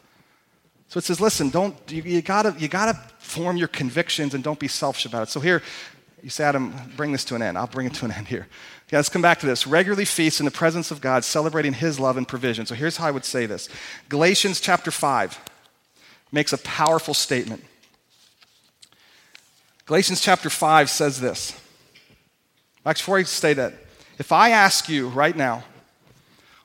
So 0.88 1.00
it 1.00 1.04
says, 1.04 1.20
listen, 1.20 1.50
don't, 1.50 1.76
you, 1.90 2.02
you, 2.04 2.22
gotta, 2.22 2.56
you 2.58 2.70
gotta 2.70 2.98
form 3.18 3.58
your 3.58 3.68
convictions 3.68 4.34
and 4.34 4.42
don't 4.42 4.58
be 4.58 4.70
selfish 4.70 5.06
about 5.06 5.24
it. 5.24 5.32
So 5.32 5.42
here, 5.42 5.62
you 6.24 6.30
say, 6.30 6.46
Adam, 6.46 6.74
bring 6.96 7.12
this 7.12 7.26
to 7.26 7.36
an 7.36 7.42
end. 7.42 7.58
I'll 7.58 7.68
bring 7.68 7.86
it 7.86 7.94
to 7.96 8.06
an 8.06 8.14
end 8.14 8.30
here. 8.30 8.48
Yeah, 8.94 9.00
let's 9.00 9.10
come 9.10 9.22
back 9.22 9.42
to 9.42 9.48
this. 9.48 9.68
Regularly 9.68 10.06
feast 10.06 10.40
in 10.40 10.46
the 10.46 10.50
presence 10.50 10.92
of 10.92 11.02
God, 11.02 11.26
celebrating 11.26 11.74
his 11.74 12.00
love 12.00 12.16
and 12.16 12.26
provision. 12.26 12.66
So 12.66 12.74
here's 12.74 12.96
how 12.96 13.08
I 13.08 13.12
would 13.12 13.26
say 13.26 13.48
this 13.48 13.68
Galatians 14.08 14.62
chapter 14.62 14.92
5 14.92 15.38
makes 16.32 16.54
a 16.54 16.58
powerful 16.60 17.14
statement. 17.14 17.66
Galatians 19.90 20.22
chapter 20.22 20.52
5 20.52 20.88
says 20.88 21.20
this. 21.20 21.60
Actually, 22.86 23.02
before 23.02 23.18
I 23.18 23.24
say 23.24 23.54
that, 23.54 23.74
if 24.20 24.32
I 24.32 24.52
ask 24.52 24.88
you 24.88 25.08
right 25.08 25.36
now, 25.36 25.64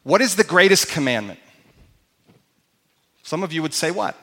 what 0.02 0.20
is 0.20 0.36
the 0.36 0.44
greatest 0.44 0.88
commandment? 0.88 1.38
Some 3.22 3.42
of 3.42 3.50
you 3.50 3.62
would 3.62 3.72
say 3.72 3.90
what? 3.90 4.14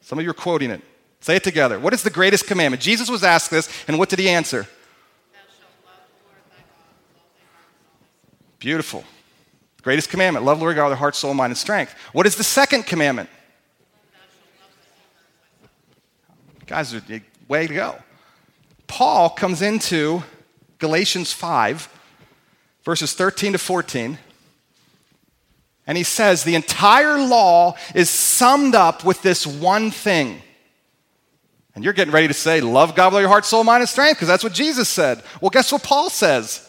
Some 0.00 0.18
of 0.18 0.24
you 0.24 0.30
are 0.30 0.32
quoting 0.32 0.70
it. 0.70 0.80
Say 1.20 1.36
it 1.36 1.44
together. 1.44 1.78
What 1.78 1.92
is 1.92 2.02
the 2.02 2.08
greatest 2.08 2.46
commandment? 2.46 2.82
Jesus 2.82 3.10
was 3.10 3.22
asked 3.22 3.50
this, 3.50 3.68
and 3.86 3.98
what 3.98 4.08
did 4.08 4.18
he 4.18 4.30
answer? 4.30 4.66
Beautiful. 8.58 9.04
Greatest 9.82 10.08
commandment 10.08 10.46
love 10.46 10.62
Lord 10.62 10.76
God 10.76 10.88
with 10.88 10.98
heart, 10.98 11.14
soul, 11.14 11.34
mind, 11.34 11.50
and 11.50 11.58
strength. 11.58 11.94
What 12.14 12.24
is 12.24 12.36
the 12.36 12.44
second 12.44 12.86
commandment? 12.86 13.28
Guys, 16.72 16.98
way 17.48 17.66
to 17.66 17.74
go. 17.74 17.96
Paul 18.86 19.28
comes 19.28 19.60
into 19.60 20.22
Galatians 20.78 21.30
5, 21.30 21.86
verses 22.82 23.12
13 23.12 23.52
to 23.52 23.58
14, 23.58 24.16
and 25.86 25.98
he 25.98 26.02
says 26.02 26.44
the 26.44 26.54
entire 26.54 27.18
law 27.18 27.74
is 27.94 28.08
summed 28.08 28.74
up 28.74 29.04
with 29.04 29.20
this 29.20 29.46
one 29.46 29.90
thing. 29.90 30.40
And 31.74 31.84
you're 31.84 31.92
getting 31.92 32.14
ready 32.14 32.28
to 32.28 32.32
say, 32.32 32.62
Love 32.62 32.94
God 32.94 33.12
with 33.12 33.20
your 33.20 33.28
heart, 33.28 33.44
soul, 33.44 33.64
mind, 33.64 33.82
and 33.82 33.88
strength, 33.90 34.16
because 34.16 34.28
that's 34.28 34.42
what 34.42 34.54
Jesus 34.54 34.88
said. 34.88 35.22
Well, 35.42 35.50
guess 35.50 35.72
what 35.72 35.82
Paul 35.82 36.08
says? 36.08 36.66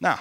Now, 0.00 0.20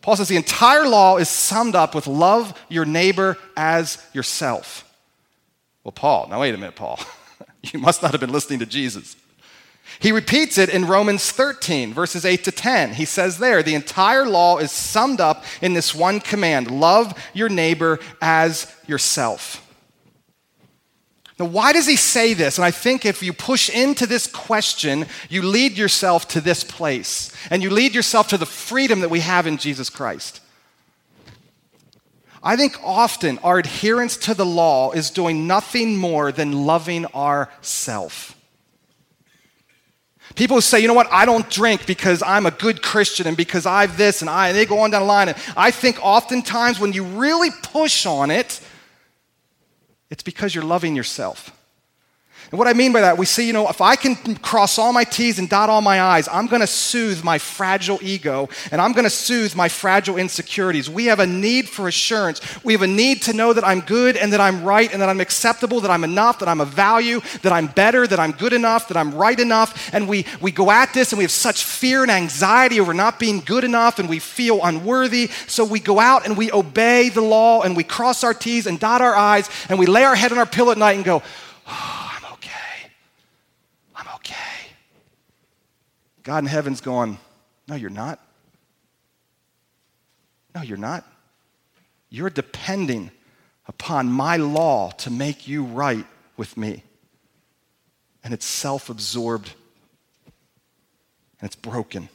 Paul 0.00 0.16
says 0.16 0.28
the 0.28 0.36
entire 0.36 0.88
law 0.88 1.18
is 1.18 1.28
summed 1.28 1.74
up 1.74 1.94
with 1.94 2.06
love 2.06 2.58
your 2.70 2.86
neighbor 2.86 3.36
as 3.54 4.02
yourself. 4.14 4.90
Well, 5.84 5.92
Paul, 5.92 6.28
now 6.30 6.40
wait 6.40 6.54
a 6.54 6.56
minute, 6.56 6.74
Paul. 6.74 6.98
you 7.72 7.78
must 7.78 8.02
not 8.02 8.12
have 8.12 8.20
been 8.20 8.32
listening 8.32 8.58
to 8.60 8.66
Jesus. 8.66 9.16
He 9.98 10.12
repeats 10.12 10.58
it 10.58 10.68
in 10.68 10.86
Romans 10.86 11.30
13, 11.30 11.94
verses 11.94 12.24
8 12.24 12.44
to 12.44 12.52
10. 12.52 12.94
He 12.94 13.04
says 13.04 13.38
there, 13.38 13.62
the 13.62 13.74
entire 13.74 14.26
law 14.26 14.58
is 14.58 14.70
summed 14.70 15.20
up 15.20 15.44
in 15.62 15.74
this 15.74 15.94
one 15.94 16.20
command 16.20 16.70
love 16.70 17.14
your 17.32 17.48
neighbor 17.48 17.98
as 18.20 18.74
yourself. 18.86 19.62
Now, 21.38 21.46
why 21.46 21.72
does 21.72 21.86
he 21.86 21.96
say 21.96 22.32
this? 22.32 22.56
And 22.56 22.64
I 22.64 22.70
think 22.70 23.04
if 23.04 23.22
you 23.22 23.32
push 23.32 23.68
into 23.68 24.06
this 24.06 24.26
question, 24.26 25.06
you 25.28 25.42
lead 25.42 25.76
yourself 25.76 26.26
to 26.28 26.40
this 26.40 26.64
place, 26.64 27.30
and 27.50 27.62
you 27.62 27.68
lead 27.68 27.94
yourself 27.94 28.28
to 28.28 28.38
the 28.38 28.46
freedom 28.46 29.00
that 29.00 29.10
we 29.10 29.20
have 29.20 29.46
in 29.46 29.58
Jesus 29.58 29.90
Christ. 29.90 30.40
I 32.46 32.54
think 32.54 32.78
often 32.84 33.40
our 33.40 33.58
adherence 33.58 34.16
to 34.18 34.32
the 34.32 34.46
law 34.46 34.92
is 34.92 35.10
doing 35.10 35.48
nothing 35.48 35.96
more 35.96 36.30
than 36.30 36.64
loving 36.64 37.04
ourself. 37.06 38.36
People 40.36 40.60
say, 40.60 40.78
you 40.78 40.86
know 40.86 40.94
what, 40.94 41.08
I 41.10 41.26
don't 41.26 41.50
drink 41.50 41.86
because 41.86 42.22
I'm 42.22 42.46
a 42.46 42.52
good 42.52 42.82
Christian 42.82 43.26
and 43.26 43.36
because 43.36 43.66
I've 43.66 43.96
this 43.96 44.20
and 44.20 44.30
I, 44.30 44.48
and 44.48 44.56
they 44.56 44.64
go 44.64 44.78
on 44.78 44.92
down 44.92 45.02
the 45.02 45.08
line. 45.08 45.28
And 45.28 45.36
I 45.56 45.72
think 45.72 45.98
oftentimes 46.00 46.78
when 46.78 46.92
you 46.92 47.02
really 47.02 47.50
push 47.64 48.06
on 48.06 48.30
it, 48.30 48.60
it's 50.08 50.22
because 50.22 50.54
you're 50.54 50.62
loving 50.62 50.94
yourself. 50.94 51.50
And 52.50 52.58
what 52.60 52.68
I 52.68 52.74
mean 52.74 52.92
by 52.92 53.00
that, 53.00 53.18
we 53.18 53.26
see, 53.26 53.44
you 53.44 53.52
know, 53.52 53.68
if 53.68 53.80
I 53.80 53.96
can 53.96 54.36
cross 54.36 54.78
all 54.78 54.92
my 54.92 55.02
T's 55.02 55.40
and 55.40 55.48
dot 55.48 55.68
all 55.68 55.80
my 55.80 56.00
I's, 56.00 56.28
I'm 56.28 56.46
going 56.46 56.60
to 56.60 56.66
soothe 56.66 57.24
my 57.24 57.38
fragile 57.38 57.98
ego 58.02 58.48
and 58.70 58.80
I'm 58.80 58.92
going 58.92 59.04
to 59.04 59.10
soothe 59.10 59.56
my 59.56 59.68
fragile 59.68 60.16
insecurities. 60.16 60.88
We 60.88 61.06
have 61.06 61.18
a 61.18 61.26
need 61.26 61.68
for 61.68 61.88
assurance. 61.88 62.40
We 62.62 62.72
have 62.72 62.82
a 62.82 62.86
need 62.86 63.22
to 63.22 63.32
know 63.32 63.52
that 63.52 63.66
I'm 63.66 63.80
good 63.80 64.16
and 64.16 64.32
that 64.32 64.40
I'm 64.40 64.62
right 64.62 64.92
and 64.92 65.02
that 65.02 65.08
I'm 65.08 65.20
acceptable, 65.20 65.80
that 65.80 65.90
I'm 65.90 66.04
enough, 66.04 66.38
that 66.38 66.48
I'm 66.48 66.60
a 66.60 66.64
value, 66.64 67.20
that 67.42 67.52
I'm 67.52 67.66
better, 67.66 68.06
that 68.06 68.20
I'm 68.20 68.30
good 68.30 68.52
enough, 68.52 68.86
that 68.88 68.96
I'm 68.96 69.12
right 69.12 69.38
enough. 69.38 69.92
And 69.92 70.08
we, 70.08 70.24
we 70.40 70.52
go 70.52 70.70
at 70.70 70.94
this 70.94 71.10
and 71.10 71.18
we 71.18 71.24
have 71.24 71.32
such 71.32 71.64
fear 71.64 72.02
and 72.02 72.12
anxiety 72.12 72.78
over 72.78 72.94
not 72.94 73.18
being 73.18 73.40
good 73.40 73.64
enough 73.64 73.98
and 73.98 74.08
we 74.08 74.20
feel 74.20 74.62
unworthy. 74.62 75.30
So 75.48 75.64
we 75.64 75.80
go 75.80 75.98
out 75.98 76.26
and 76.26 76.36
we 76.36 76.52
obey 76.52 77.08
the 77.08 77.22
law 77.22 77.62
and 77.62 77.76
we 77.76 77.82
cross 77.82 78.22
our 78.22 78.34
T's 78.34 78.68
and 78.68 78.78
dot 78.78 79.00
our 79.00 79.16
I's 79.16 79.50
and 79.68 79.80
we 79.80 79.86
lay 79.86 80.04
our 80.04 80.14
head 80.14 80.30
on 80.30 80.38
our 80.38 80.46
pillow 80.46 80.70
at 80.70 80.78
night 80.78 80.92
and 80.92 81.04
go, 81.04 81.24
oh, 81.66 82.05
God 86.26 86.38
in 86.38 86.46
heaven's 86.46 86.80
going, 86.80 87.18
No, 87.68 87.76
you're 87.76 87.88
not. 87.88 88.18
No, 90.56 90.62
you're 90.62 90.76
not. 90.76 91.04
You're 92.10 92.30
depending 92.30 93.12
upon 93.68 94.10
my 94.10 94.36
law 94.36 94.90
to 94.90 95.10
make 95.10 95.46
you 95.46 95.62
right 95.62 96.04
with 96.36 96.56
me. 96.56 96.82
And 98.24 98.34
it's 98.34 98.44
self 98.44 98.90
absorbed 98.90 99.52
and 101.40 101.46
it's 101.46 101.54
broken. 101.54 102.08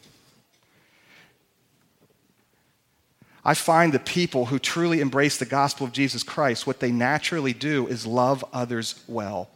I 3.45 3.53
find 3.53 3.93
the 3.93 3.99
people 3.99 4.47
who 4.47 4.59
truly 4.59 4.99
embrace 4.99 5.38
the 5.38 5.45
gospel 5.45 5.88
of 5.88 5.93
Jesus 5.93 6.22
Christ, 6.22 6.68
what 6.68 6.82
they 6.82 6.91
naturally 6.91 7.53
do 7.53 7.88
is 7.88 8.05
love 8.05 8.43
others 8.51 9.01
well. 9.07 9.49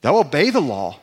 They'll 0.00 0.16
obey 0.16 0.48
the 0.48 0.62
law, 0.62 1.00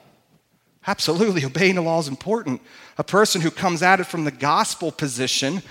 Absolutely, 0.88 1.46
obeying 1.46 1.76
the 1.76 1.82
law 1.82 2.00
is 2.00 2.08
important. 2.08 2.62
A 2.98 3.04
person 3.04 3.42
who 3.42 3.52
comes 3.52 3.82
at 3.82 4.00
it 4.00 4.06
from 4.06 4.24
the 4.24 4.32
gospel 4.32 4.92
position, 4.92 5.62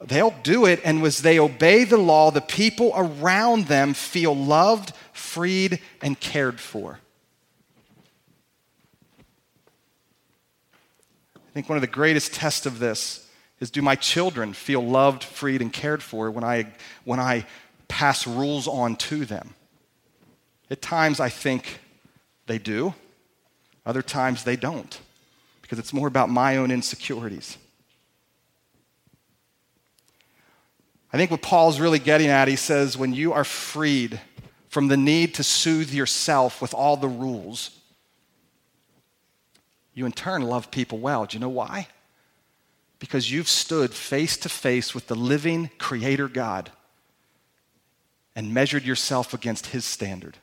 they'll 0.00 0.34
do 0.42 0.66
it, 0.66 0.80
and 0.84 1.04
as 1.04 1.22
they 1.22 1.38
obey 1.38 1.84
the 1.84 1.96
law, 1.96 2.30
the 2.30 2.40
people 2.40 2.92
around 2.94 3.66
them 3.66 3.94
feel 3.94 4.34
loved, 4.36 4.92
freed, 5.12 5.80
and 6.02 6.18
cared 6.18 6.60
for. 6.60 6.98
I 11.36 11.52
think 11.54 11.68
one 11.68 11.78
of 11.78 11.82
the 11.82 11.86
greatest 11.86 12.34
tests 12.34 12.66
of 12.66 12.78
this 12.78 13.26
is 13.60 13.70
do 13.70 13.80
my 13.80 13.94
children 13.94 14.52
feel 14.52 14.84
loved, 14.86 15.24
freed, 15.24 15.62
and 15.62 15.72
cared 15.72 16.02
for 16.02 16.30
when 16.30 16.44
I, 16.44 16.72
when 17.04 17.18
I 17.18 17.46
pass 17.88 18.26
rules 18.26 18.68
on 18.68 18.96
to 18.96 19.24
them? 19.24 19.54
At 20.70 20.82
times, 20.82 21.20
I 21.20 21.28
think 21.28 21.80
they 22.46 22.58
do. 22.58 22.94
Other 23.86 24.02
times 24.02 24.42
they 24.42 24.56
don't, 24.56 25.00
because 25.62 25.78
it's 25.78 25.92
more 25.92 26.08
about 26.08 26.28
my 26.28 26.56
own 26.56 26.72
insecurities. 26.72 27.56
I 31.12 31.16
think 31.16 31.30
what 31.30 31.40
Paul's 31.40 31.78
really 31.78 32.00
getting 32.00 32.26
at, 32.26 32.48
he 32.48 32.56
says, 32.56 32.98
when 32.98 33.14
you 33.14 33.32
are 33.32 33.44
freed 33.44 34.20
from 34.68 34.88
the 34.88 34.96
need 34.96 35.34
to 35.36 35.44
soothe 35.44 35.92
yourself 35.92 36.60
with 36.60 36.74
all 36.74 36.96
the 36.96 37.08
rules, 37.08 37.70
you 39.94 40.04
in 40.04 40.12
turn 40.12 40.42
love 40.42 40.70
people 40.70 40.98
well. 40.98 41.24
Do 41.24 41.36
you 41.36 41.40
know 41.40 41.48
why? 41.48 41.86
Because 42.98 43.30
you've 43.30 43.48
stood 43.48 43.94
face 43.94 44.36
to 44.38 44.48
face 44.48 44.94
with 44.94 45.06
the 45.06 45.14
living 45.14 45.70
Creator 45.78 46.28
God 46.28 46.70
and 48.34 48.52
measured 48.52 48.84
yourself 48.84 49.32
against 49.32 49.68
His 49.68 49.84
standard. 49.84 50.36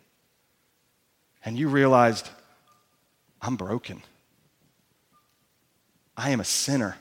And 1.46 1.60
you 1.60 1.68
realized, 1.68 2.30
I'm 3.44 3.58
broken. 3.58 4.02
I 6.16 6.30
am 6.30 6.40
a 6.40 6.46
sinner. 6.46 6.96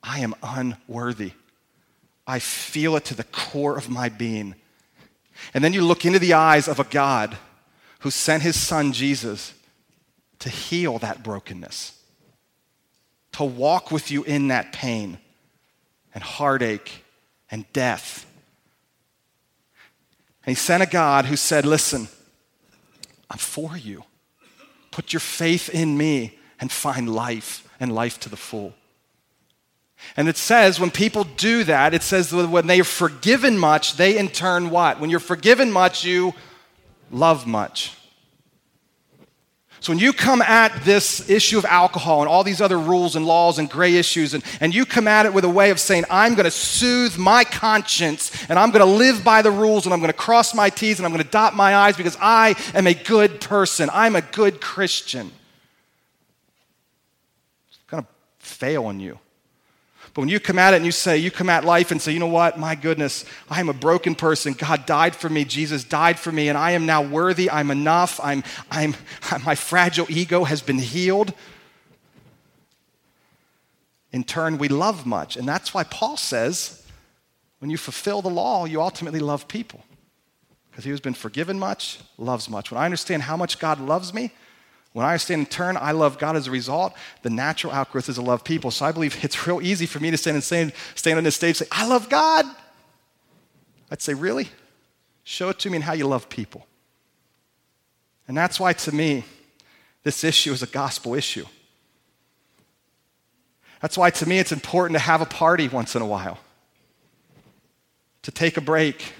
I 0.00 0.20
am 0.20 0.34
unworthy. 0.42 1.32
I 2.24 2.38
feel 2.38 2.94
it 2.94 3.04
to 3.06 3.14
the 3.14 3.24
core 3.24 3.76
of 3.76 3.90
my 3.90 4.08
being. 4.08 4.54
And 5.52 5.64
then 5.64 5.72
you 5.72 5.82
look 5.82 6.06
into 6.06 6.20
the 6.20 6.34
eyes 6.34 6.68
of 6.68 6.78
a 6.78 6.84
God 6.84 7.36
who 8.00 8.10
sent 8.10 8.44
his 8.44 8.54
son 8.54 8.92
Jesus 8.92 9.54
to 10.38 10.48
heal 10.48 10.98
that 10.98 11.24
brokenness, 11.24 12.00
to 13.32 13.42
walk 13.42 13.90
with 13.90 14.12
you 14.12 14.22
in 14.22 14.48
that 14.48 14.72
pain 14.72 15.18
and 16.14 16.22
heartache 16.22 17.04
and 17.50 17.70
death. 17.72 18.24
And 20.46 20.56
he 20.56 20.60
sent 20.60 20.82
a 20.82 20.86
God 20.86 21.24
who 21.24 21.36
said, 21.36 21.66
Listen, 21.66 22.06
I'm 23.28 23.38
for 23.38 23.76
you. 23.76 24.04
Put 24.98 25.12
your 25.12 25.20
faith 25.20 25.68
in 25.68 25.96
me 25.96 26.36
and 26.58 26.72
find 26.72 27.08
life 27.08 27.64
and 27.78 27.94
life 27.94 28.18
to 28.18 28.28
the 28.28 28.36
full. 28.36 28.74
And 30.16 30.28
it 30.28 30.36
says 30.36 30.80
when 30.80 30.90
people 30.90 31.22
do 31.22 31.62
that, 31.62 31.94
it 31.94 32.02
says 32.02 32.32
when 32.32 32.66
they 32.66 32.80
are 32.80 32.84
forgiven 32.84 33.56
much, 33.56 33.96
they 33.96 34.18
in 34.18 34.26
turn 34.26 34.70
what? 34.70 34.98
When 34.98 35.08
you're 35.08 35.20
forgiven 35.20 35.70
much, 35.70 36.04
you 36.04 36.34
love 37.12 37.46
much. 37.46 37.94
So 39.80 39.92
when 39.92 40.00
you 40.00 40.12
come 40.12 40.42
at 40.42 40.84
this 40.84 41.30
issue 41.30 41.56
of 41.56 41.64
alcohol 41.64 42.20
and 42.20 42.28
all 42.28 42.42
these 42.42 42.60
other 42.60 42.78
rules 42.78 43.14
and 43.14 43.24
laws 43.24 43.58
and 43.58 43.70
gray 43.70 43.94
issues, 43.94 44.34
and, 44.34 44.42
and 44.60 44.74
you 44.74 44.84
come 44.84 45.06
at 45.06 45.24
it 45.24 45.32
with 45.32 45.44
a 45.44 45.48
way 45.48 45.70
of 45.70 45.78
saying, 45.78 46.04
I'm 46.10 46.34
going 46.34 46.44
to 46.44 46.50
soothe 46.50 47.16
my 47.16 47.44
conscience 47.44 48.32
and 48.48 48.58
I'm 48.58 48.72
going 48.72 48.84
to 48.84 48.92
live 48.92 49.22
by 49.22 49.42
the 49.42 49.52
rules 49.52 49.86
and 49.86 49.92
I'm 49.92 50.00
going 50.00 50.10
to 50.10 50.18
cross 50.18 50.54
my 50.54 50.68
T's 50.68 50.98
and 50.98 51.06
I'm 51.06 51.12
going 51.12 51.24
to 51.24 51.30
dot 51.30 51.54
my 51.54 51.76
I's 51.76 51.96
because 51.96 52.16
I 52.20 52.56
am 52.74 52.88
a 52.88 52.94
good 52.94 53.40
person. 53.40 53.88
I'm 53.92 54.16
a 54.16 54.22
good 54.22 54.60
Christian. 54.60 55.30
It's 57.68 57.78
going 57.86 58.02
to 58.02 58.08
fail 58.38 58.86
on 58.86 58.98
you. 58.98 59.18
But 60.18 60.22
when 60.22 60.30
you 60.30 60.40
come 60.40 60.58
at 60.58 60.74
it 60.74 60.78
and 60.78 60.84
you 60.84 60.90
say, 60.90 61.16
you 61.16 61.30
come 61.30 61.48
at 61.48 61.64
life 61.64 61.92
and 61.92 62.02
say, 62.02 62.10
you 62.10 62.18
know 62.18 62.26
what, 62.26 62.58
my 62.58 62.74
goodness, 62.74 63.24
I 63.48 63.60
am 63.60 63.68
a 63.68 63.72
broken 63.72 64.16
person. 64.16 64.52
God 64.52 64.84
died 64.84 65.14
for 65.14 65.28
me. 65.28 65.44
Jesus 65.44 65.84
died 65.84 66.18
for 66.18 66.32
me, 66.32 66.48
and 66.48 66.58
I 66.58 66.72
am 66.72 66.86
now 66.86 67.02
worthy. 67.02 67.48
I'm 67.48 67.70
enough. 67.70 68.18
I'm, 68.20 68.42
I'm, 68.68 68.96
my 69.44 69.54
fragile 69.54 70.06
ego 70.08 70.42
has 70.42 70.60
been 70.60 70.80
healed. 70.80 71.32
In 74.10 74.24
turn, 74.24 74.58
we 74.58 74.66
love 74.66 75.06
much. 75.06 75.36
And 75.36 75.46
that's 75.46 75.72
why 75.72 75.84
Paul 75.84 76.16
says, 76.16 76.84
when 77.60 77.70
you 77.70 77.76
fulfill 77.76 78.20
the 78.20 78.28
law, 78.28 78.64
you 78.64 78.82
ultimately 78.82 79.20
love 79.20 79.46
people. 79.46 79.84
Because 80.72 80.82
he 80.82 80.90
who's 80.90 80.98
been 80.98 81.14
forgiven 81.14 81.60
much 81.60 82.00
loves 82.16 82.50
much. 82.50 82.72
When 82.72 82.80
I 82.80 82.86
understand 82.86 83.22
how 83.22 83.36
much 83.36 83.60
God 83.60 83.78
loves 83.78 84.12
me, 84.12 84.32
when 84.92 85.04
I 85.04 85.16
stand 85.16 85.40
in 85.40 85.46
turn, 85.46 85.76
I 85.76 85.92
love 85.92 86.18
God 86.18 86.36
as 86.36 86.46
a 86.46 86.50
result. 86.50 86.94
The 87.22 87.30
natural 87.30 87.72
outgrowth 87.72 88.08
is 88.08 88.16
to 88.16 88.22
love 88.22 88.42
people. 88.42 88.70
So 88.70 88.86
I 88.86 88.92
believe 88.92 89.22
it's 89.22 89.46
real 89.46 89.60
easy 89.60 89.86
for 89.86 90.00
me 90.00 90.10
to 90.10 90.16
stand 90.16 90.36
and 90.36 90.44
stand, 90.44 90.72
stand 90.94 91.18
on 91.18 91.24
this 91.24 91.36
stage 91.36 91.60
and 91.60 91.68
say, 91.68 91.68
I 91.70 91.86
love 91.86 92.08
God. 92.08 92.46
I'd 93.90 94.02
say, 94.02 94.14
Really? 94.14 94.48
Show 95.24 95.50
it 95.50 95.58
to 95.58 95.70
me 95.70 95.76
in 95.76 95.82
how 95.82 95.92
you 95.92 96.06
love 96.06 96.30
people. 96.30 96.66
And 98.26 98.36
that's 98.36 98.58
why, 98.58 98.72
to 98.72 98.94
me, 98.94 99.24
this 100.02 100.24
issue 100.24 100.52
is 100.52 100.62
a 100.62 100.66
gospel 100.66 101.14
issue. 101.14 101.44
That's 103.82 103.98
why, 103.98 104.08
to 104.08 104.26
me, 104.26 104.38
it's 104.38 104.52
important 104.52 104.98
to 104.98 105.04
have 105.04 105.20
a 105.20 105.26
party 105.26 105.68
once 105.68 105.94
in 105.94 106.00
a 106.00 106.06
while, 106.06 106.38
to 108.22 108.30
take 108.30 108.56
a 108.56 108.62
break, 108.62 109.12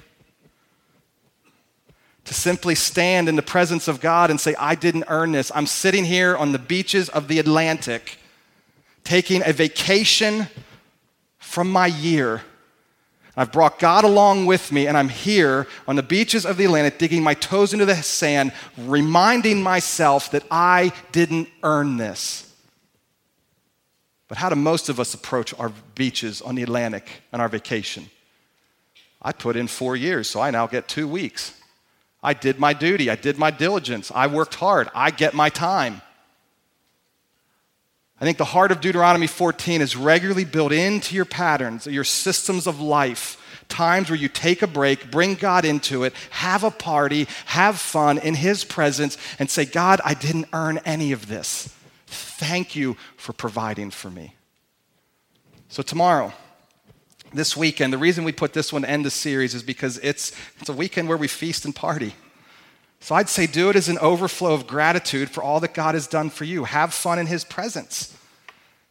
to 2.29 2.35
simply 2.35 2.75
stand 2.75 3.29
in 3.29 3.37
the 3.37 3.43
presence 3.43 3.89
of 3.89 4.01
God 4.01 4.31
and 4.31 4.39
say, 4.39 4.55
I 4.57 4.75
didn't 4.75 5.05
earn 5.09 5.33
this. 5.33 5.51
I'm 5.55 5.67
sitting 5.67 6.05
here 6.05 6.37
on 6.37 6.53
the 6.53 6.59
beaches 6.59 7.09
of 7.09 7.27
the 7.27 7.39
Atlantic, 7.39 8.19
taking 9.03 9.43
a 9.47 9.53
vacation 9.53 10.47
from 11.39 11.73
my 11.73 11.87
year. 11.87 12.43
I've 13.35 13.51
brought 13.51 13.79
God 13.79 14.05
along 14.05 14.45
with 14.45 14.73
me, 14.73 14.87
and 14.87 14.97
I'm 14.97 15.09
here 15.09 15.67
on 15.87 15.97
the 15.97 16.03
beaches 16.03 16.45
of 16.45 16.59
the 16.59 16.67
Atlantic, 16.67 16.99
digging 16.99 17.23
my 17.23 17.33
toes 17.33 17.73
into 17.73 17.87
the 17.87 17.97
sand, 17.97 18.53
reminding 18.77 19.63
myself 19.63 20.31
that 20.33 20.45
I 20.51 20.93
didn't 21.13 21.49
earn 21.63 21.97
this. 21.97 22.55
But 24.29 24.37
how 24.37 24.51
do 24.51 24.57
most 24.57 24.91
of 24.91 25.01
us 25.01 25.15
approach 25.15 25.55
our 25.59 25.73
beaches 25.95 26.43
on 26.43 26.57
the 26.57 26.63
Atlantic 26.63 27.09
on 27.33 27.41
our 27.41 27.49
vacation? 27.49 28.11
I 29.23 29.33
put 29.33 29.57
in 29.57 29.67
four 29.67 29.97
years, 29.97 30.29
so 30.29 30.43
I 30.43 30.51
now 30.51 30.67
get 30.67 30.89
two 30.89 31.09
weeks. 31.09 31.58
I 32.23 32.35
did 32.35 32.59
my 32.59 32.73
duty, 32.73 33.11
I 33.11 33.17
did 33.17 33.39
my 33.39 33.51
diligence, 33.51 34.11
I 34.15 34.27
worked 34.27 34.57
hard, 34.57 34.89
I 34.95 35.11
get 35.11 35.35
my 35.35 35.51
time. 35.51 36.03
I 38.21 38.25
think 38.25 38.39
the 38.39 38.45
heart 38.45 38.73
of 38.73 38.81
Deuteronomy 38.81 39.29
14 39.29 39.81
is 39.81 39.95
regularly 39.95 40.45
built 40.45 40.73
into 40.73 41.15
your 41.15 41.25
patterns, 41.25 41.87
your 41.87 42.05
systems 42.05 42.67
of 42.67 42.81
life. 42.81 43.37
Times 43.69 44.09
where 44.09 44.19
you 44.19 44.29
take 44.29 44.63
a 44.63 44.67
break, 44.67 45.11
bring 45.11 45.35
God 45.35 45.65
into 45.65 46.05
it, 46.05 46.15
have 46.31 46.65
a 46.65 46.71
party, 46.71 47.29
have 47.45 47.79
fun 47.79 48.19
in 48.19 48.35
His 48.35 48.65
presence, 48.65 49.19
and 49.39 49.49
say, 49.49 49.67
God, 49.67 50.01
I 50.05 50.15
didn't 50.15 50.49
earn 50.53 50.79
any 50.79 51.13
of 51.13 51.29
this. 51.29 51.73
Thank 52.07 52.75
you 52.75 52.97
for 53.17 53.35
providing 53.35 53.91
for 53.91 54.11
me. 54.11 54.35
So, 55.69 55.83
tomorrow, 55.83 56.33
this 57.33 57.57
weekend, 57.57 57.93
the 57.93 57.99
reason 57.99 58.25
we 58.25 58.33
put 58.33 58.53
this 58.53 58.73
one 58.73 58.83
to 58.83 58.91
end 58.91 59.05
the 59.05 59.11
series 59.11 59.55
is 59.55 59.63
because 59.63 59.99
it's, 59.99 60.33
it's 60.61 60.69
a 60.69 60.73
weekend 60.73 61.09
where 61.09 61.19
we 61.19 61.29
feast 61.29 61.65
and 61.65 61.75
party. 61.75 62.15
So, 63.01 63.15
I'd 63.15 63.29
say 63.29 63.47
do 63.47 63.71
it 63.71 63.77
as 63.77 63.89
an 63.89 63.99
overflow 63.99 64.55
of 64.55 64.67
gratitude 64.67 65.31
for 65.31 65.43
all 65.43 65.61
that 65.61 65.73
God 65.73 65.95
has 65.95 66.07
done 66.07 66.31
for 66.31 66.45
you. 66.45 66.65
Have 66.65 66.93
fun 66.93 67.19
in 67.19 67.27
His 67.27 67.45
presence. 67.45 68.17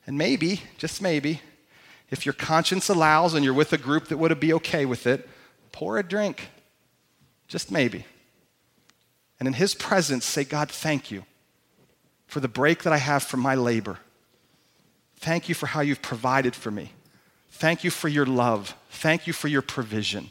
And 0.06 0.18
maybe, 0.18 0.62
just 0.78 1.02
maybe, 1.02 1.42
if 2.10 2.26
your 2.26 2.34
conscience 2.34 2.88
allows 2.88 3.34
and 3.34 3.44
you're 3.44 3.54
with 3.54 3.74
a 3.74 3.78
group 3.78 4.08
that 4.08 4.18
would 4.18 4.40
be 4.40 4.54
okay 4.54 4.86
with 4.86 5.06
it, 5.06 5.28
pour 5.74 5.98
a 5.98 6.04
drink. 6.04 6.50
Just 7.50 7.70
maybe. 7.70 8.06
And 9.40 9.48
in 9.48 9.54
His 9.54 9.76
presence, 9.76 10.26
say, 10.26 10.46
God, 10.46 10.72
thank 10.72 11.12
you 11.12 11.26
for 12.28 12.40
the 12.40 12.48
break 12.48 12.84
that 12.84 12.94
I 12.94 12.98
have 12.98 13.24
from 13.24 13.42
my 13.42 13.56
labor. 13.56 14.00
Thank 15.18 15.50
you 15.50 15.56
for 15.56 15.66
how 15.66 15.82
you've 15.82 16.02
provided 16.02 16.56
for 16.56 16.72
me. 16.72 16.92
Thank 17.58 17.84
you 17.84 17.90
for 17.90 18.08
your 18.08 18.28
love. 18.28 18.76
Thank 18.92 19.26
you 19.26 19.34
for 19.34 19.48
your 19.48 19.64
provision. 19.64 20.30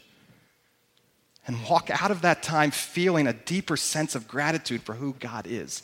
And 1.45 1.61
walk 1.69 1.89
out 1.89 2.09
of 2.09 2.21
that 2.21 2.41
time 2.41 2.71
feeling 2.71 3.27
a 3.27 3.33
deeper 3.33 3.75
sense 3.75 4.15
of 4.15 4.29
gratitude 4.29 4.81
for 4.81 4.93
who 4.93 5.13
God 5.19 5.45
is 5.45 5.83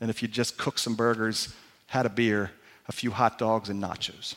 than 0.00 0.10
if 0.10 0.20
you 0.20 0.28
just 0.28 0.58
cooked 0.58 0.80
some 0.80 0.96
burgers, 0.96 1.54
had 1.86 2.04
a 2.04 2.10
beer, 2.10 2.50
a 2.88 2.92
few 2.92 3.10
hot 3.10 3.38
dogs, 3.38 3.70
and 3.70 3.82
nachos. 3.82 4.34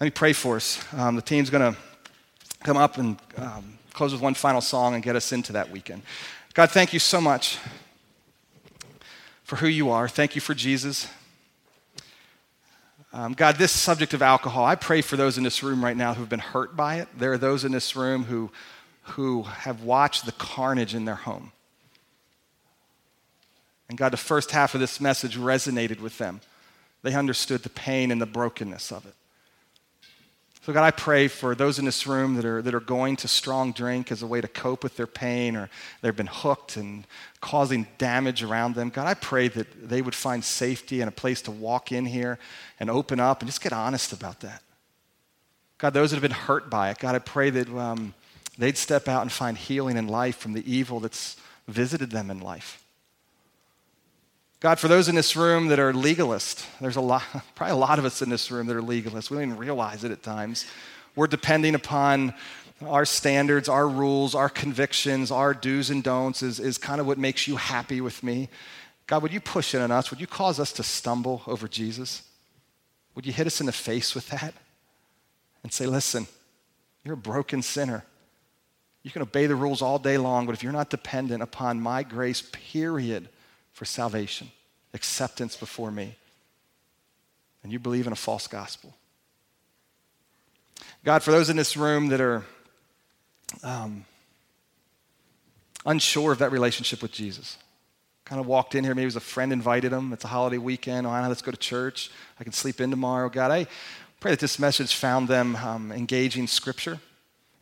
Let 0.00 0.06
me 0.06 0.10
pray 0.10 0.32
for 0.32 0.56
us. 0.56 0.84
Um, 0.92 1.14
the 1.14 1.22
team's 1.22 1.48
going 1.48 1.72
to 1.72 1.80
come 2.64 2.76
up 2.76 2.98
and 2.98 3.18
um, 3.36 3.78
close 3.92 4.12
with 4.12 4.20
one 4.20 4.34
final 4.34 4.60
song 4.60 4.94
and 4.94 5.02
get 5.02 5.14
us 5.14 5.30
into 5.30 5.52
that 5.52 5.70
weekend. 5.70 6.02
God, 6.54 6.72
thank 6.72 6.92
you 6.92 6.98
so 6.98 7.20
much 7.20 7.58
for 9.44 9.54
who 9.56 9.68
you 9.68 9.90
are. 9.90 10.08
Thank 10.08 10.34
you 10.34 10.40
for 10.40 10.54
Jesus. 10.54 11.06
Um, 13.12 13.32
God, 13.32 13.56
this 13.56 13.72
subject 13.72 14.12
of 14.12 14.20
alcohol, 14.20 14.64
I 14.64 14.74
pray 14.74 15.00
for 15.00 15.16
those 15.16 15.38
in 15.38 15.44
this 15.44 15.62
room 15.62 15.82
right 15.82 15.96
now 15.96 16.14
who've 16.14 16.28
been 16.28 16.38
hurt 16.38 16.76
by 16.76 16.96
it. 16.96 17.08
There 17.16 17.32
are 17.32 17.38
those 17.38 17.64
in 17.64 17.72
this 17.72 17.96
room 17.96 18.24
who, 18.24 18.50
who 19.02 19.44
have 19.44 19.82
watched 19.82 20.26
the 20.26 20.32
carnage 20.32 20.94
in 20.94 21.06
their 21.06 21.14
home. 21.14 21.52
And 23.88 23.96
God, 23.96 24.12
the 24.12 24.18
first 24.18 24.50
half 24.50 24.74
of 24.74 24.80
this 24.80 25.00
message 25.00 25.38
resonated 25.38 26.00
with 26.00 26.18
them. 26.18 26.42
They 27.02 27.14
understood 27.14 27.62
the 27.62 27.70
pain 27.70 28.10
and 28.10 28.20
the 28.20 28.26
brokenness 28.26 28.92
of 28.92 29.06
it. 29.06 29.14
So, 30.68 30.74
God, 30.74 30.84
I 30.84 30.90
pray 30.90 31.28
for 31.28 31.54
those 31.54 31.78
in 31.78 31.86
this 31.86 32.06
room 32.06 32.34
that 32.34 32.44
are, 32.44 32.60
that 32.60 32.74
are 32.74 32.78
going 32.78 33.16
to 33.16 33.26
strong 33.26 33.72
drink 33.72 34.12
as 34.12 34.20
a 34.20 34.26
way 34.26 34.42
to 34.42 34.48
cope 34.48 34.82
with 34.82 34.98
their 34.98 35.06
pain 35.06 35.56
or 35.56 35.70
they've 36.02 36.14
been 36.14 36.28
hooked 36.30 36.76
and 36.76 37.06
causing 37.40 37.86
damage 37.96 38.42
around 38.42 38.74
them. 38.74 38.90
God, 38.90 39.06
I 39.06 39.14
pray 39.14 39.48
that 39.48 39.88
they 39.88 40.02
would 40.02 40.14
find 40.14 40.44
safety 40.44 41.00
and 41.00 41.08
a 41.08 41.10
place 41.10 41.40
to 41.40 41.50
walk 41.50 41.90
in 41.90 42.04
here 42.04 42.38
and 42.78 42.90
open 42.90 43.18
up 43.18 43.40
and 43.40 43.48
just 43.48 43.62
get 43.62 43.72
honest 43.72 44.12
about 44.12 44.40
that. 44.40 44.62
God, 45.78 45.94
those 45.94 46.10
that 46.10 46.16
have 46.16 46.22
been 46.22 46.32
hurt 46.32 46.68
by 46.68 46.90
it, 46.90 46.98
God, 46.98 47.14
I 47.14 47.20
pray 47.20 47.48
that 47.48 47.70
um, 47.70 48.12
they'd 48.58 48.76
step 48.76 49.08
out 49.08 49.22
and 49.22 49.32
find 49.32 49.56
healing 49.56 49.96
in 49.96 50.06
life 50.06 50.36
from 50.36 50.52
the 50.52 50.70
evil 50.70 51.00
that's 51.00 51.38
visited 51.66 52.10
them 52.10 52.30
in 52.30 52.40
life. 52.40 52.84
God, 54.60 54.80
for 54.80 54.88
those 54.88 55.08
in 55.08 55.14
this 55.14 55.36
room 55.36 55.68
that 55.68 55.78
are 55.78 55.92
legalist, 55.92 56.66
there's 56.80 56.96
a 56.96 57.00
lot, 57.00 57.22
probably 57.54 57.72
a 57.72 57.76
lot 57.76 57.98
of 57.98 58.04
us 58.04 58.22
in 58.22 58.28
this 58.28 58.50
room 58.50 58.66
that 58.66 58.76
are 58.76 58.82
legalists. 58.82 59.30
We 59.30 59.36
don't 59.36 59.44
even 59.44 59.56
realize 59.56 60.02
it 60.02 60.10
at 60.10 60.22
times. 60.22 60.66
We're 61.14 61.28
depending 61.28 61.74
upon 61.74 62.34
our 62.84 63.04
standards, 63.04 63.68
our 63.68 63.88
rules, 63.88 64.34
our 64.34 64.48
convictions, 64.48 65.30
our 65.30 65.54
do's 65.54 65.90
and 65.90 66.02
don'ts 66.02 66.42
is, 66.42 66.60
is 66.60 66.78
kind 66.78 67.00
of 67.00 67.06
what 67.06 67.18
makes 67.18 67.46
you 67.46 67.56
happy 67.56 68.00
with 68.00 68.22
me. 68.22 68.48
God, 69.06 69.22
would 69.22 69.32
you 69.32 69.40
push 69.40 69.74
in 69.74 69.80
on 69.80 69.90
us? 69.90 70.10
Would 70.10 70.20
you 70.20 70.26
cause 70.26 70.60
us 70.60 70.72
to 70.72 70.82
stumble 70.82 71.42
over 71.46 71.66
Jesus? 71.66 72.22
Would 73.14 73.26
you 73.26 73.32
hit 73.32 73.46
us 73.46 73.60
in 73.60 73.66
the 73.66 73.72
face 73.72 74.14
with 74.14 74.28
that 74.28 74.54
and 75.62 75.72
say, 75.72 75.86
listen, 75.86 76.26
you're 77.04 77.14
a 77.14 77.16
broken 77.16 77.62
sinner. 77.62 78.04
You 79.02 79.10
can 79.10 79.22
obey 79.22 79.46
the 79.46 79.56
rules 79.56 79.82
all 79.82 79.98
day 79.98 80.18
long, 80.18 80.46
but 80.46 80.54
if 80.54 80.62
you're 80.62 80.72
not 80.72 80.90
dependent 80.90 81.42
upon 81.42 81.80
my 81.80 82.02
grace, 82.02 82.42
period, 82.52 83.28
for 83.78 83.84
salvation, 83.84 84.50
acceptance 84.92 85.54
before 85.54 85.92
me, 85.92 86.16
and 87.62 87.70
you 87.70 87.78
believe 87.78 88.08
in 88.08 88.12
a 88.12 88.16
false 88.16 88.48
gospel. 88.48 88.92
God, 91.04 91.22
for 91.22 91.30
those 91.30 91.48
in 91.48 91.56
this 91.56 91.76
room 91.76 92.08
that 92.08 92.20
are 92.20 92.42
um, 93.62 94.04
unsure 95.86 96.32
of 96.32 96.40
that 96.40 96.50
relationship 96.50 97.02
with 97.02 97.12
Jesus, 97.12 97.56
kind 98.24 98.40
of 98.40 98.48
walked 98.48 98.74
in 98.74 98.82
here, 98.82 98.96
maybe 98.96 99.04
it 99.04 99.14
was 99.14 99.14
a 99.14 99.20
friend 99.20 99.52
invited 99.52 99.92
them. 99.92 100.12
It's 100.12 100.24
a 100.24 100.28
holiday 100.28 100.58
weekend. 100.58 101.06
Oh, 101.06 101.10
let's 101.10 101.40
go 101.40 101.52
to 101.52 101.56
church. 101.56 102.10
I 102.40 102.42
can 102.42 102.52
sleep 102.52 102.80
in 102.80 102.90
tomorrow. 102.90 103.28
God, 103.28 103.52
I 103.52 103.68
pray 104.18 104.32
that 104.32 104.40
this 104.40 104.58
message 104.58 104.96
found 104.96 105.28
them 105.28 105.54
um, 105.54 105.92
engaging 105.92 106.48
Scripture, 106.48 106.98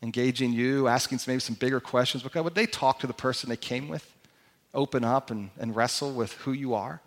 engaging 0.02 0.54
you, 0.54 0.88
asking 0.88 1.20
maybe 1.26 1.40
some 1.40 1.56
bigger 1.56 1.78
questions. 1.78 2.22
But 2.22 2.32
God, 2.32 2.44
would 2.44 2.54
they 2.54 2.64
talk 2.64 3.00
to 3.00 3.06
the 3.06 3.12
person 3.12 3.50
they 3.50 3.56
came 3.58 3.86
with? 3.86 4.15
Open 4.76 5.02
up 5.02 5.32
and, 5.32 5.50
and 5.58 5.74
wrestle 5.74 6.12
with 6.12 6.32
who 6.34 6.52
you 6.52 6.74
are 6.74 7.00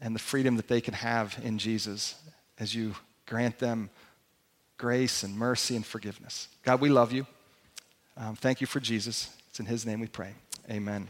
and 0.00 0.14
the 0.14 0.20
freedom 0.20 0.56
that 0.56 0.68
they 0.68 0.80
can 0.80 0.94
have 0.94 1.36
in 1.42 1.58
Jesus 1.58 2.14
as 2.58 2.74
you 2.74 2.94
grant 3.26 3.58
them 3.58 3.90
grace 4.76 5.22
and 5.22 5.36
mercy 5.36 5.76
and 5.76 5.84
forgiveness. 5.84 6.48
God, 6.62 6.80
we 6.80 6.88
love 6.88 7.12
you. 7.12 7.26
Um, 8.16 8.36
thank 8.36 8.60
you 8.60 8.66
for 8.66 8.80
Jesus. 8.80 9.36
It's 9.48 9.60
in 9.60 9.66
his 9.66 9.84
name 9.84 10.00
we 10.00 10.08
pray. 10.08 10.34
Amen. 10.70 11.08